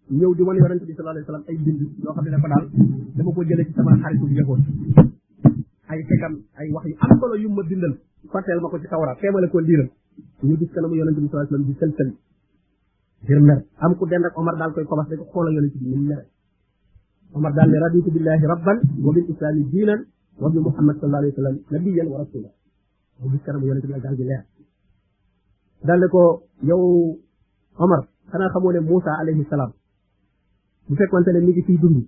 ñëw 0.09 0.31
di 0.35 0.41
wan 0.47 0.57
yonent 0.57 0.83
bi 0.85 0.93
sallallahu 0.95 1.15
alayhi 1.15 1.27
wasallam 1.27 1.45
ay 1.49 1.57
bind 1.63 1.79
yoo 2.03 2.13
xam 2.15 2.23
ne 2.25 2.31
dafa 2.31 2.47
daal 2.51 2.67
dama 3.17 3.31
ko 3.35 3.41
jëlee 3.43 3.65
ci 3.67 3.73
sama 3.73 3.91
xaritu 4.03 4.25
Yahuud 4.33 4.61
ay 5.91 5.99
fekkam 6.09 6.33
ay 6.59 6.67
wax 6.71 6.85
yu 6.91 6.95
am 7.03 7.11
solo 7.19 7.35
yu 7.35 7.49
ma 7.49 7.63
bindal 7.63 7.93
fàtteel 8.31 8.59
ma 8.61 8.67
ko 8.69 8.77
ci 8.79 8.87
tawra 8.91 9.13
feemale 9.21 9.47
ko 9.49 9.59
liiral 9.59 9.89
ñu 10.47 10.55
gis 10.59 10.71
kanamu 10.73 10.95
yonent 10.99 11.15
bi 11.17 11.27
sallallahu 11.27 11.47
alayhi 11.47 11.53
wasallam 11.53 11.65
di 11.67 11.73
sël-sël 11.79 12.09
ngir 13.23 13.39
mer 13.47 13.59
am 13.83 13.91
ku 13.97 14.05
dend 14.07 14.23
ak 14.25 14.37
Omar 14.37 14.55
daal 14.57 14.71
koy 14.73 14.85
commencé 14.85 15.15
ko 15.17 15.23
xoolal 15.31 15.53
yonent 15.53 15.75
bi 15.77 15.85
ni 15.87 15.95
mu 15.97 16.07
mere 16.11 16.25
Omar 17.33 17.51
daal 17.53 17.69
ne 17.69 17.77
raditu 17.79 18.09
billahi 18.11 18.45
rabban 18.51 18.79
wa 19.03 19.11
bil 19.13 19.27
islami 19.29 19.63
diinan 19.71 20.01
wa 20.39 20.47
bi 20.49 20.57
Muhammad 20.59 20.95
sallallahu 20.99 21.21
alayhi 21.23 21.33
wasallam 21.35 21.55
nabiyyan 21.71 22.07
wa 22.07 22.17
rasula 22.23 22.49
mu 23.19 23.27
gis 23.31 23.41
kanamu 23.45 23.65
yonent 23.67 23.85
bi 23.85 23.93
daal 23.99 24.15
di 24.15 24.23
leer 24.23 24.45
dale 25.83 26.07
ko 26.11 26.43
yow 26.63 27.15
Omar 27.79 28.01
xanaa 28.31 28.51
xamoo 28.53 28.71
ne 28.71 28.79
Moussa 28.79 29.11
alayhi 29.19 29.45
salaam 29.49 29.71
bu 30.87 30.95
fekkonte 30.95 31.29
ne 31.33 31.39
mi 31.39 31.51
ngi 31.51 31.61
fii 31.61 31.77
dund 31.77 32.03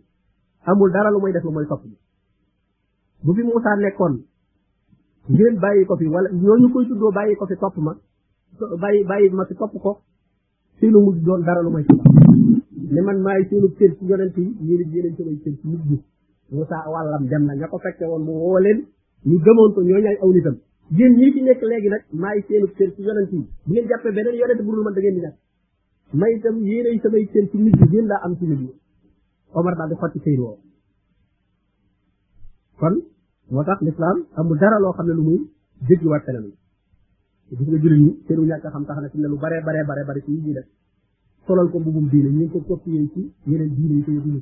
amul 0.66 0.92
dara 0.92 1.10
lu 1.12 1.20
muy 1.20 1.32
def 1.32 1.44
lu 1.44 1.52
mooy 1.52 1.66
topp 1.68 1.84
bu 3.24 3.34
fi 3.36 3.42
Moussa 3.44 3.76
nekkoon 3.76 4.16
ngeen 5.30 5.56
bàyyi 5.60 5.86
ko 5.86 5.96
fi 5.98 6.06
wala 6.08 6.30
ñooñu 6.32 6.68
koy 6.74 6.86
tuddoo 6.88 7.12
bàyyi 7.12 7.36
ko 7.36 7.46
fi 7.48 7.56
topp 7.58 7.78
ma 7.78 7.96
bàyyi 8.82 9.04
bàyyi 9.10 9.30
ma 9.38 9.46
fi 9.46 9.56
topp 9.56 9.74
ko 9.80 9.92
si 10.80 10.88
lu 10.92 11.00
doon 11.26 11.42
dara 11.48 11.62
lu 11.64 11.70
mooy 11.70 11.84
topp 11.86 12.04
ne 12.94 13.00
man 13.02 13.20
maay 13.26 13.42
seenu 13.50 13.68
cër 13.78 13.92
ci 13.98 14.04
yonent 14.10 14.36
yi 14.38 14.56
yéen 14.68 14.92
yéneen 14.94 15.16
samay 15.18 15.36
cër 15.44 15.54
ci 15.62 15.68
nit 15.70 15.84
ñi 15.92 15.98
Moussa 16.52 16.78
wàllam 16.94 17.24
dem 17.30 17.44
na 17.46 17.54
ña 17.56 17.68
ko 17.72 17.78
fekke 17.80 18.06
woon 18.12 18.24
mu 18.28 18.32
woo 18.52 18.60
leen 18.60 18.80
gëmoon 19.44 19.72
ko 19.76 19.80
ñooñu 19.82 20.08
ay 20.12 20.18
aw 20.24 20.30
nitam 20.34 20.56
yéen 20.98 21.14
ñii 21.16 21.32
ci 21.34 21.42
nekk 21.42 21.62
léegi 21.70 21.88
nag 21.90 22.04
maay 22.22 22.38
seenu 22.48 22.68
cër 22.78 22.90
ci 22.96 23.02
yonent 23.02 23.32
yi 23.32 23.40
bu 23.66 23.72
ngeen 23.72 23.88
jàppee 23.90 24.12
beneen 24.16 24.36
yonent 24.40 24.62
bu 24.66 24.72
dul 24.72 24.84
man 24.84 24.94
da 24.96 25.00
ngeen 25.02 25.16
di 25.16 25.22
ñàkk 25.26 25.38
may 26.20 26.34
itam 26.36 26.56
yéenay 26.70 26.98
samay 27.04 27.26
cër 27.34 27.46
ci 27.52 27.58
nit 27.58 27.76
ñi 27.80 27.88
yéen 27.94 28.06
laa 28.12 28.22
am 28.26 28.34
ci 28.38 28.46
nit 28.46 28.60
ñi 28.66 28.74
Omar 29.60 29.74
daal 29.78 29.90
di 29.90 29.96
xotti 30.02 30.20
sayr 30.26 30.42
kon 32.80 32.96
moo 33.52 33.64
tax 33.68 33.80
l'islam 33.86 34.18
amul 34.38 34.58
dara 34.62 34.78
loo 34.84 34.92
xam 34.96 35.06
ne 35.08 35.14
lu 35.14 35.24
muy 35.28 35.40
jéggiwaat 35.88 36.24
feneen 36.26 36.48
yi 37.50 37.54
gis 37.58 37.68
nga 37.68 37.78
jullit 37.80 38.62
xam 38.74 38.84
tax 38.88 38.98
na 39.02 39.10
ne 39.24 39.28
lu 39.34 39.38
baree 39.44 39.62
baree 39.68 39.84
bare 39.90 40.02
bari 40.08 40.22
ci 40.26 40.32
yi 40.36 40.42
ñuy 40.46 40.54
def 40.58 40.68
solal 41.48 41.68
ko 41.72 41.80
mbubum 41.80 42.08
diine 42.12 42.30
ñu 42.30 42.38
ngi 42.40 42.50
ko 42.54 42.60
copié 42.68 43.00
ci 43.14 43.22
yeneen 43.50 43.72
yi 43.96 44.04
ko 44.06 44.12
yóbbu 44.12 44.42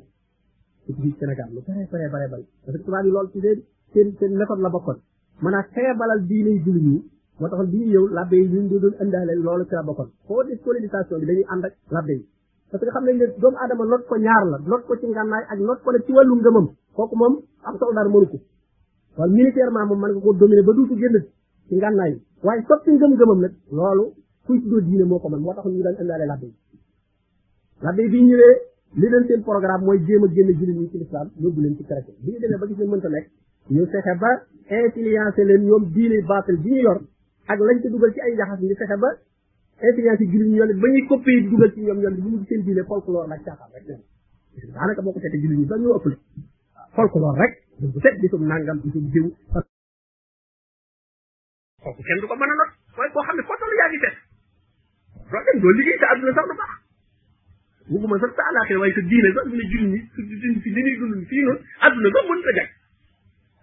ci 1.02 1.08
Sénégal 1.18 1.48
lu 1.54 1.60
baree 1.68 1.86
baree 1.92 2.08
baree 2.14 2.28
bari 2.32 2.44
parce 2.66 2.76
que 2.78 2.84
tubaab 2.84 3.04
yi 3.06 3.10
loolu 3.12 3.28
ci 3.32 3.40
seen 3.40 3.58
seen 3.92 4.06
seen 4.18 4.32
méthode 4.38 4.60
la 4.62 4.70
bokkoon 4.76 4.98
mën 5.42 5.54
a 5.58 5.62
xeebalal 5.74 6.20
diine 6.30 6.50
jullit 6.64 6.84
ñi 6.92 6.98
moo 7.38 7.48
taxoon 7.50 7.70
bi 7.72 7.78
ñu 7.92 8.00
ñëw 8.16 8.26
yi 8.54 8.60
ñu 8.68 8.78
doon 8.82 8.94
indaale 9.02 9.32
loolu 9.46 9.64
ci 9.68 9.74
la 9.78 9.82
bokkoon 9.88 10.08
foo 10.26 10.42
def 10.46 10.60
colonisation 10.64 11.18
bi 11.20 11.26
dañuy 11.28 11.46
ànd 11.52 11.64
ak 11.66 11.72
labbe 11.94 12.12
yi 12.18 12.24
parce 12.70 12.84
que 12.84 12.92
xam 12.94 13.04
nañ 13.06 13.16
ne 13.20 13.26
doomu 13.42 13.56
aadama 13.60 13.84
not 13.92 14.02
ko 14.08 14.14
ñaar 14.26 14.44
la 14.52 14.56
not 14.70 14.82
ko 14.88 14.92
ci 15.00 15.06
ngànnaay 15.12 15.44
ak 15.52 15.58
not 15.66 15.78
ko 15.84 15.88
nag 15.92 16.02
ci 16.06 16.12
wàllu 16.16 16.34
ngëmam 16.36 16.66
kooku 16.96 17.16
moom 17.20 17.34
ab 17.66 17.74
soldat 17.80 18.06
mënu 18.14 18.26
ko 18.32 18.38
waaye 19.16 19.32
militairement 19.38 19.86
moom 19.88 20.00
mën 20.02 20.10
nga 20.14 20.20
ko 20.24 20.30
dominer 20.40 20.64
ba 20.68 20.72
duutu 20.76 20.94
génn 21.02 21.16
ci 21.68 21.72
ngànnaay 21.78 22.10
yi 22.14 22.18
waaye 22.46 22.62
soppi 22.68 22.90
ngëm-ngëmam 22.94 23.38
nag 23.44 23.52
loolu 23.76 24.04
kuy 24.46 24.58
tuddoo 24.60 24.80
diine 24.86 25.04
moo 25.10 25.18
ko 25.22 25.28
mën 25.32 25.40
moo 25.44 25.54
tax 25.56 25.66
ñu 25.74 25.82
daan 25.86 25.96
indaale 26.02 26.26
labbe 27.84 28.02
yi 28.04 28.08
bi 28.12 28.18
ñëwee 28.28 28.52
li 29.00 29.06
leen 29.12 29.24
seen 29.26 29.40
mooy 29.86 29.98
jéem 30.06 30.22
a 30.24 30.28
génn 30.34 30.50
jullit 32.26 32.90
ne 32.96 33.20
ñu 33.70 33.86
fexe 33.86 34.14
ba 34.18 34.26
influencé 34.68 35.40
leen 35.44 35.62
ñoom 35.66 35.92
diine 35.94 36.18
baatal 36.26 36.56
bi 36.58 36.70
ñu 36.70 36.80
yor 36.82 36.98
ak 37.46 37.58
lañ 37.60 37.78
ci 37.82 37.88
dugal 37.88 38.12
ci 38.14 38.20
ay 38.20 38.34
jaxas 38.34 38.58
ñu 38.60 38.74
fexe 38.74 38.96
ba 38.98 39.08
influencé 39.82 40.24
jullit 40.26 40.48
ñu 40.50 40.56
yoon 40.58 40.74
ba 40.82 40.88
ñuy 40.90 41.06
coppé 41.06 41.30
yi 41.30 41.42
dugal 41.48 41.70
ci 41.74 41.80
ñoom 41.86 42.00
yoon 42.02 42.14
bi 42.18 42.22
ñu 42.34 42.44
seen 42.46 42.62
diine 42.66 42.82
folklore 42.82 43.28
nag 43.30 43.44
caaxaan 43.46 43.70
rek 43.72 43.84
leen 43.86 44.02
daanaka 44.74 45.02
boo 45.02 45.12
ko 45.14 45.20
seetee 45.22 45.40
jullit 45.42 45.58
ñi 45.58 45.66
sax 45.70 45.78
ñoo 45.80 45.94
ëppale 45.98 46.16
folklore 46.98 47.38
rek 47.40 47.52
bu 47.78 47.98
set 48.00 48.16
bisum 48.20 48.42
nangam 48.44 48.78
bisum 48.82 49.06
diw 49.14 49.26
kooku 51.80 52.02
kenn 52.02 52.20
du 52.20 52.26
ko 52.26 52.34
mën 52.36 52.50
a 52.50 52.52
not 52.58 52.70
mooy 52.98 53.08
koo 53.14 53.22
xam 53.22 53.36
ne 53.38 53.42
foo 53.46 53.54
toll 53.56 53.74
yaa 53.78 53.88
ngi 53.90 54.00
seet 54.02 54.16
doo 55.30 55.40
dem 55.46 55.58
doo 55.62 55.72
liggéey 55.78 55.98
sa 56.00 56.06
adduna 56.10 56.32
sax 56.34 56.44
du 56.50 56.54
baax 56.58 56.72
bugguma 57.86 58.16
sax 58.18 58.32
sa 58.34 58.42
àllaaxira 58.50 58.78
waaye 58.82 58.94
sa 58.98 59.02
diine 59.06 59.28
sax 59.34 59.46
dina 59.46 59.64
jullit 59.70 59.90
ñi 59.94 60.00
su 60.14 60.20
dund 60.26 60.56
fi 60.62 60.74
li 60.74 60.80
ñuy 60.82 60.98
dund 60.98 61.22
a 62.66 62.68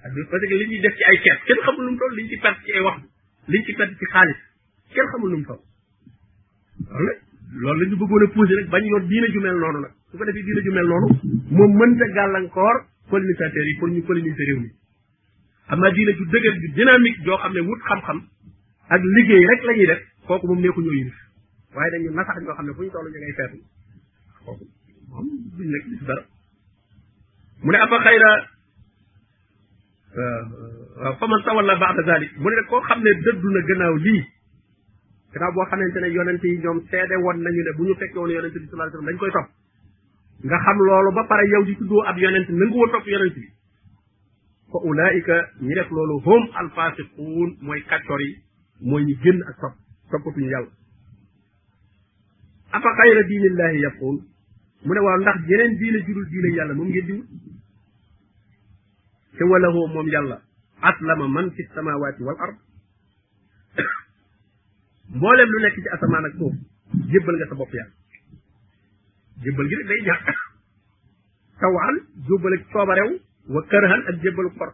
ak 0.04 0.12
li 0.14 0.66
ñuy 0.68 0.80
def 0.82 0.95
ci 0.98 1.04
ay 1.10 1.18
kees 1.26 1.39
kenn 1.48 1.58
xamul 1.66 1.86
nu 1.86 1.91
mu 1.91 1.98
toll 1.98 2.14
liñ 2.16 2.28
ci 2.30 2.38
perte 2.41 2.62
ci 2.66 2.72
ay 2.72 2.80
wax 2.86 2.98
liñ 3.50 3.64
ci 3.66 3.74
perte 3.74 3.95
ci 3.98 4.06
xaalis 4.14 4.38
kenn 4.93 5.08
xamul 5.14 5.30
nu 5.32 5.43
toll 5.48 5.62
loolu 6.88 7.14
loolu 7.66 7.82
la 7.82 7.88
ñu 7.89 7.95
bëggoon 7.98 8.24
a 8.24 8.28
posé 8.30 8.54
nag 8.56 8.68
bañ 8.70 8.84
yor 8.86 9.04
diine 9.08 9.28
ju 9.34 9.39
mel 9.41 9.58
noonu 9.58 9.80
nag 9.82 9.93
su 10.12 10.18
ko 10.18 10.24
defee 10.24 10.43
diine 10.43 10.62
ju 10.62 10.72
mel 10.72 10.86
noonu 10.88 11.08
moom 11.50 11.72
mënta 11.82 12.06
gàllankoor 12.14 12.76
pollinisateurs 13.10 13.68
yi 13.68 13.78
pour 13.78 13.89
ñu 13.89 14.02
polliniser 14.06 14.45
réew 14.45 14.60
mi 14.62 14.70
amaa 15.68 15.91
diine 15.91 16.12
ju 16.16 16.26
dëgër 16.26 16.54
ju 16.62 16.68
dynamique 16.78 17.22
joo 17.26 17.38
xam 17.38 17.54
ne 17.54 17.60
wut 17.62 17.80
xam-xam 17.88 18.20
ak 18.89 19.02
liggéey 19.04 19.45
rek 19.50 19.64
lañuy 19.64 19.86
def 19.88 20.02
kooku 20.30 20.45
moom 20.48 20.60
nekku 20.62 20.82
ñoo 20.82 20.93
yilif 20.93 21.18
waaye 21.74 21.89
dañu 21.91 22.12
nasax 22.14 22.38
ñoo 22.43 22.54
xam 22.54 22.66
ne 22.68 22.74
fu 22.74 22.84
ñu 22.84 22.91
toll 22.91 23.10
ñu 23.14 23.18
ngay 23.20 23.34
feetu 23.38 23.58
kooku 24.45 24.66
mu 27.64 27.72
ne 27.72 27.78
afa 27.82 27.98
xayra 28.06 28.57
Euh, 30.18 30.41
waaw 30.97 31.15
faman 31.20 31.41
tawalla 31.45 31.76
baada 31.78 32.01
zalik 32.07 32.32
mu 32.41 32.49
ne 32.49 32.55
nag 32.55 32.65
koo 32.68 32.82
xam 32.82 32.99
ne 33.05 33.11
dëddu 33.24 33.49
na 33.53 33.61
gannaaw 33.70 33.93
lii 34.01 34.24
gannaaw 35.34 35.53
boo 35.53 35.65
xamante 35.70 35.97
ne 36.01 36.07
yonent 36.09 36.43
yi 36.43 36.57
ñoom 36.57 36.80
seede 36.89 37.15
woon 37.24 37.38
nañu 37.38 37.61
ne 37.65 37.72
bu 37.78 37.84
ñu 37.86 37.93
fekke 37.99 38.18
woon 38.18 38.32
yonent 38.32 38.49
bi 38.57 38.65
sallallahu 38.65 38.97
alayhi 38.97 38.97
wasallam 38.97 39.09
dañ 39.09 39.18
koy 39.22 39.32
topp 39.32 39.49
nga 40.45 40.57
xam 40.65 40.78
loolu 40.88 41.11
ba 41.13 41.24
pare 41.30 41.45
yow 41.47 41.63
di 41.65 41.76
tuddoo 41.78 42.01
ab 42.01 42.18
yonent 42.18 42.47
nanguwoo 42.49 42.89
topp 42.93 43.07
yonent 43.07 43.36
bi 43.36 43.43
fa 44.72 44.78
ulaika 44.89 45.36
ñi 45.61 45.74
def 45.76 45.89
loolu 45.91 46.15
hum 46.26 46.43
alfasiquun 46.61 47.49
mooy 47.61 47.82
kàccoor 47.89 48.22
yi 48.22 48.32
mooy 48.89 49.03
ñu 49.05 49.15
génn 49.24 49.43
ak 49.49 49.55
topp 49.61 49.76
toppatuñu 50.11 50.49
yàlla 50.49 50.72
afa 52.72 52.89
xayra 52.97 53.22
diinillahi 53.30 53.80
yabquun 53.86 54.18
mu 54.86 54.93
ne 54.93 54.99
waaw 54.99 55.20
ndax 55.22 55.38
yeneen 55.49 55.78
diine 55.80 55.99
jurul 56.05 56.26
diine 56.32 56.47
yàlla 56.57 56.74
moom 56.74 56.89
ngeen 56.89 57.05
di 57.05 57.11
wut 57.18 57.28
te 59.38 59.44
walahoo 59.46 59.88
moom 59.94 60.08
yàlla 60.10 60.40
aslama 60.90 61.28
man 61.28 61.52
fi 61.58 61.62
samawati 61.76 62.24
wal 62.24 62.38
ard 62.48 62.58
mboolem 65.16 65.50
lu 65.52 65.60
nekk 65.64 65.76
ci 65.78 65.82
nga 65.86 65.98
sa 67.50 67.56
bopp 67.60 67.74
yàlla 67.74 67.96
jébbal 69.44 69.68
gi 69.70 69.76
rek 69.76 69.88
day 69.90 70.02
ñaar 70.06 70.22
tawaan 71.60 71.96
jébbal 72.30 72.54
ak 72.58 72.64
coobarew 72.74 73.12
wa 73.54 73.62
kërhan 73.72 74.02
ak 74.10 74.16
jébbalu 74.24 74.50
xor 74.58 74.72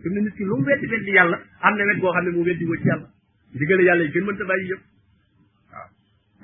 fi 0.00 0.08
mu 0.08 0.14
ne 0.14 0.20
nit 0.30 0.38
lu 0.40 0.56
mu 0.58 0.64
weddi 0.64 0.86
weddi 0.92 1.10
yàlla 1.18 1.36
am 1.60 1.74
na 1.76 1.94
goo 2.00 2.12
xam 2.12 2.24
ne 2.24 2.30
mu 2.30 2.42
weddi 2.48 2.64
woo 2.68 2.76
ci 2.82 2.86
yàlla 2.88 3.08
ndigale 3.54 3.82
yàlla 3.88 4.02
yi 4.04 4.10
gën 4.14 4.24
man 4.24 4.36
bàyyi 4.50 4.70
yëpp 4.70 4.82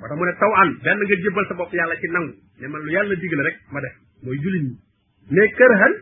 waaw 0.01 0.15
moo 0.17 0.25
ne 0.25 0.33
tawaan 0.41 0.69
benn 0.83 0.99
nga 1.05 1.15
jébbal 1.23 1.45
sa 1.47 1.53
bopp 1.59 1.71
yàlla 1.73 1.95
ci 2.01 2.07
nangu 2.15 2.33
ne 2.59 2.65
man 2.67 2.81
lu 2.85 2.91
yàlla 2.95 3.15
digal 3.21 3.41
rek 3.47 3.57
ma 3.71 3.79
def 3.83 3.95
mooy 4.23 4.37
jullit 4.43 4.63
ñi 4.63 4.75
mais 5.35 5.51
kërhan 5.59 5.93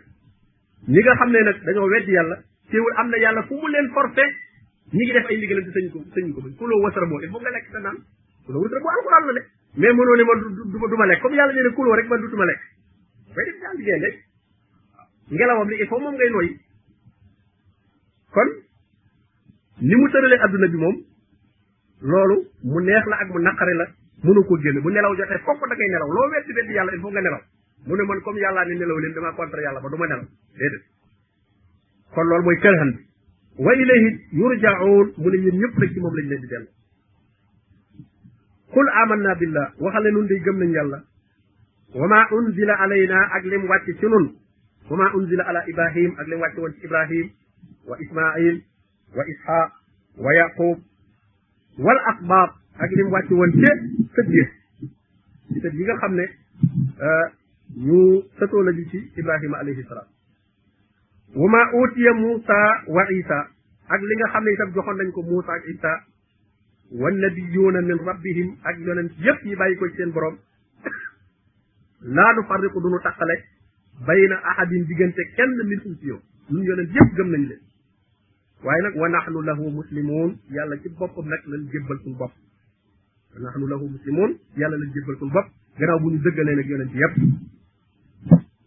ñi 0.86 1.00
nga 1.02 1.16
xam 1.20 1.32
ne 1.32 1.42
nag 1.42 1.64
dañoo 1.66 1.88
weddi 1.90 2.12
yàlla 2.14 2.38
teewul 2.70 2.94
am 3.02 3.10
na 3.10 3.18
yàlla 3.18 3.44
fu 3.44 3.56
mu 3.58 3.68
leen 3.68 3.90
forcé 3.94 4.22
ñi 4.94 5.04
ngi 5.04 5.12
def 5.14 5.26
ay 5.26 5.38
ndigalam 5.38 5.66
te 5.66 5.72
sañu 5.74 5.90
ko 5.92 6.00
sañu 6.14 6.34
ko 6.34 6.42
bañ 6.42 6.54
ku 6.56 6.68
loo 6.68 6.82
wasara 6.84 7.06
boo 7.10 7.20
il 7.22 7.30
faut 7.30 7.42
nga 7.42 7.50
lekk 7.50 7.70
te 7.72 7.80
naan 7.82 7.98
ku 8.46 8.52
loo 8.54 8.62
wasara 8.62 8.82
boo 8.82 8.90
alxuraan 8.94 9.26
la 9.26 9.32
de 9.34 9.46
mais 9.82 9.94
mënoo 9.98 10.16
ne 10.16 10.24
ma 10.24 10.34
du 10.54 10.96
ma 11.02 11.06
lekk 11.06 11.22
comme 11.22 11.36
yàlla 11.36 11.54
nee 11.54 11.64
na 11.66 11.70
kuloo 11.74 11.96
lekk 11.98 12.10
way 12.10 12.20
lekk 12.20 12.32
li 15.30 15.36
il 15.82 15.88
faut 15.88 16.00
moom 16.00 16.14
ngay 16.16 16.30
noyyi 16.30 16.60
kon 18.32 18.50
ni 19.82 19.96
mu 19.96 20.08
bi 20.08 20.78
moom 20.78 20.96
loolu 22.02 22.36
mu 22.64 22.80
neex 22.82 23.06
la 23.08 23.18
ak 23.18 23.28
mu 23.30 23.40
naqare 23.42 23.74
la 23.74 23.88
mënu 24.24 24.44
ko 24.46 24.56
bu 24.58 24.90
nelaw 24.90 25.16
jotee 25.16 25.40
fokk 25.44 25.68
da 25.68 25.76
ngay 25.76 25.90
loo 25.90 26.30
yàlla 26.72 26.92
il 26.94 27.00
nga 27.02 27.22
nelaw 27.22 27.42
mu 27.88 27.96
ne 27.96 28.04
man 28.04 28.20
comme 28.22 28.38
yàllaa 28.40 28.66
ne 28.68 28.74
nelaw 28.76 29.00
leen 29.00 29.14
damaa 29.16 29.32
contre 29.34 29.62
yàlla 29.64 29.80
ba 29.80 29.90
du 29.90 29.96
ma 29.98 30.08
nelaw 30.08 30.26
déedéet 30.58 30.84
kon 32.16 32.24
loolu 32.28 32.44
mooy 32.44 32.60
kërxan 32.62 32.92
bi 32.92 33.02
wa 33.64 33.74
ilayhi 33.74 34.10
yurjaun 34.32 35.14
mu 35.18 35.30
ne 35.32 35.38
yéen 35.44 35.56
ñëpp 35.58 35.78
nag 35.80 35.92
ci 35.94 36.00
moom 36.00 36.14
lañ 36.16 36.28
leen 36.28 36.42
di 36.42 36.48
dellu 36.48 36.68
qul 38.74 38.88
amanna 39.02 39.36
billah 39.36 39.72
waxale 39.80 40.12
nun 40.12 40.28
day 40.28 40.40
gëm 40.44 40.58
nañ 40.60 40.72
yàlla 40.74 41.00
wa 41.96 42.08
ma 42.08 42.28
unzila 42.32 42.74
alayna 42.76 43.20
ak 43.36 43.44
lim 43.46 43.64
wàcc 43.70 43.96
ci 44.00 44.06
nun 44.06 44.26
wa 44.90 44.96
ma 44.98 45.12
unzila 45.16 45.44
ala 45.44 45.64
ibrahim 45.70 46.12
ak 46.18 46.28
lim 46.28 46.40
wàcc 46.40 46.58
woon 46.58 46.74
ci 46.80 46.86
ibrahim 46.86 47.30
wa 47.88 47.96
ismail 48.02 48.62
wa 49.16 49.24
ishaq 49.32 49.72
wa 50.24 50.34
yaqub 50.36 50.78
wal 51.78 52.00
asbaab 52.12 52.50
ak 52.80 52.92
lim 52.98 53.10
wàcc 53.12 53.32
woon 53.32 53.52
ci 53.62 53.72
sët 54.16 54.28
yi 54.36 54.44
sët 55.62 55.74
yi 55.74 55.84
nga 55.86 55.96
xam 56.02 56.14
ne 56.16 56.26
euh, 57.06 57.28
ñu 57.76 58.24
sëtoo 58.39 58.61
la 58.63 58.72
ji 58.74 58.86
ci 58.89 59.11
ibrahima 59.20 59.57
alayhi 59.59 59.84
salaam 59.88 60.07
wa 61.36 61.47
ma 61.49 61.61
utiya 61.82 62.13
muusa 62.13 62.57
wa 62.88 63.03
isa 63.11 63.47
ak 63.89 64.01
li 64.01 64.15
nga 64.15 64.28
xam 64.32 64.43
ne 64.43 64.51
itam 64.51 64.72
joxoon 64.74 64.97
nañ 64.97 65.11
ko 65.11 65.22
muusa 65.22 65.51
ak 65.51 65.65
isa 65.68 66.03
wa 66.91 67.11
nabiyuuna 67.11 67.82
min 67.82 67.97
rabbihim 68.05 68.55
ak 68.63 68.80
yonent 68.80 69.11
yépp 69.20 69.43
ñi 69.43 69.55
bàyyi 69.55 69.76
ko 69.78 69.88
ci 69.89 69.95
seen 69.97 70.11
borom 70.11 70.38
laa 72.01 72.34
nu 72.34 72.43
farriqu 72.47 72.80
duñu 72.82 72.99
taqale 73.03 73.43
bayna 74.07 74.36
ahadin 74.43 74.86
diggante 74.88 75.22
kenn 75.36 75.59
min 75.68 75.82
um 75.86 75.95
ci 75.99 76.05
yow 76.07 76.20
ñun 76.49 76.63
yonent 76.63 76.89
yépp 76.95 77.13
gëm 77.15 77.28
nañ 77.30 77.45
leen 77.49 77.61
waaye 78.63 78.82
nag 78.84 78.95
wa 78.95 79.09
nahnu 79.09 79.41
lahu 79.41 79.70
muslimun 79.72 80.38
yàlla 80.49 80.80
ci 80.82 80.89
boppam 80.89 81.28
nag 81.28 81.41
lañ 81.47 81.68
jébbal 81.72 81.97
suñu 82.03 82.15
bopp 82.15 82.34
wa 83.34 83.39
nahnu 83.39 83.68
lahu 83.68 83.89
muslimun 83.89 84.39
yàlla 84.55 84.78
lañ 84.78 84.89
jébbal 84.93 85.15
suñu 85.20 85.32
bopp 85.32 85.51
gannaaw 85.80 85.99
bu 85.99 86.09
ñu 86.11 86.18
dëggalee 86.20 86.55
nag 86.55 86.65
yonent 86.68 86.93
yépp 86.95 87.15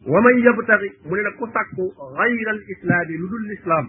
wa 0.06 0.20
man 0.24 0.38
yabtaxi 0.40 0.88
mu 1.04 1.12
ne 1.16 1.22
nag 1.22 1.36
ku 1.36 1.44
sàkku 1.52 1.86
xayral 2.16 2.60
islaami 2.72 3.14
lu 3.20 3.26
dul 3.28 3.44
lislaam 3.52 3.86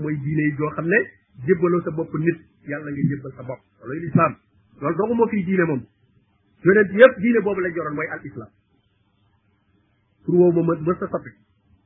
mooy 0.00 0.14
diine 0.20 0.42
yi 0.52 0.54
joo 0.58 0.68
xam 0.76 0.84
ne 0.88 0.98
jébbaloo 1.48 1.80
sa 1.80 1.90
bopp 1.90 2.12
nit 2.20 2.38
yàlla 2.68 2.90
ngi 2.90 3.08
jébbal 3.08 3.32
sa 3.36 3.42
bopp 3.42 3.60
loolu 3.80 4.00
lislaam 4.00 4.36
loolu 4.80 4.96
doogu 4.98 5.14
moo 5.14 5.28
fii 5.32 5.44
diine 5.48 5.64
moom 5.64 5.80
yonent 6.64 6.92
yëpp 6.92 7.16
diine 7.22 7.40
boobu 7.40 7.60
lañ 7.60 7.72
yoroon 7.76 7.94
mooy 7.94 8.06
al 8.12 8.20
islam 8.24 8.48
pour 10.24 10.34
woowu 10.34 10.52
moom 10.62 10.76
mës 10.84 10.98
sa 11.00 11.08
soppi 11.14 11.30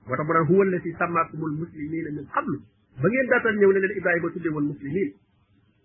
moo 0.06 0.16
tax 0.18 0.26
mu 0.26 0.32
naan 0.34 0.46
huwa 0.50 0.64
alladi 0.66 0.92
samaakumul 0.98 1.54
muslimina 1.62 2.10
min 2.10 2.26
qablu 2.26 2.58
ba 3.02 3.08
ngeen 3.08 3.26
daataan 3.30 3.56
ñëw 3.58 3.72
ne 3.72 3.78
leen 3.80 3.96
Ibrahima 3.98 4.30
tuddee 4.34 4.50
woon 4.52 4.66
muslimin 4.66 5.10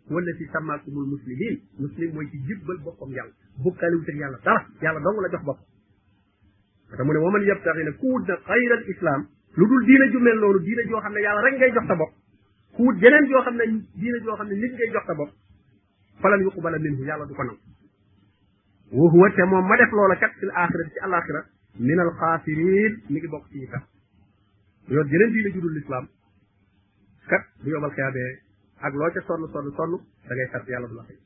huwa 0.09 0.21
alladi 0.21 0.45
samaakumul 0.51 1.05
muslimin 1.05 1.55
muslim 1.79 2.09
mooy 2.13 2.25
ci 2.33 2.37
jébbal 2.49 2.77
boppam 2.81 3.11
yàlla 3.13 3.33
bokkaaliwut 3.61 4.09
ak 4.09 4.15
yàlla 4.23 4.39
dara 4.45 4.61
yàlla 4.81 4.99
dong 5.05 5.21
la 5.21 5.29
jox 5.37 5.61
te 6.97 7.03
mu 7.03 7.11
ne 7.13 7.17
waman 7.19 7.41
yabtaxi 7.45 7.83
ne 7.85 7.91
ku 7.97 8.05
wut 8.13 8.23
nag 8.29 8.37
xayral 8.47 8.83
islam 8.93 9.25
lu 9.57 9.65
dul 9.71 9.85
diina 9.85 10.05
ju 10.13 10.19
mel 10.19 10.37
noonu 10.41 10.59
diina 10.65 10.81
joo 10.89 10.99
xam 11.01 11.13
ne 11.13 11.19
yàlla 11.23 11.41
rek 11.45 11.55
ngay 11.57 11.71
jox 11.77 11.85
sa 11.91 11.95
bopp 12.01 12.13
ku 12.75 12.83
wut 12.85 12.97
jeneen 13.01 13.25
joo 13.31 13.41
xam 13.41 13.55
ne 13.57 13.63
diina 14.01 14.17
joo 14.25 14.33
xam 14.37 14.47
ne 14.47 14.55
nit 14.55 14.71
ngay 14.77 14.89
jox 14.93 15.03
sa 15.09 15.13
bopp 15.21 15.31
falan 16.21 16.41
yuqbala 16.45 16.77
minhu 16.83 17.03
yàlla 17.09 17.25
du 17.25 17.33
ko 17.39 17.43
nangu 17.43 17.59
wa 19.01 19.09
huwa 19.15 19.29
te 19.37 19.43
moom 19.45 19.65
ma 19.67 19.75
def 19.77 19.91
loola 19.91 20.15
kat 20.17 20.33
fil 20.39 20.51
axirati 20.53 20.91
ci 20.91 20.99
alaxira 21.09 21.45
min 21.79 21.99
al 21.99 22.11
xaasirin 22.19 22.93
mi 23.09 23.17
ngi 23.19 23.27
bokk 23.27 23.47
ci 23.49 23.57
ñi 23.63 23.67
sax 23.73 23.83
yoon 24.87 25.07
jeneen 25.13 25.31
diina 25.33 25.49
ju 25.55 25.61
dul 25.65 25.77
islam 25.81 26.07
kat 27.29 27.43
bu 27.63 27.69
yomal 27.73 27.91
xiyaabee 27.91 28.31
ak 28.81 28.93
loo 28.93 29.09
ca 29.11 29.21
sonn 29.25 29.49
sonn 29.51 29.73
sonn 29.77 29.91
da 30.29 30.33
ngay 30.35 30.49
sart 30.51 30.67
yàlla 30.67 30.87
du 30.87 30.95
la 30.95 31.03
xëy 31.09 31.17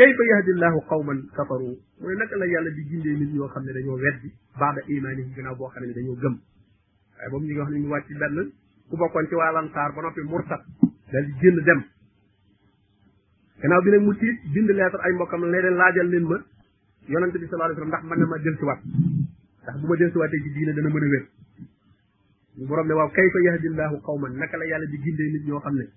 kayfa 0.00 0.22
yahdi 0.32 0.50
llahu 0.56 0.80
qawman 0.88 1.18
kafaru 1.36 1.76
mooy 2.00 2.16
naka 2.16 2.32
la 2.40 2.46
yàlla 2.48 2.70
di 2.76 2.84
gindee 2.90 3.16
nit 3.20 3.30
ñoo 3.36 3.48
xam 3.52 3.64
ne 3.64 3.72
dañoo 3.76 3.98
weddi 4.00 4.30
baada 4.56 4.80
imaani 4.88 5.22
yi 5.28 5.32
gannaaw 5.36 5.56
boo 5.60 5.68
xam 5.74 5.82
ne 5.84 5.92
dañoo 5.92 6.16
gëm 6.22 6.34
waaye 7.16 7.30
boobu 7.30 7.44
ñu 7.44 7.52
ngi 7.52 7.56
wax 7.86 8.04
ne 8.08 8.08
ñu 8.08 8.08
ci 8.08 8.14
benn 8.20 8.36
ku 8.88 8.96
bokkoon 8.96 9.26
ci 9.28 9.34
waa 9.34 9.52
lansaar 9.52 9.92
ba 9.92 10.00
noppi 10.00 10.22
murtat 10.24 10.62
daal 11.12 11.24
di 11.26 11.52
dem 11.68 11.80
gannaaw 13.60 13.82
bi 13.84 13.90
nag 13.90 14.00
mu 14.00 14.14
tiit 14.16 14.40
bind 14.54 14.70
leetar 14.72 15.00
ay 15.04 15.12
mbokkam 15.12 15.40
ne 15.44 15.52
leen 15.60 15.74
laajal 15.76 16.08
leen 16.08 16.24
ma 16.24 16.40
yonente 17.06 17.36
bi 17.38 17.44
sallallahu 17.44 17.76
alayhi 17.76 17.80
wasallam 17.80 17.92
ndax 17.92 18.02
mën 18.08 18.18
na 18.18 18.26
ma 18.26 18.38
del 18.38 18.56
si 18.56 18.64
waat 18.64 18.80
ndax 19.62 19.76
bu 19.80 19.86
ma 19.86 19.96
del 20.00 20.10
si 20.12 20.16
waatee 20.18 20.40
ci 20.44 20.50
diine 20.56 20.72
dana 20.72 20.88
mën 20.88 21.04
a 21.04 21.08
wér 21.12 21.24
borom 22.68 22.86
ne 22.88 22.94
waaw 22.96 23.10
kayfa 23.12 23.38
yahdi 23.44 23.68
llahu 23.76 24.00
qawman 24.00 24.32
naka 24.32 24.56
la 24.56 24.64
yàlla 24.64 24.86
di 24.88 24.96
gindee 25.04 25.44
ñoo 25.44 25.60
xam 25.60 25.74
ne 25.76 25.88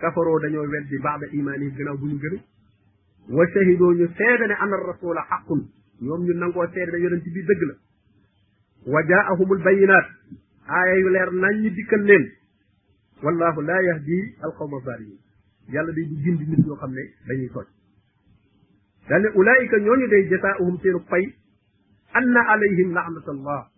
kafaroo 0.00 0.40
dañoo 0.40 0.64
weddi 0.64 0.96
baada 1.02 1.26
imaani 1.28 1.64
yi 1.64 1.70
gannaaw 1.76 2.00
wa 3.28 3.46
shahidoo 3.52 3.94
ñu 3.94 4.06
seede 4.16 4.46
ne 4.48 4.54
ana 4.60 4.76
rasula 4.76 5.22
xaqun 5.28 5.60
ñoom 6.02 6.24
ñu 6.24 6.34
nangoo 6.40 6.66
seede 6.72 6.92
ne 6.92 6.98
yonent 7.00 7.24
dëgg 7.24 7.60
la 7.68 7.74
wa 8.86 9.00
jaahumul 9.08 9.62
bayinaat 9.64 10.06
aaya 10.68 10.94
yu 10.96 11.08
leer 11.08 11.32
nañ 11.32 11.56
ñi 11.62 11.70
dikkal 11.70 12.04
leen 12.04 12.24
wallahu 13.22 13.62
laa 13.62 13.80
yahdi 13.82 14.36
alqawma 14.42 14.76
zalimin 14.84 15.18
yàlla 15.72 15.92
day 15.92 16.04
di 16.04 16.22
gindi 16.22 16.44
nit 16.46 16.66
ñoo 16.66 16.76
xam 16.76 16.92
ne 16.92 17.02
dañuy 17.26 17.48
tooñ 17.48 17.66
daal 19.08 19.22
ne 19.22 19.28
ulaayika 19.34 19.76
ñooñu 19.78 20.06
day 20.10 20.28
jasaauhum 20.30 20.78
seenu 20.82 21.00
pay 21.08 21.24
anna 22.12 22.40
alayhim 22.48 22.92
laanatallah 22.92 23.68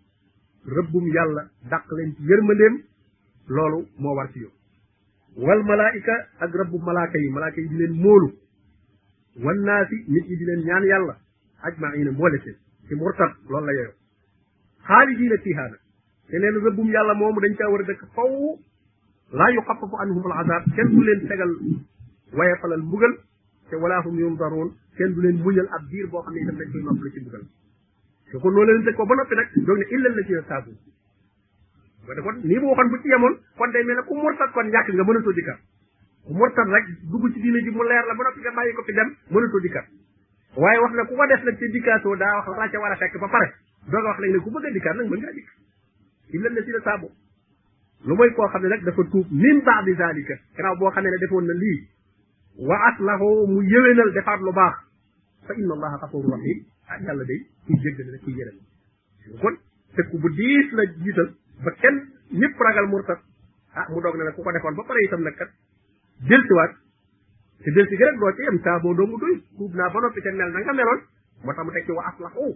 rëbbum 0.66 1.06
yàlla 1.14 1.42
dàq 1.70 1.86
leen 1.92 2.14
ci 2.16 2.22
yërmandeem 2.26 2.76
loolu 3.48 3.86
moo 3.98 4.14
war 4.16 4.28
ci 4.32 4.40
yow 4.40 4.52
wal 5.36 5.62
malaayika 5.62 6.26
ak 6.40 6.52
rëbbum 6.54 6.82
malaaka 6.84 7.18
yi 7.18 7.30
malaaka 7.30 7.60
yi 7.60 7.68
di 7.68 7.76
leen 7.76 7.94
móolu 7.94 8.32
wan 9.42 9.58
naa 9.64 9.84
si 9.86 9.96
nit 10.08 10.24
ñi 10.28 10.36
di 10.36 10.44
leen 10.44 10.64
ñaan 10.64 10.84
yàlla 10.84 11.16
ajmaina 11.62 12.10
mboole 12.12 12.38
seen 12.42 12.56
ci 12.88 12.94
murtad 12.96 13.32
loolu 13.50 13.66
la 13.66 13.72
yoyo 13.72 13.92
xaalidiina 14.88 15.36
fiihaa 15.44 15.68
nag 15.68 15.80
te 16.30 16.38
neen 16.38 16.56
rëbbum 16.64 16.88
yàlla 16.90 17.14
moomu 17.14 17.40
dañ 17.40 17.54
caa 17.56 17.68
war 17.70 17.80
a 17.80 17.84
dëkk 17.84 18.02
faw 18.14 18.58
laa 19.32 19.50
yuxafafu 19.52 19.96
anhum 19.96 20.30
al 20.32 20.38
azab 20.40 20.64
kenn 20.76 20.88
du 20.94 21.02
leen 21.04 21.28
tegal 21.28 21.52
waye 22.32 22.56
falal 22.62 22.80
mbugal 22.80 23.14
te 23.70 23.76
wala 23.76 24.00
hum 24.06 24.18
yundaruun 24.18 24.70
kenn 24.96 25.12
du 25.14 25.20
leen 25.20 25.36
muñal 25.44 25.68
ab 25.76 25.82
diir 25.90 26.08
boo 26.08 26.22
xam 26.22 26.32
ne 26.34 26.40
itam 26.40 26.56
dañ 26.56 26.70
koy 26.72 26.82
noppale 26.82 27.10
ci 27.10 27.20
mbugal 27.20 27.44
te 28.30 28.36
kon 28.38 28.52
loolu 28.56 28.72
leen 28.72 28.84
teg 28.84 28.94
ko 28.96 29.04
ba 29.06 29.14
noppi 29.16 29.34
nag 29.36 29.48
doog 29.66 29.78
ne 29.78 29.86
illal 29.96 30.14
la 30.16 30.22
ci 30.24 30.34
saabu 30.48 30.70
ba 32.08 32.14
de 32.14 32.20
kon 32.22 32.36
nii 32.44 32.58
bu 32.60 32.66
waxoon 32.72 32.88
bu 32.88 32.96
ci 33.04 33.08
yemoon 33.12 33.34
kon 33.60 33.70
day 33.72 33.84
mel 33.84 33.96
ne 33.96 34.02
ku 34.08 34.14
murtad 34.14 34.50
kon 34.52 34.66
ñàkk 34.72 34.88
nga 34.94 35.04
mën 35.04 35.18
a 35.18 35.22
soo 35.24 35.32
dikkaat 35.32 35.60
murtad 36.32 36.66
rek 36.72 36.84
dugg 37.10 37.28
ci 37.34 37.40
diine 37.40 37.60
ji 37.62 37.70
mu 37.70 37.82
leer 37.82 38.04
la 38.06 38.14
ba 38.14 38.24
noppi 38.26 38.40
nga 38.42 38.50
bàyyi 38.56 38.72
ko 38.74 38.82
fi 38.82 38.92
dem 38.92 39.12
mënatoo 39.30 39.60
dikkat 39.62 39.86
waaye 40.56 40.78
wax 40.82 40.92
na 40.98 41.04
ku 41.06 41.14
ko 41.14 41.26
def 41.26 41.42
nag 41.44 41.56
te 41.58 41.66
dikkaatoo 41.70 42.16
daa 42.16 42.34
wax 42.46 42.58
la 42.58 42.68
ca 42.70 42.78
war 42.80 42.90
a 42.92 42.96
fekk 42.96 43.14
ba 43.20 43.28
pare 43.28 43.52
doog 43.86 44.02
wax 44.04 44.18
léegi 44.18 44.34
ne 44.34 44.42
ku 44.42 44.50
bëgg 44.50 44.66
a 44.66 44.70
dikkaat 44.74 44.96
nag 44.96 45.08
mën 45.10 45.20
ngaa 45.22 45.32
dikk 45.32 45.50
illa 46.32 46.48
lazina 46.50 46.80
taabu 46.82 47.08
lu 48.04 48.14
mooy 48.16 48.30
koo 48.34 48.48
xam 48.48 48.62
ne 48.62 48.68
nag 48.68 48.82
dafa 48.84 49.02
tuub 49.10 49.26
min 49.30 49.60
baadi 49.62 49.94
zalika 49.98 50.34
gannaaw 50.56 50.76
boo 50.78 50.90
xamee 50.90 51.10
ne 51.14 51.18
defoon 51.22 51.46
na 51.46 51.54
lii 51.54 51.78
wa 52.58 52.76
aslahu 52.90 53.46
mu 53.46 53.62
yëwénal 53.62 54.10
defaat 54.12 54.40
lu 54.40 54.52
baax 54.52 54.74
fa 55.46 55.54
inna 55.54 55.74
allaha 55.78 55.96
gafuru 56.02 56.26
rahim 56.34 56.66
ah 56.90 56.98
yàlla 57.06 57.24
day 57.24 57.38
kuy 57.66 57.78
jéggale 57.84 58.10
la 58.10 58.18
kuy 58.18 58.34
yërëm 58.34 58.58
kon 59.38 59.54
tëkku 59.94 60.18
bu 60.18 60.28
diis 60.34 60.72
la 60.72 60.82
jiital 61.04 61.30
ba 61.64 61.70
kenn 61.80 62.02
ñëpp 62.32 62.58
ragal 62.60 62.88
murtad 62.90 63.18
ah, 63.74 63.86
mu 63.90 64.00
doog 64.00 64.16
ne 64.16 64.24
nag 64.24 64.34
ku 64.34 64.42
ko 64.42 64.50
defoon 64.52 64.74
ba 64.74 64.82
pare 64.82 65.00
itam 65.06 65.22
delsiwaat 66.24 66.72
te 67.64 67.70
delsi 67.76 67.96
gi 67.98 68.04
rek 68.08 68.18
doo 68.20 68.32
ci 68.36 68.42
yem 68.46 68.60
saa 68.64 68.78
doomu 68.80 69.16
doy 69.18 69.34
tuub 69.56 69.74
naa 69.74 69.90
ba 69.92 70.00
noppi 70.00 70.20
te 70.24 70.30
mel 70.32 70.50
na 70.52 70.58
nga 70.64 70.72
meloon 70.72 71.00
moo 71.44 71.52
tax 71.54 71.64
mu 71.64 71.72
teg 71.72 71.84
ci 71.86 71.92
wa 71.92 72.04
aslahu 72.08 72.54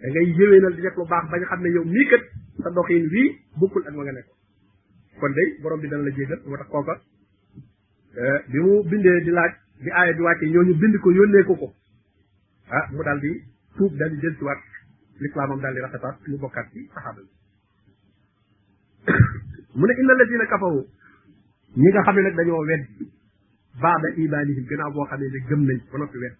da 0.00 0.12
ngay 0.12 0.26
yéwénal 0.38 0.74
di 0.74 0.80
def 0.82 0.96
lu 0.96 1.06
baax 1.06 1.28
bañ 1.30 1.42
xam 1.48 1.60
ne 1.62 1.68
yow 1.74 1.84
mii 1.84 2.06
kat 2.10 2.22
sa 2.62 2.70
doxin 2.70 3.06
wii 3.12 3.30
bokkul 3.58 3.82
ak 3.86 3.94
ma 3.94 4.02
nga 4.04 4.12
nekk 4.12 4.28
kon 5.64 5.80
bi 5.80 5.88
dana 5.88 6.02
la 6.04 6.10
jéggal 6.10 6.40
moo 6.46 6.56
tax 6.86 7.00
eh, 8.18 8.44
bi 8.50 8.58
mu 8.58 8.82
bindee 8.84 9.20
di 9.24 9.30
laaj 9.30 9.52
di 9.84 9.90
aaya 9.90 10.12
di 10.12 10.20
wàcce 10.22 10.44
ñooñu 10.46 10.74
bind 10.80 10.98
ko 11.00 11.10
yónnee 11.10 11.44
ko 11.44 11.54
ko 11.56 11.72
ah, 12.70 12.88
mu 12.92 13.02
daal 13.02 13.20
di 13.20 13.42
tuub 13.76 13.92
daal 13.96 14.10
di 14.10 14.18
dellusiwaat 14.20 14.58
lislaamam 15.20 15.60
daal 15.60 15.74
di 15.74 15.80
rafetaat 15.80 16.26
mu 16.28 16.38
bokkaat 16.38 16.66
ci 16.72 16.88
saxaaba 16.94 17.20
yi 17.20 17.32
mu 19.76 19.86
ne 19.86 19.92
inna 20.00 20.12
alladina 20.14 20.46
kafaru 20.46 20.82
ñi 21.76 21.88
nga 21.92 22.02
xam 22.06 22.16
ne 22.16 22.22
nag 22.22 22.36
dañoo 22.36 22.64
wedd 22.70 22.84
baada 23.82 24.08
imaanihim 24.16 24.64
gannaaw 24.68 24.92
boo 24.92 25.06
xamee 25.10 25.28
ne 25.32 25.38
gëm 25.48 25.60
nañ 25.68 25.78
ba 25.92 25.98
noppi 25.98 26.18
wedd 26.22 26.36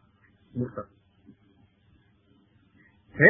murtad 0.56 0.86
te 3.16 3.28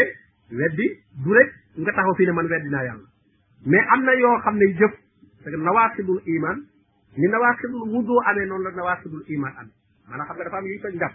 weddi 0.58 0.86
du 1.24 1.30
rek 1.34 1.50
nga 1.82 1.90
taxaw 1.92 2.14
fii 2.16 2.26
ne 2.26 2.32
man 2.32 2.46
weddi 2.52 2.68
naa 2.70 2.84
yàlla 2.86 3.06
mais 3.70 3.86
am 3.92 4.00
na 4.04 4.12
yoo 4.22 4.38
xam 4.44 4.54
ne 4.56 4.66
jëf 4.78 4.94
parce 5.42 5.50
que 5.52 5.58
nawaasibul 5.62 6.22
iman 6.34 6.58
ni 7.16 7.26
nawaasibul 7.28 7.82
wudu 7.94 8.14
amee 8.30 8.46
noonu 8.46 8.64
la 8.64 8.70
nawaasibul 8.70 9.24
iman 9.34 9.52
amee 9.58 9.74
maanaam 10.08 10.26
xam 10.28 10.36
nga 10.36 10.44
dafa 10.44 10.58
am 10.58 10.64
liy 10.66 10.78
toj 10.82 10.94
njàpp 10.94 11.14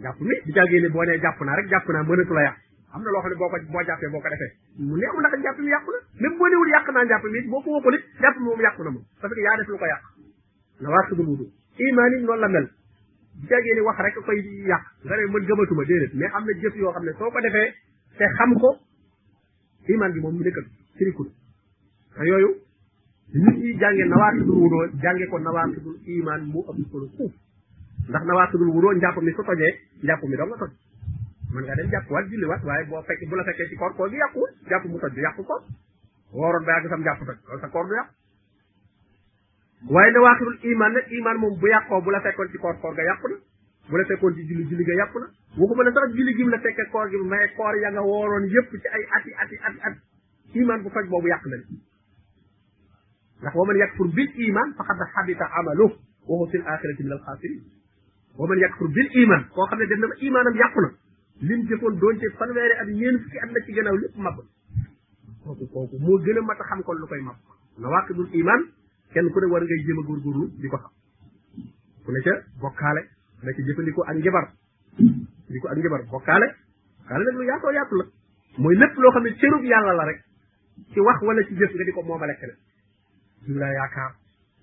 njàpp 0.00 0.18
mi 0.28 0.34
di 0.44 0.52
jàggee 0.56 0.88
boo 0.94 1.04
nee 1.04 1.18
jàpp 1.22 1.38
naa 1.44 1.56
rek 1.58 1.68
jàpp 1.70 1.88
naa 1.88 2.02
mënatu 2.08 2.34
la 2.34 2.42
yàq 2.48 2.58
am 2.94 3.02
na 3.02 3.10
loo 3.10 3.22
xam 3.22 3.30
ne 3.30 3.36
boo 3.36 3.42
ko 3.50 3.58
boo 3.70 3.82
jàppee 3.88 4.08
boo 4.12 4.20
ko 4.22 4.28
defee 4.32 4.52
mu 4.78 4.96
neex 4.96 5.12
mu 5.14 5.18
ndax 5.20 5.32
njàpp 5.42 5.58
mi 5.58 5.66
yàqu 5.74 5.90
na 5.90 5.98
même 6.20 6.36
boo 6.38 6.48
newul 6.48 6.68
yàq 6.74 6.86
naa 6.94 7.04
njàpp 7.04 7.24
mi 7.24 7.40
boo 7.50 7.60
ko 7.62 7.70
waxul 7.74 7.94
it 7.94 8.04
njàpp 8.20 8.36
mi 8.38 8.44
moom 8.44 8.60
yàqu 8.60 8.82
na 8.84 8.90
moom 8.90 9.04
parce 9.20 9.34
que 9.34 9.40
yaa 9.42 9.56
def 9.58 9.68
lu 9.68 9.78
ko 9.78 9.84
yàq 9.84 10.02
na 10.80 10.88
waa 10.90 11.02
sudul 11.08 11.26
wudu 11.26 11.46
imaan 11.78 12.12
it 12.14 12.22
noonu 12.22 12.40
la 12.40 12.48
mel 12.48 12.64
bu 13.34 13.46
jagee 13.50 13.74
ni 13.74 13.80
wax 13.80 13.98
rek 13.98 14.14
koy 14.14 14.38
yàq 14.70 14.82
nga 15.04 15.16
ne 15.16 15.26
man 15.26 15.42
gëmatuma 15.42 15.84
déedéet 15.84 16.14
mais 16.14 16.30
am 16.32 16.44
na 16.46 16.52
jëf 16.62 16.74
yoo 16.76 16.90
xam 16.94 17.04
ne 17.04 17.12
soo 17.18 17.30
ko 17.30 17.40
defee 17.40 17.74
te 18.18 18.24
xam 18.38 18.54
ko 18.58 18.68
imaan 19.88 20.12
bi 20.12 20.20
moom 20.20 20.34
mu 20.38 20.44
nekkal 20.46 20.64
sirikul 20.98 21.28
te 22.14 22.22
yooyu 22.30 22.54
nit 23.34 23.56
ñi 23.58 23.74
jàngee 23.80 24.06
nawaatidul 24.06 24.54
wudoo 24.62 24.86
jànge 25.02 25.26
ko 25.26 25.38
nawaatidul 25.40 25.96
imaan 26.06 26.46
mu 26.46 26.62
am 26.70 26.76
solo 26.92 27.10
fuuf 27.18 27.32
ndax 28.08 28.22
nawaatidul 28.26 28.68
wudoo 28.70 28.92
njàpp 28.94 29.18
mi 29.22 29.32
su 29.32 29.42
tojee 29.42 29.74
njàpp 30.02 30.22
mi 30.28 30.36
doo 30.36 30.46
nga 30.46 30.58
toj 30.58 30.70
mën 31.54 31.64
nga 31.66 31.74
dem 31.78 31.90
jàppuwaat 31.90 32.26
julliwaat 32.32 32.62
waaye 32.68 32.84
boo 32.88 33.02
fekk 33.08 33.22
bu 33.30 33.36
la 33.38 33.44
fekkee 33.48 33.66
ci 33.72 33.76
koor 33.80 33.92
koor 33.98 34.08
gi 34.12 34.16
yàquwul 34.22 34.50
jàpp 34.70 34.84
mu 34.92 34.98
toj 35.02 35.12
du 35.14 35.20
yàqu 35.24 35.42
koor 35.50 35.60
wooroon 36.38 36.64
ba 36.68 36.72
yàgg 36.76 36.88
sam 36.92 37.02
jàpp 37.08 37.20
toj 37.28 37.38
loolu 37.46 37.60
sa 37.64 37.68
koor 37.74 37.86
du 37.90 37.94
yàqu 37.98 38.14
waaye 39.96 40.10
ne 40.12 40.18
waaxirul 40.24 40.58
iman 40.72 40.92
nag 40.98 41.06
iman 41.18 41.36
moom 41.44 41.58
bu 41.60 41.66
yàqoo 41.74 42.00
bu 42.02 42.10
la 42.16 42.20
fekkoon 42.26 42.50
ci 42.52 42.58
koor 42.58 42.76
koor 42.82 42.94
ga 42.98 43.02
yàqu 43.10 43.26
na 43.30 43.36
bu 43.88 43.96
la 43.96 44.04
fekkoon 44.10 44.34
ci 44.34 44.46
julli 44.50 44.66
julli 44.72 44.84
ga 44.90 44.94
yàqu 45.02 45.18
na 45.20 45.26
waxuma 45.62 45.82
ne 45.84 45.90
sax 45.98 46.08
julli 46.18 46.32
gi 46.36 46.42
mu 46.44 46.50
la 46.56 46.60
fekkee 46.66 46.88
koor 46.90 47.08
gi 47.10 47.16
mais 47.34 47.54
koor 47.56 47.74
ya 47.82 47.90
nga 47.94 48.02
wooroon 48.02 48.44
yépp 48.54 48.70
ci 48.80 48.88
ay 48.96 49.04
ati 49.18 49.32
ati 49.44 49.56
ati 49.66 49.78
at 49.86 49.94
iman 50.54 50.82
bu 50.82 50.90
toj 50.90 51.06
boobu 51.08 51.28
yàq 51.30 51.44
na 51.46 51.56
li 51.56 51.66
ndax 53.44 53.54
wa 53.54 53.66
man 53.66 53.76
yakfur 53.76 54.08
bil 54.16 54.30
iman 54.50 54.68
faqad 54.76 54.98
habita 55.14 55.46
amalu 55.62 55.86
wa 56.26 56.34
huwa 56.38 56.48
fil 56.50 56.64
axirati 56.66 57.02
min 57.02 57.12
al 57.12 57.22
xaasirin 57.28 57.62
wa 58.38 58.44
man 58.48 58.58
yakfur 58.58 58.88
bil 58.98 59.08
iman 59.22 59.40
koo 59.54 59.64
xam 59.70 59.78
ne 59.78 59.86
def 59.86 59.98
na 60.00 60.06
ma 60.06 60.14
imanam 60.28 60.56
yàqu 60.62 60.80
na 60.84 60.90
lim 61.42 61.62
jëfoon 61.66 61.96
doonte 61.98 62.28
fanweeri 62.38 62.74
at 62.80 62.86
ñeent 62.94 63.18
fukki 63.22 63.38
at 63.42 63.50
la 63.52 63.60
ci 63.66 63.72
gannaaw 63.72 63.96
lépp 63.98 64.16
mab 64.16 64.36
kooku 65.42 65.66
kooku 65.72 65.98
moo 65.98 66.18
gën 66.20 66.36
a 66.36 66.40
mat 66.42 66.58
xam 66.68 66.82
kon 66.82 66.94
lu 66.96 67.06
koy 67.06 67.20
mab 67.20 67.34
nawaaqidul 67.78 68.28
iman 68.32 68.62
kenn 69.12 69.30
ku 69.32 69.40
ne 69.40 69.46
war 69.52 69.62
ngay 69.62 69.82
jéem 69.84 69.98
a 69.98 70.02
góorgóorlu 70.06 70.46
di 70.62 70.68
ko 70.68 70.76
xam 70.76 70.90
ku 72.04 72.12
ne 72.12 72.20
ca 72.22 72.38
bokkaale 72.60 73.00
ku 73.40 73.46
ne 73.46 73.52
ca 73.52 73.62
jëfandikoo 73.66 74.04
ak 74.08 74.16
njabar 74.16 74.46
jëfandikoo 74.98 75.68
ak 75.70 75.76
njabar 75.78 76.02
bokkaale 76.10 76.46
bokkaale 77.02 77.24
nag 77.24 77.34
lu 77.36 77.44
yaatoo 77.48 77.72
yaatu 77.72 77.94
la 77.98 78.04
mooy 78.58 78.76
lépp 78.76 78.96
loo 78.98 79.10
xam 79.10 79.22
ne 79.24 79.30
cërub 79.30 79.64
yàlla 79.64 80.04
rek 80.06 80.22
ci 80.92 81.00
wax 81.00 81.20
wala 81.22 81.42
ci 81.48 81.54
jëf 81.56 81.74
nga 81.74 81.84
di 81.84 81.92
ko 81.92 82.02
moomale 82.02 82.36
keneen 82.40 82.58
jiw 83.46 83.58
yaakaar 83.58 84.12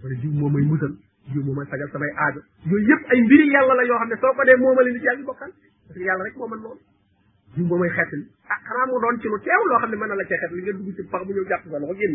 wala 0.03 0.15
jiw 0.21 0.31
moom 0.39 0.53
may 0.53 0.63
musal 0.63 0.93
jiw 1.33 1.43
moo 1.43 1.53
may 1.53 1.67
sagal 1.67 1.89
samay 1.91 2.11
aajo 2.15 2.41
yooyu 2.65 2.87
yëpp 2.87 3.11
ay 3.11 3.21
mbiri 3.21 3.47
yàlla 3.53 3.73
la 3.75 3.83
yoo 3.83 3.99
xam 3.99 4.07
ne 4.09 4.15
soo 4.21 4.33
ko 4.33 4.43
dee 4.43 4.55
moomale 4.59 4.91
nit 4.93 5.03
yaa 5.03 5.15
ngi 5.17 5.23
bokkaale 5.25 5.53
parce 5.91 6.03
yàlla 6.07 6.23
rek 6.23 6.35
moo 6.39 6.47
mën 6.47 6.61
loolu 6.63 6.79
jiw 7.55 7.67
ba 7.67 7.75
mooy 7.75 7.89
xeet 7.95 8.11
li 8.15 8.23
ah 8.47 8.57
xanaa 8.67 8.85
mu 8.87 8.99
doon 9.03 9.17
ci 9.19 9.27
lu 9.27 9.37
loo 9.67 9.77
xam 9.79 9.89
ne 9.91 9.95
mën 9.99 10.07
na 10.07 10.15
la 10.15 10.23
cee 10.23 10.37
li 10.51 10.61
nga 10.63 10.71
bu 10.71 10.83
ñëw 11.35 11.47
jàpp 11.49 11.63
sa 11.69 11.79
loxo 11.83 11.95
génn 11.99 12.13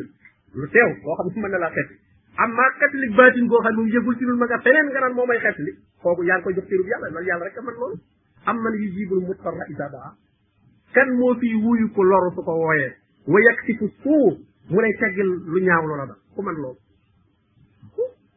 lu 0.55 0.64
la 0.64 1.70
xeet 1.77 1.89
li 1.93 1.99
amma 2.37 2.62
xeet 2.81 2.93
li 2.95 3.09
baatin 3.16 3.47
goo 3.47 3.59
xam 3.61 3.72
ne 3.74 3.77
moom 3.77 3.89
yëgul 3.89 5.14
moo 5.14 5.27
may 5.27 5.39
xeet 5.39 5.59
li 5.59 5.72
kooku 6.03 6.24
koy 6.43 6.55
jox 6.57 6.66
cërub 6.68 6.87
yàlla 6.89 7.20
yàlla 7.22 7.45
rek 7.45 7.57
a 7.59 7.62
mën 7.62 7.74
loolu 7.77 7.97
am 8.47 8.57
man 8.62 8.72
yu 8.81 8.89
jibul 8.97 9.20
mutarra 9.27 9.64
isa 9.68 9.87
daa 9.93 10.14
kan 10.95 11.09
moo 11.20 11.35
fii 11.41 11.55
wuyu 11.62 11.91
ko 11.93 12.03
loru 12.03 12.31
su 12.35 12.43
ko 12.43 12.53
wooyee 12.64 12.93
wa 13.27 13.39
yegg 13.41 13.59
si 13.66 13.72
fu 13.79 13.87
suuf 14.03 14.35
mu 14.70 14.81
lay 14.81 14.95
teggil 15.01 15.27
lu 15.53 15.61
ñaaw 15.61 15.85
loola 15.87 16.07
da 16.07 16.16
ku 16.35 16.41
man 16.43 16.55
loolu 16.55 16.79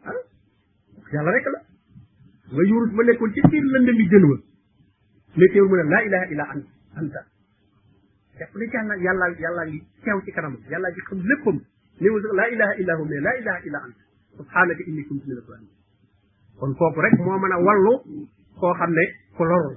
ah 0.03 0.19
yàlla 1.15 1.31
rek 1.31 1.45
la 1.55 1.61
nga 2.51 2.63
yurut 2.67 2.91
ma 2.93 3.03
nekkoon 3.03 3.31
ci 3.33 3.41
biir 3.49 3.63
lëndëm 3.63 3.99
yi 4.03 4.07
jën 4.09 4.25
wa 4.29 4.37
mais 5.37 5.47
teewul 5.53 5.69
mu 5.69 5.75
ne 5.77 5.83
laa 5.83 6.03
ilaha 6.07 6.25
illa 6.33 6.45
an 6.53 6.59
anta 6.97 7.21
jàpp 8.39 8.55
ne 8.55 8.65
yàlla 8.65 8.95
yàlla 9.03 9.27
yàllaa 9.39 9.65
ngi 9.67 9.79
teew 10.03 10.21
ci 10.25 10.31
kanam 10.31 10.55
yàllaa 10.69 10.91
ngi 10.91 11.01
xam 11.09 11.19
léppam 11.29 11.57
néewul 11.99 12.21
sax 12.23 12.33
laa 12.33 12.49
ilaha 12.53 12.73
illa 12.81 12.93
hu 12.97 13.05
mais 13.05 13.21
laa 13.23 13.37
ilaha 13.41 13.59
illa 13.67 13.79
anta 13.85 14.01
subhanaka 14.37 14.83
inni 14.89 15.03
kuntu 15.05 15.27
minal 15.27 15.43
zalimin 15.47 15.75
kon 16.59 16.73
kooku 16.73 17.01
rek 17.01 17.13
moo 17.19 17.37
mën 17.39 17.51
a 17.51 17.59
wallu 17.63 17.93
koo 18.59 18.73
xam 18.73 18.91
ne 18.91 19.03
ku 19.37 19.43
loru 19.43 19.75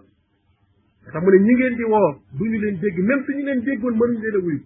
la 1.05 1.11
tax 1.13 1.23
mu 1.25 1.31
ne 1.31 1.39
ñi 1.39 1.55
ngeen 1.55 1.75
di 1.77 1.85
woo 1.85 2.11
duñu 2.39 2.59
leen 2.61 2.77
dégg 2.81 2.99
même 3.09 3.25
suñu 3.27 3.45
leen 3.45 3.61
déggoon 3.63 3.95
mënuñu 3.99 4.19
leen 4.25 4.37
a 4.39 4.41
wuyu 4.47 4.61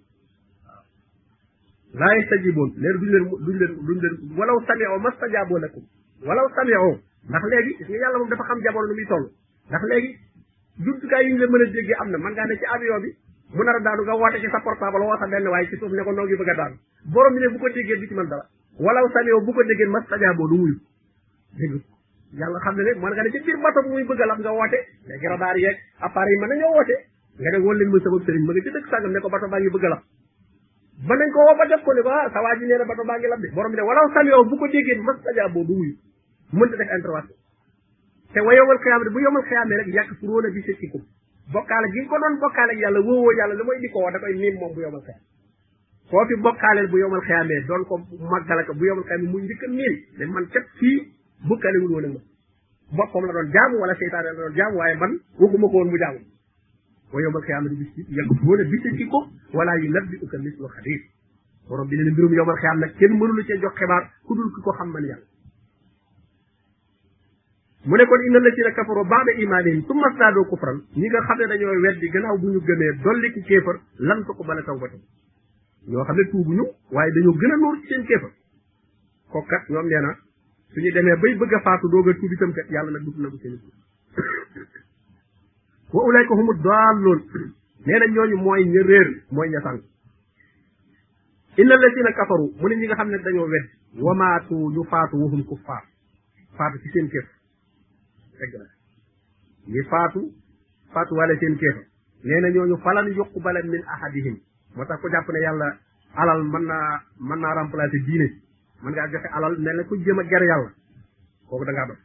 laa 1.99 2.15
yastajiboon 2.17 2.71
léegi 2.77 2.99
duñu 3.01 3.11
leen 3.15 3.25
duñu 3.47 3.59
leen 3.61 3.73
duñu 3.87 4.01
leen 4.05 4.39
walaw 4.39 4.59
sami'u 4.67 4.99
mastajaaboo 5.05 5.59
lakum 5.59 5.85
walaw 6.27 6.47
sami'u 6.55 6.95
ndax 7.29 7.43
léegi 7.53 7.73
gis 7.79 7.89
nga 7.89 7.97
yàlla 8.03 8.19
moom 8.19 8.29
dafa 8.31 8.45
xam 8.49 8.59
jamono 8.63 8.87
nu 8.89 8.95
muy 8.95 9.07
toll 9.13 9.25
ndax 9.71 9.83
léegi 9.91 10.13
jumtukaay 10.79 11.25
yi 11.25 11.33
ñu 11.33 11.39
la 11.39 11.47
mën 11.49 11.61
a 11.63 11.65
déggee 11.73 11.95
am 12.01 12.11
na 12.11 12.19
man 12.19 12.33
ngaa 12.33 12.45
ne 12.47 12.57
ci 12.57 12.65
avion 12.65 13.01
bi 13.01 13.11
a 13.57 13.81
daanu 13.81 14.03
nga 14.05 14.15
woote 14.17 14.39
ci 14.41 14.49
sa 14.51 14.61
portable 14.61 14.99
benn 15.29 15.49
waaye 15.49 15.67
ci 15.71 15.77
suuf 15.77 15.91
ne 15.93 16.03
ko 16.05 16.13
noo 16.13 16.29
ci 16.29 16.35
mën 16.35 16.53
dara 16.53 18.47
walaw 18.77 19.09
samio 19.13 19.41
bu 19.41 19.53
ko 19.53 19.63
déggee 19.65 19.87
mas 19.89 20.05
xam 20.09 20.21
ne 20.21 20.27
ne 22.77 22.95
man 23.01 23.13
a 23.17 24.27
lab 24.27 24.39
nga 24.39 24.53
woote 24.53 24.79
mën 25.09 26.47
nañoo 26.47 26.75
a 26.77 26.85
lab 29.01 30.03
mën 31.07 31.17
nañ 31.19 31.31
ko 31.31 31.39
woo 31.45 31.57
ba 31.57 31.67
def 31.69 31.85
ko 31.85 31.93
ne 31.93 32.01
ah, 32.05 32.57
bi 32.59 32.67
ne 32.67 33.81
walaw 33.81 34.05
ko 34.45 34.69
déggee 34.69 35.01
mas 36.53 37.29
te 38.35 38.41
wa 38.47 38.55
yowmal 38.57 38.79
xiyaamati 38.85 39.13
bu 39.17 39.21
yowmal 39.23 39.45
xiyaamee 39.49 39.77
rek 39.81 39.89
yàq 39.97 40.09
suróona 40.21 40.51
bi 40.55 40.61
sëtikum 40.69 41.03
bokkaale 41.57 41.87
gi 41.97 42.07
ko 42.11 42.19
doon 42.25 42.35
bokkaale 42.45 42.71
ak 42.75 42.79
yàlla 42.85 43.01
woowoo 43.09 43.33
yàlla 43.41 43.55
lu 43.59 43.65
mooy 43.69 43.79
di 43.85 43.89
ko 43.95 44.01
wax 44.05 44.13
da 44.15 44.19
koy 44.25 44.35
niim 44.39 44.59
moom 44.61 44.75
bu 44.75 44.81
yowmal 44.87 45.03
xiyaam 45.03 45.23
koo 46.11 46.25
fi 46.27 46.35
bokkaaleel 46.47 46.89
bu 46.95 46.99
yowmal 47.03 47.23
xiyaamee 47.29 47.61
doon 47.69 47.83
ko 47.91 47.95
màggalaka 48.33 48.73
bu 48.81 48.85
yowmal 48.89 49.05
xiyaamee 49.11 49.31
muy 49.35 49.43
njëkk 49.47 49.63
a 49.63 49.69
niim 49.77 49.95
ne 50.19 50.25
man 50.35 50.47
kat 50.57 50.67
fii 50.81 50.97
bokkalewul 51.51 51.93
woon 51.93 52.07
ma 52.11 52.97
boppam 53.01 53.27
la 53.27 53.33
doon 53.37 53.49
jaamu 53.57 53.77
wala 53.85 53.95
seytaane 54.03 54.27
la 54.27 54.35
doon 54.43 54.55
jaamu 54.59 54.77
waaye 54.83 54.97
man 55.05 55.13
waxuma 55.43 55.67
ko 55.71 55.77
woon 55.79 55.91
mu 55.95 55.99
jaamu 55.99 56.19
wa 57.15 57.23
yowmal 57.27 57.43
xiyaamati 57.43 57.75
bis 57.77 57.91
yàq 58.19 58.29
suróona 58.41 58.65
bi 58.73 58.77
sëtikum 58.87 59.25
wala 59.55 59.73
yu 59.85 59.89
nabbi 59.99 60.19
uka 60.27 60.37
mislu 60.49 60.67
xabiir 60.77 61.01
borom 61.69 61.87
bi 61.89 61.97
ne 62.03 62.11
mbirum 62.11 62.33
yowmal 62.41 62.57
xiyaam 62.61 62.79
nag 62.87 62.91
kenn 62.99 63.13
mënulu 63.23 63.43
cee 63.53 63.59
jox 63.67 63.73
xibaar 63.81 64.11
ku 64.27 64.35
dul 64.35 64.51
ki 64.55 64.61
ko 64.69 64.73
xam 64.81 64.91
man 64.99 65.05
yàlla 65.13 65.27
mu 67.89 67.95
ne 67.97 68.05
kon 68.07 68.21
inna 68.27 68.39
lazina 68.45 68.71
kafaru 68.77 69.05
baada 69.11 69.33
imaanihim 69.43 69.83
summa 69.87 70.09
staadoo 70.15 70.45
kufran 70.51 70.81
ñi 70.99 71.09
nga 71.11 71.21
xam 71.27 71.39
ne 71.39 71.47
dañoo 71.47 71.75
weddi 71.85 72.09
gannaaw 72.15 72.37
bu 72.39 72.49
ñu 72.53 72.61
gëmee 72.67 72.93
dolli 73.03 73.31
ci 73.33 73.43
kéefar 73.43 73.77
lan 74.01 74.25
ko 74.27 74.43
bala 74.45 74.61
tawbatan 74.63 74.99
ñoo 75.89 76.03
xam 76.05 76.17
ne 76.17 76.23
tuubuñu 76.31 76.65
waaye 76.91 77.13
dañoo 77.15 77.35
gën 77.39 77.53
a 77.53 77.57
nóor 77.57 77.77
ci 77.81 77.87
seen 77.87 78.05
kéefar 78.05 78.31
ñoom 79.71 79.87
nee 79.87 80.01
na 80.03 80.19
suñu 80.75 80.91
demee 80.93 81.15
bay 81.17 81.35
bëgg 81.39 81.55
a 81.55 81.61
faatu 81.61 81.89
doog 81.89 82.09
a 82.11 82.15
tuub 82.15 82.33
itam 82.33 82.53
kat 82.53 82.69
yàlla 82.71 82.91
nag 82.91 83.05
dugg 83.07 83.19
na 83.23 83.31
ko 83.31 83.37
seen 83.39 83.55
wa 85.93 86.03
ulayka 86.03 86.35
humu 86.35 86.55
daalloon 86.63 87.21
nee 87.87 87.99
na 87.99 88.07
ñooñu 88.07 88.37
mooy 88.37 88.65
ña 88.67 88.83
réer 88.83 89.11
mooy 89.31 89.49
ña 89.49 89.61
sànq 89.61 89.83
inna 91.57 91.75
lazina 91.79 92.11
kafaru 92.15 92.51
mu 92.59 92.67
ne 92.69 92.75
ñi 92.83 92.87
nga 92.87 92.97
xam 92.99 93.11
ne 93.15 93.19
dañoo 93.23 93.47
weddi 93.47 93.71
wamaatu 94.03 94.73
ñu 94.75 94.83
faatu 94.91 95.23
wahum 95.23 95.45
kuffaar 95.47 95.85
faatu 96.59 96.79
ci 96.83 96.91
seen 96.91 97.09
kéefar 97.09 97.36
egg 98.43 98.55
na 98.59 98.65
ñi 99.67 99.83
faatu 99.89 100.33
faatu 100.93 101.15
wale 101.17 101.37
seen 101.41 101.57
keefa 101.57 101.81
nee 102.25 102.41
na 102.41 102.49
ñooñu 102.51 102.77
falan 102.83 103.09
yuqbala 103.17 103.61
min 103.65 103.83
ahadihim 103.87 104.37
moo 104.75 104.85
tax 104.87 105.01
ku 105.01 105.09
jàpp 105.11 105.29
ne 105.33 105.39
yàlla 105.41 105.79
alal 106.15 106.43
man 106.45 106.65
naa 106.65 107.01
mën 107.21 107.39
naa 107.41 107.55
remplacer 107.55 108.01
diine 108.07 108.27
man 108.83 108.93
ngaa 108.93 109.11
joxe 109.11 109.29
alal 109.33 109.57
mel 109.59 109.77
ne 109.77 109.85
ku 109.85 109.95
jëm 110.05 110.19
a 110.19 110.25
ger 110.25 110.43
yàlla 110.43 110.71
kooku 111.49 111.65
da 111.65 111.73
ngaa 111.73 111.87
dof 111.89 111.99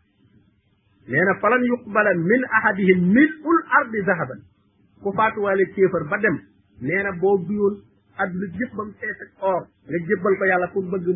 nee 1.07 1.23
na 1.25 1.33
falan 1.39 1.63
yuqbala 1.71 2.13
min 2.13 2.43
ahadihim 2.57 2.99
mil 3.13 3.31
ul 3.45 3.59
ardi 3.79 3.99
zahaban 4.05 4.41
ku 5.03 5.11
faatuwaale 5.15 5.63
kéefar 5.73 6.03
ba 6.09 6.17
dem 6.17 6.37
nee 6.81 7.03
na 7.03 7.11
boo 7.11 7.37
duyoon 7.47 7.75
adduna 8.17 8.45
yëpp 8.59 8.73
ba 8.75 8.83
mu 8.85 8.91
fees 8.99 9.19
ak 9.23 9.31
nga 9.89 9.97
jébbal 10.07 10.35
ko 10.37 10.45
yàlla 10.45 10.67
pour 10.73 10.83
bëgg 10.91 11.07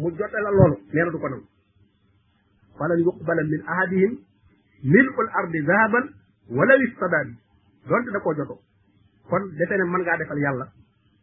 mu 0.00 0.08
jote 0.16 0.38
la 0.44 0.50
loolu 0.58 0.76
nee 0.92 1.10
du 1.10 1.18
ko 1.22 1.28
nangu 1.28 1.46
falan 2.78 2.98
yuqbala 3.04 3.42
min 3.44 3.62
ahadihim 3.72 4.12
mil'ul 4.82 5.28
ardi 5.34 5.58
zahaban 5.66 6.04
wala 6.50 6.74
listadaa 6.82 7.24
bi 7.24 8.12
da 8.12 8.20
koo 8.20 8.34
jotoo 8.34 8.58
kon 9.30 9.42
defe 9.58 9.76
ne 9.78 9.84
mën 9.86 10.02
ngaa 10.02 10.16
defal 10.22 10.38
yàlla 10.42 10.66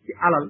ci 0.05 0.12
alal 0.30 0.49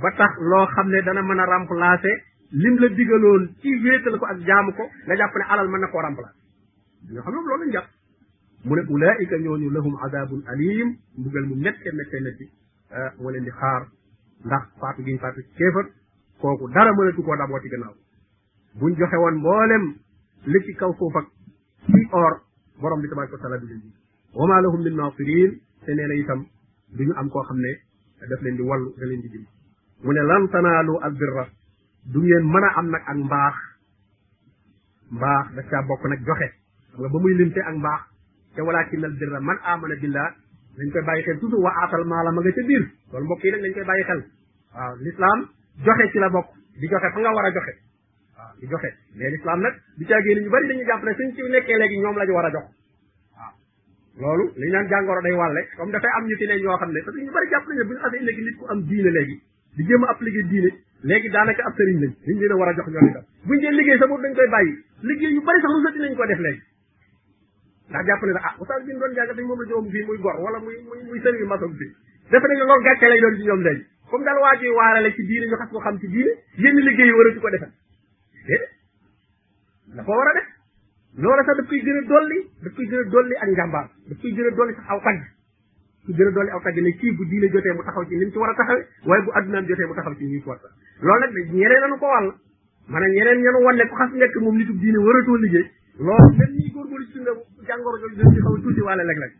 ba 0.00 0.10
tax 0.16 0.38
loo 0.38 0.66
xam 0.74 0.88
ne 0.90 1.02
dana 1.02 1.22
mën 1.22 1.38
a 1.40 1.46
remplacer 1.46 2.14
lim 2.52 2.78
la 2.80 2.88
digaloon 2.88 3.48
ci 3.60 3.68
wéetal 3.84 4.18
ko 4.18 4.24
ak 4.26 4.38
jaamu 4.46 4.72
ko 4.72 4.84
nga 5.06 5.16
jàpp 5.16 5.34
ne 5.36 5.44
alal 5.50 5.68
mën 5.68 5.80
na 5.80 5.86
koo 5.88 6.00
remplacer 6.00 6.42
ñoo 7.10 7.22
xam 7.22 7.34
ne 7.34 7.40
loolu 7.48 7.68
lañ 7.74 7.84
mu 8.64 8.74
ne 8.76 8.82
ulaa'ika 8.90 9.36
ñooñu 9.38 9.70
lahum 9.70 9.94
azabun 10.04 10.42
alim 10.46 10.96
mbugal 11.18 11.44
mu 11.48 11.54
métte 11.56 11.88
métte 11.98 12.20
métti 12.22 12.46
moo 13.18 13.30
leen 13.30 13.44
di 13.44 13.50
xaar 13.50 13.82
ndax 14.46 14.62
faatu 14.80 15.02
giñ 15.04 15.18
faatu 15.18 15.40
ci 15.42 15.50
kéefar 15.58 15.86
kooku 16.40 16.68
dara 16.70 16.92
mënatu 16.92 17.22
koo 17.22 17.36
daboo 17.36 17.60
ci 17.60 17.68
gannaaw 17.68 17.94
buñ 18.78 18.94
joxe 18.98 19.16
woon 19.16 19.36
mboolem 19.38 19.84
li 20.52 20.58
ci 20.64 20.72
kaw 20.74 20.92
suuf 20.98 21.14
kuy 21.86 22.02
or 22.12 22.44
borom 22.80 23.00
bi 23.00 23.08
tabaraka 23.08 23.36
wa 23.36 23.40
taala 23.44 23.58
du 23.60 23.66
leen 23.70 23.80
ji 23.82 23.90
wa 24.36 24.46
ma 24.48 24.60
lahum 24.60 24.80
min 24.84 24.94
naasirin 24.96 25.50
te 25.84 25.90
nee 25.96 26.06
na 26.06 26.14
itam 26.16 26.40
du 26.96 27.02
ñu 27.06 27.12
am 27.16 27.28
koo 27.30 27.40
xam 27.48 27.56
ne 27.60 27.72
def 28.28 28.40
leen 28.42 28.56
di 28.56 28.62
wàllu 28.62 28.92
da 28.98 29.04
leen 29.06 29.20
di 29.22 29.28
dim 29.28 29.44
mu 30.04 30.12
ne 30.12 30.22
lan 30.22 30.48
tanaalu 30.48 30.94
al 31.02 31.12
birra 31.12 31.44
du 32.12 32.20
ngeen 32.20 32.44
mën 32.52 32.64
a 32.64 32.70
am 32.78 32.86
nag 32.90 33.02
ak 33.06 33.16
mbaax 33.16 33.56
mbaax 35.10 35.46
daf 35.56 35.66
caa 35.70 35.82
bokk 35.88 36.04
nag 36.08 36.20
joxe 36.26 36.48
xam 36.92 37.00
nga 37.00 37.08
ba 37.12 37.18
muy 37.18 37.34
limte 37.34 37.60
ak 37.60 37.76
mbaax 37.76 38.00
te 38.54 38.60
walakin 38.62 39.04
al 39.04 39.14
birra 39.20 39.40
man 39.40 39.58
amana 39.64 39.94
billah 39.96 40.28
dañ 40.76 40.88
koy 40.92 41.04
bàyyi 41.06 41.22
xel 41.24 41.38
toujours 41.40 41.62
wa 41.64 41.72
aatal 41.80 42.04
maala 42.04 42.30
ma 42.32 42.40
nga 42.40 42.52
ca 42.56 42.62
loolu 43.12 43.24
mbokk 43.26 43.42
nag 43.52 43.62
dañ 43.62 43.72
koy 43.74 43.84
bàyyi 43.90 44.04
xel 44.08 44.20
waaw 44.74 44.92
l'islam 45.04 45.38
joxe 45.84 46.04
ci 46.12 46.18
la 46.18 46.28
bokk 46.28 46.48
di 46.80 46.86
joxe 46.90 47.08
fa 47.14 47.18
nga 47.20 47.32
war 47.36 47.46
a 47.48 47.52
joxe 47.56 47.72
di 48.60 48.66
joxe 48.68 48.90
mais 49.16 49.30
l'islam 49.32 49.60
nag 49.64 49.74
du 49.98 50.04
caagee 50.04 50.34
ni 50.36 50.40
ñu 50.44 50.50
bari 50.54 50.66
dañuy 50.68 50.84
jàpp 50.92 51.02
ne 51.08 51.14
suñ 51.18 51.32
ci 51.36 51.42
nekkee 51.52 51.78
léegi 51.82 51.98
ñoom 52.04 52.14
la 52.22 52.26
war 52.32 52.44
a 52.46 52.50
jox 52.50 52.64
waaw 54.20 54.36
loolu 54.36 54.46
li 54.56 54.66
ñaan 54.66 54.84
naan 54.84 55.00
jàngoro 55.00 55.20
day 55.24 55.32
wàlle 55.32 55.62
comme 55.78 55.90
dafay 55.96 56.10
am 56.18 56.26
ñu 56.28 56.36
ci 56.36 56.44
ne 56.44 56.58
xam 56.60 56.90
ne 56.92 57.00
parce 57.00 57.16
que 57.16 57.22
ñu 57.24 57.30
bari 57.32 57.48
jàpp 57.48 57.66
nañ 57.66 57.76
ne 57.80 57.84
bu 57.84 57.92
ñu 57.94 58.00
amee 58.68 59.02
léegi 59.10 59.42
di 59.76 59.82
jéem 59.82 60.02
war 60.02 60.10
a 62.68 62.72
jox 62.74 62.86
ñoom 62.86 63.08
itam 63.08 63.24
buñ 63.48 63.58
dee 63.60 63.70
liggéey 63.72 63.98
sa 63.98 64.06
boobu 64.06 64.22
dañ 64.22 64.34
koy 64.34 64.48
bàyyi 64.48 64.72
liggéey 65.02 65.32
yu 65.34 65.40
bari 65.42 65.60
sax 65.62 65.70
lu 65.70 65.80
sëti 65.86 65.98
nañ 66.00 66.14
jàpp 66.14 66.40
ne 68.22 68.28
ah, 68.36 68.54
la 68.60 68.64
joom 69.64 69.86
fii 69.88 70.06
wala 70.20 70.58
muy 70.60 70.76
muy 70.84 71.00
muy 71.08 71.18
sëriñ 71.22 71.46
maçon 71.48 71.72
fii 71.80 71.90
defe 72.28 72.44
loolu 72.44 72.82
gàcce 72.84 73.08
lay 73.08 73.20
doon 73.20 73.34
ci 73.36 73.42
ñoom 73.42 73.62
léegi 73.62 73.84
comme 74.10 74.24
daal 74.24 74.36
waa 74.38 74.54
ji 74.60 74.66
ci 75.16 75.22
diine 75.26 75.46
ñu 75.48 75.56
xas 75.56 75.68
ko 75.70 75.78
xam 75.80 75.96
ci 75.98 76.08
diine 76.08 76.30
yenn 76.58 76.76
liggéey 76.76 77.06
yi 77.06 77.12
waratu 77.12 77.40
ko 77.40 77.48
defee 77.50 77.72
déedéet 78.44 78.68
da 79.94 80.02
ko 80.06 80.12
war 80.14 80.28
a 80.28 80.32
def 80.34 80.48
loola 81.18 81.42
sax 81.44 81.56
daf 81.60 81.66
koy 81.70 81.80
gën 81.84 81.96
a 82.00 82.06
dolli 82.10 82.38
daf 82.62 82.74
koy 82.76 82.86
gën 82.90 82.98
a 83.04 83.08
dolli 83.14 83.34
ak 83.44 83.50
njàmbaar 83.56 83.88
daf 84.08 84.18
koy 84.22 84.30
gën 84.38 84.46
a 84.46 84.50
dolli 84.60 84.74
sax 84.78 84.86
aw 84.94 85.00
tagg 85.06 85.20
su 86.06 86.12
gën 86.14 86.26
a 86.26 86.30
dolli 86.36 86.50
aw 86.56 86.60
tagg 86.66 86.76
ne 86.86 86.90
kii 87.00 87.14
bu 87.18 87.24
diine 87.32 87.48
jotee 87.56 87.72
mu 87.74 87.82
taxaw 87.88 88.04
ci 88.08 88.16
ni 88.20 88.24
mu 88.24 88.30
ci 88.30 88.38
war 88.42 88.50
a 88.50 88.54
taxawee 88.54 88.86
waaye 89.10 89.22
bu 89.26 89.30
addunaam 89.40 89.66
jotee 89.72 89.86
mu 89.90 89.94
taxaw 89.98 90.14
ci 90.14 90.24
ni 90.24 90.32
mu 90.32 90.40
ci 90.40 90.48
war 90.48 90.56
a 90.56 90.60
taxawee 90.60 91.06
loolu 91.06 91.20
nag 91.20 91.52
ñeneen 91.56 91.80
lañu 91.84 91.98
ko 91.98 92.06
wàll 92.14 92.28
maanaam 92.94 93.10
ñeneen 93.18 93.38
ñenu 93.40 93.58
wan 93.62 93.76
ne 93.76 93.84
ku 93.90 93.94
a 93.94 94.04
nekk 94.14 94.36
moom 94.44 94.56
nitub 94.60 94.78
diine 94.80 94.98
waratoo 94.98 95.36
liggéey 95.44 95.66
loolu 95.98 96.36
même 96.38 96.54
ñi 96.60 96.70
góorgóorlu 96.70 97.04
ci 97.06 97.12
sunna 97.12 97.30
jàngoro 97.66 97.96
jooju 97.98 98.16
dañ 98.16 98.30
ci 98.34 98.40
xaw 98.44 98.54
a 98.56 98.60
tuuti 98.64 98.80
wàlle 98.80 99.04
léeg-léeg 99.04 99.32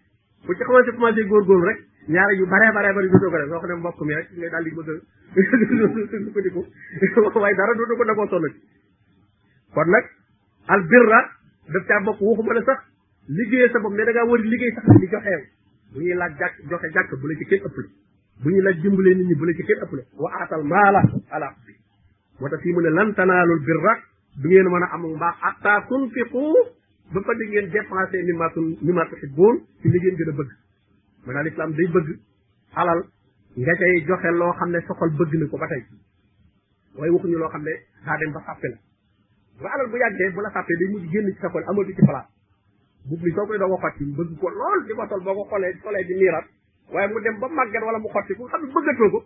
bu 0.46 0.52
ci 0.54 0.64
commencé 0.64 1.70
rek 1.70 1.78
ñaari 2.10 2.34
yu 2.38 2.46
bare 2.48 2.72
bare 2.72 2.92
bare 2.92 3.06
dootoo 3.08 3.60
ko 3.60 3.66
ne 3.66 3.74
mbokk 3.76 4.00
mi 4.02 4.14
rek 4.14 4.28
ngay 4.36 4.50
daal 4.50 4.64
di 4.64 4.74
bëgg 4.74 5.02
a 5.30 5.42
ko 6.34 6.40
diko 6.42 6.66
waaye 7.38 8.68
kon 9.74 9.86
nag 9.94 10.06
albirra 10.66 11.20
daf 11.74 11.84
caa 11.88 12.00
bokk 12.06 12.20
waxuma 12.20 12.54
la 12.56 12.62
sax 12.66 12.78
liggéeyee 13.38 13.70
sa 13.72 13.78
bopp 13.84 13.94
ne 13.94 14.04
da 14.04 14.12
ngaa 14.12 14.28
war 14.30 14.40
a 14.40 14.42
liggéey 14.52 14.72
sax 14.74 14.84
ni 14.90 14.98
di 15.00 15.06
joxeew 15.12 15.42
bu 15.92 15.98
ñuy 16.00 16.14
laaj 16.18 16.32
jàkk 16.38 16.54
joxe 16.70 16.88
jàkk 16.94 17.12
bu 17.20 17.26
la 17.28 17.38
ci 17.38 17.44
kenn 17.50 17.62
ëppale 17.68 17.88
bu 18.42 18.48
ñuy 18.50 18.62
laaj 18.62 18.76
dimbalee 18.82 19.14
nit 19.14 19.26
ñi 19.30 19.34
bu 19.38 19.44
la 19.46 19.52
ci 19.54 19.62
kenn 19.64 19.82
ëppale 19.86 20.02
wa 20.22 20.28
aatal 20.40 20.64
maala 20.72 21.00
ala 21.34 21.48
bi 21.66 21.74
moo 22.40 22.48
tax 22.48 22.60
fii 22.62 22.72
mu 22.72 22.80
ne 22.82 22.90
lan 22.90 23.12
tanaalul 23.14 23.62
birra 23.66 23.92
du 24.42 24.48
ngeen 24.48 24.66
mën 24.72 24.82
a 24.82 24.88
am 24.94 25.04
mbaa 25.16 25.34
hatta 25.40 25.72
tunfiqu 25.88 26.42
ba 27.12 27.20
fa 27.26 27.34
di 27.34 27.44
ngeen 27.46 27.70
dépensé 27.70 28.22
mimma 28.26 28.48
tun 28.54 28.66
mimma 28.82 29.04
tuhibbun 29.08 29.56
ci 29.82 29.88
li 29.92 29.98
ngeen 29.98 30.16
gën 30.18 30.30
bëgg 30.38 30.50
maanaam 31.26 31.44
lislaam 31.46 31.70
day 31.76 31.88
bëgg 31.94 32.08
alal 32.80 33.00
nga 33.56 33.74
cay 33.78 34.02
joxe 34.06 34.30
loo 34.40 34.52
xam 34.58 34.70
ne 34.70 34.78
soxal 34.86 35.10
bëgg 35.18 35.32
na 35.42 35.46
ko 35.50 35.58
ba 35.58 35.66
tey 35.70 35.82
waaye 36.96 37.10
waxuñu 37.12 37.38
loo 37.38 37.48
xam 37.48 37.62
ne 37.66 37.74
daa 38.34 38.56
ba 39.60 39.68
alal 39.76 39.88
bu 39.92 39.96
yàggee 40.00 40.30
bu 40.34 40.40
la 40.40 40.50
fàttee 40.54 40.76
day 40.80 40.88
mujj 40.90 41.04
génn 41.12 41.26
ci 41.32 41.40
sa 41.40 41.48
xol 41.54 41.62
amatu 41.72 41.92
ci 41.96 42.02
place 42.08 42.28
buub 43.08 43.22
li 43.28 43.32
soo 43.36 43.46
koy 43.46 43.58
doog 43.60 43.72
a 43.76 43.80
xotti 43.84 44.04
bëgg 44.16 44.30
ko 44.40 44.48
lool 44.56 44.80
di 44.88 44.92
ko 44.96 45.06
sol 45.08 45.22
boo 45.24 45.34
ko 45.40 45.44
xoolee 45.50 45.74
solee 45.82 46.04
di 46.08 46.14
miiraat 46.20 46.46
waaye 46.90 47.08
mu 47.12 47.20
dem 47.20 47.36
ba 47.40 47.46
màgget 47.48 47.82
wala 47.82 47.98
mu 48.00 48.08
xotti 48.08 48.34
ku 48.34 48.44
xam 48.48 48.60
ne 48.64 48.72
bëggatoo 48.72 49.08
ko 49.12 49.18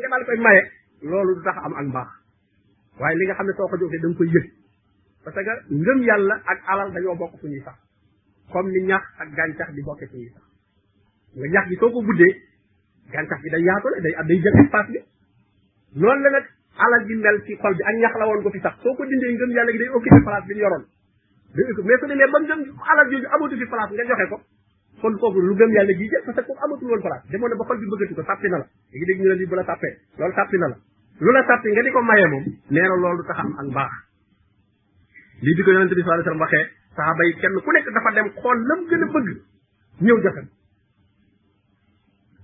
nga 0.00 0.08
daal 0.12 0.24
koy 0.24 0.38
maye 0.46 0.62
loolu 1.10 1.34
du 1.36 1.42
tax 1.44 1.56
am 1.64 1.72
ak 1.78 1.84
mbaax 1.92 2.10
waaye 3.00 3.16
li 3.20 3.24
nga 3.28 3.34
xam 3.36 3.46
ne 3.46 3.52
soo 3.56 3.68
ko 3.68 3.76
joxee 3.76 4.00
da 4.00 4.08
nga 4.08 4.16
koy 4.20 4.28
yëg 4.36 4.46
parce 5.24 5.40
que 5.46 5.52
ngëm 5.80 5.98
yàlla 6.08 6.34
ak 6.54 6.58
alal 6.72 6.88
dañoo 6.96 7.16
bokk 7.16 7.36
comme 8.52 8.70
ni 8.72 8.80
ñax 8.88 9.04
ak 9.18 9.28
gàncax 9.36 9.70
di 9.76 9.82
bokkee 9.82 10.06
fu 10.08 10.16
ñuy 10.16 10.32
sax 10.34 10.44
nga 11.36 11.46
ñax 11.52 11.64
gi 11.68 11.76
soo 11.76 11.90
ko 11.92 12.00
guddee 12.02 12.32
gàncax 13.12 13.38
gi 13.42 13.48
day 13.50 13.60
yaatule 13.64 14.00
day 14.00 14.14
day 14.28 14.40
jël 14.40 14.60
espace 14.64 14.88
bi 14.90 14.98
noonu 16.00 16.22
la 16.24 16.30
nag 16.30 16.44
alal 16.80 17.02
ji 17.08 17.14
mel 17.20 17.36
ci 17.44 17.56
xol 17.60 17.74
bi 17.76 17.82
ak 17.84 17.94
ñax 18.00 18.14
la 18.16 18.26
woon 18.26 18.42
ko 18.42 18.50
fi 18.50 18.60
sax 18.64 18.74
soo 18.80 18.94
ko 18.96 19.04
dindee 19.04 19.32
ngëm 19.36 19.50
yàlla 19.56 19.72
gi 19.72 19.78
day 19.82 19.88
occupé 19.92 20.20
place 20.24 20.46
bi 20.48 20.54
mu 20.56 20.60
yoroon 20.64 20.84
mais 21.56 21.74
su 21.74 21.82
demee 22.08 22.30
ba 22.32 22.40
ngëm 22.40 22.60
alal 22.92 23.10
jooju 23.12 23.28
amatu 23.28 23.56
fi 23.60 23.66
place 23.66 23.92
nga 23.92 24.04
joxe 24.08 24.24
ko 24.32 24.36
kon 25.02 25.14
kooku 25.20 25.38
lu 25.40 25.54
gën 25.54 25.70
yàlla 25.76 25.92
gi 25.92 26.08
jël 26.08 26.22
parce 26.24 26.36
que 26.38 26.44
kooku 26.48 26.64
amatul 26.64 26.88
woon 26.88 27.00
place 27.04 27.22
demoon 27.28 27.50
na 27.50 27.56
ba 27.56 27.64
na 27.68 28.58
la 28.58 28.66
léegi 28.92 29.04
dégg 29.04 29.20
ñu 29.20 29.62
sàppee 29.66 29.94
loolu 30.18 30.32
sàppi 30.34 30.56
na 30.56 30.68
la 30.68 30.76
lu 31.20 31.32
la 31.32 31.44
sàppi 31.44 31.68
nga 31.72 31.82
di 31.82 31.90
ko 31.90 32.00
mayee 32.02 32.26
moom 32.28 32.44
nee 32.72 32.80
na 32.82 32.96
loolu 32.96 33.24
tax 33.28 33.38
am 33.38 33.52
ak 33.60 33.66
baax 33.76 33.92
lii 35.42 35.54
bi 35.56 35.62
ko 35.62 35.70
yonente 35.72 35.94
bi 35.94 36.00
sallallahu 36.00 36.24
alayhi 36.24 36.38
wasallam 36.40 36.40
waxee 36.40 36.66
saxaaba 36.96 37.22
yi 37.28 37.32
kenn 37.40 37.56
ku 37.64 37.70
nekk 37.72 37.88
dafa 37.92 38.10
dem 38.16 38.28
xool 38.40 38.58
lam 38.68 38.80
gën 38.88 39.02
a 39.02 39.06
bëgg 39.12 39.28
ñëw 40.00 40.18
joxe 40.24 40.42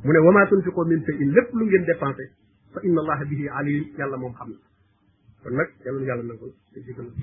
mu 0.04 0.12
ne 0.12 0.18
wa 0.18 0.32
ma 0.32 0.46
tunfiqu 0.46 0.82
min 0.86 1.00
shay'in 1.06 1.30
lépp 1.32 1.48
lu 1.54 1.64
ngeen 1.64 1.84
dépensé 1.84 2.30
fa 2.78 2.86
inna 2.86 3.00
allaha 3.02 3.24
bihi 3.30 3.44
alim 3.58 3.84
yàlla 3.98 4.16
moom 4.22 4.32
xam 4.38 4.48
na 4.52 4.58
kon 5.42 5.52
nag 5.58 5.68
yàlla 5.84 6.00
na 6.02 6.08
yàlla 6.08 6.22
nangul 6.28 7.10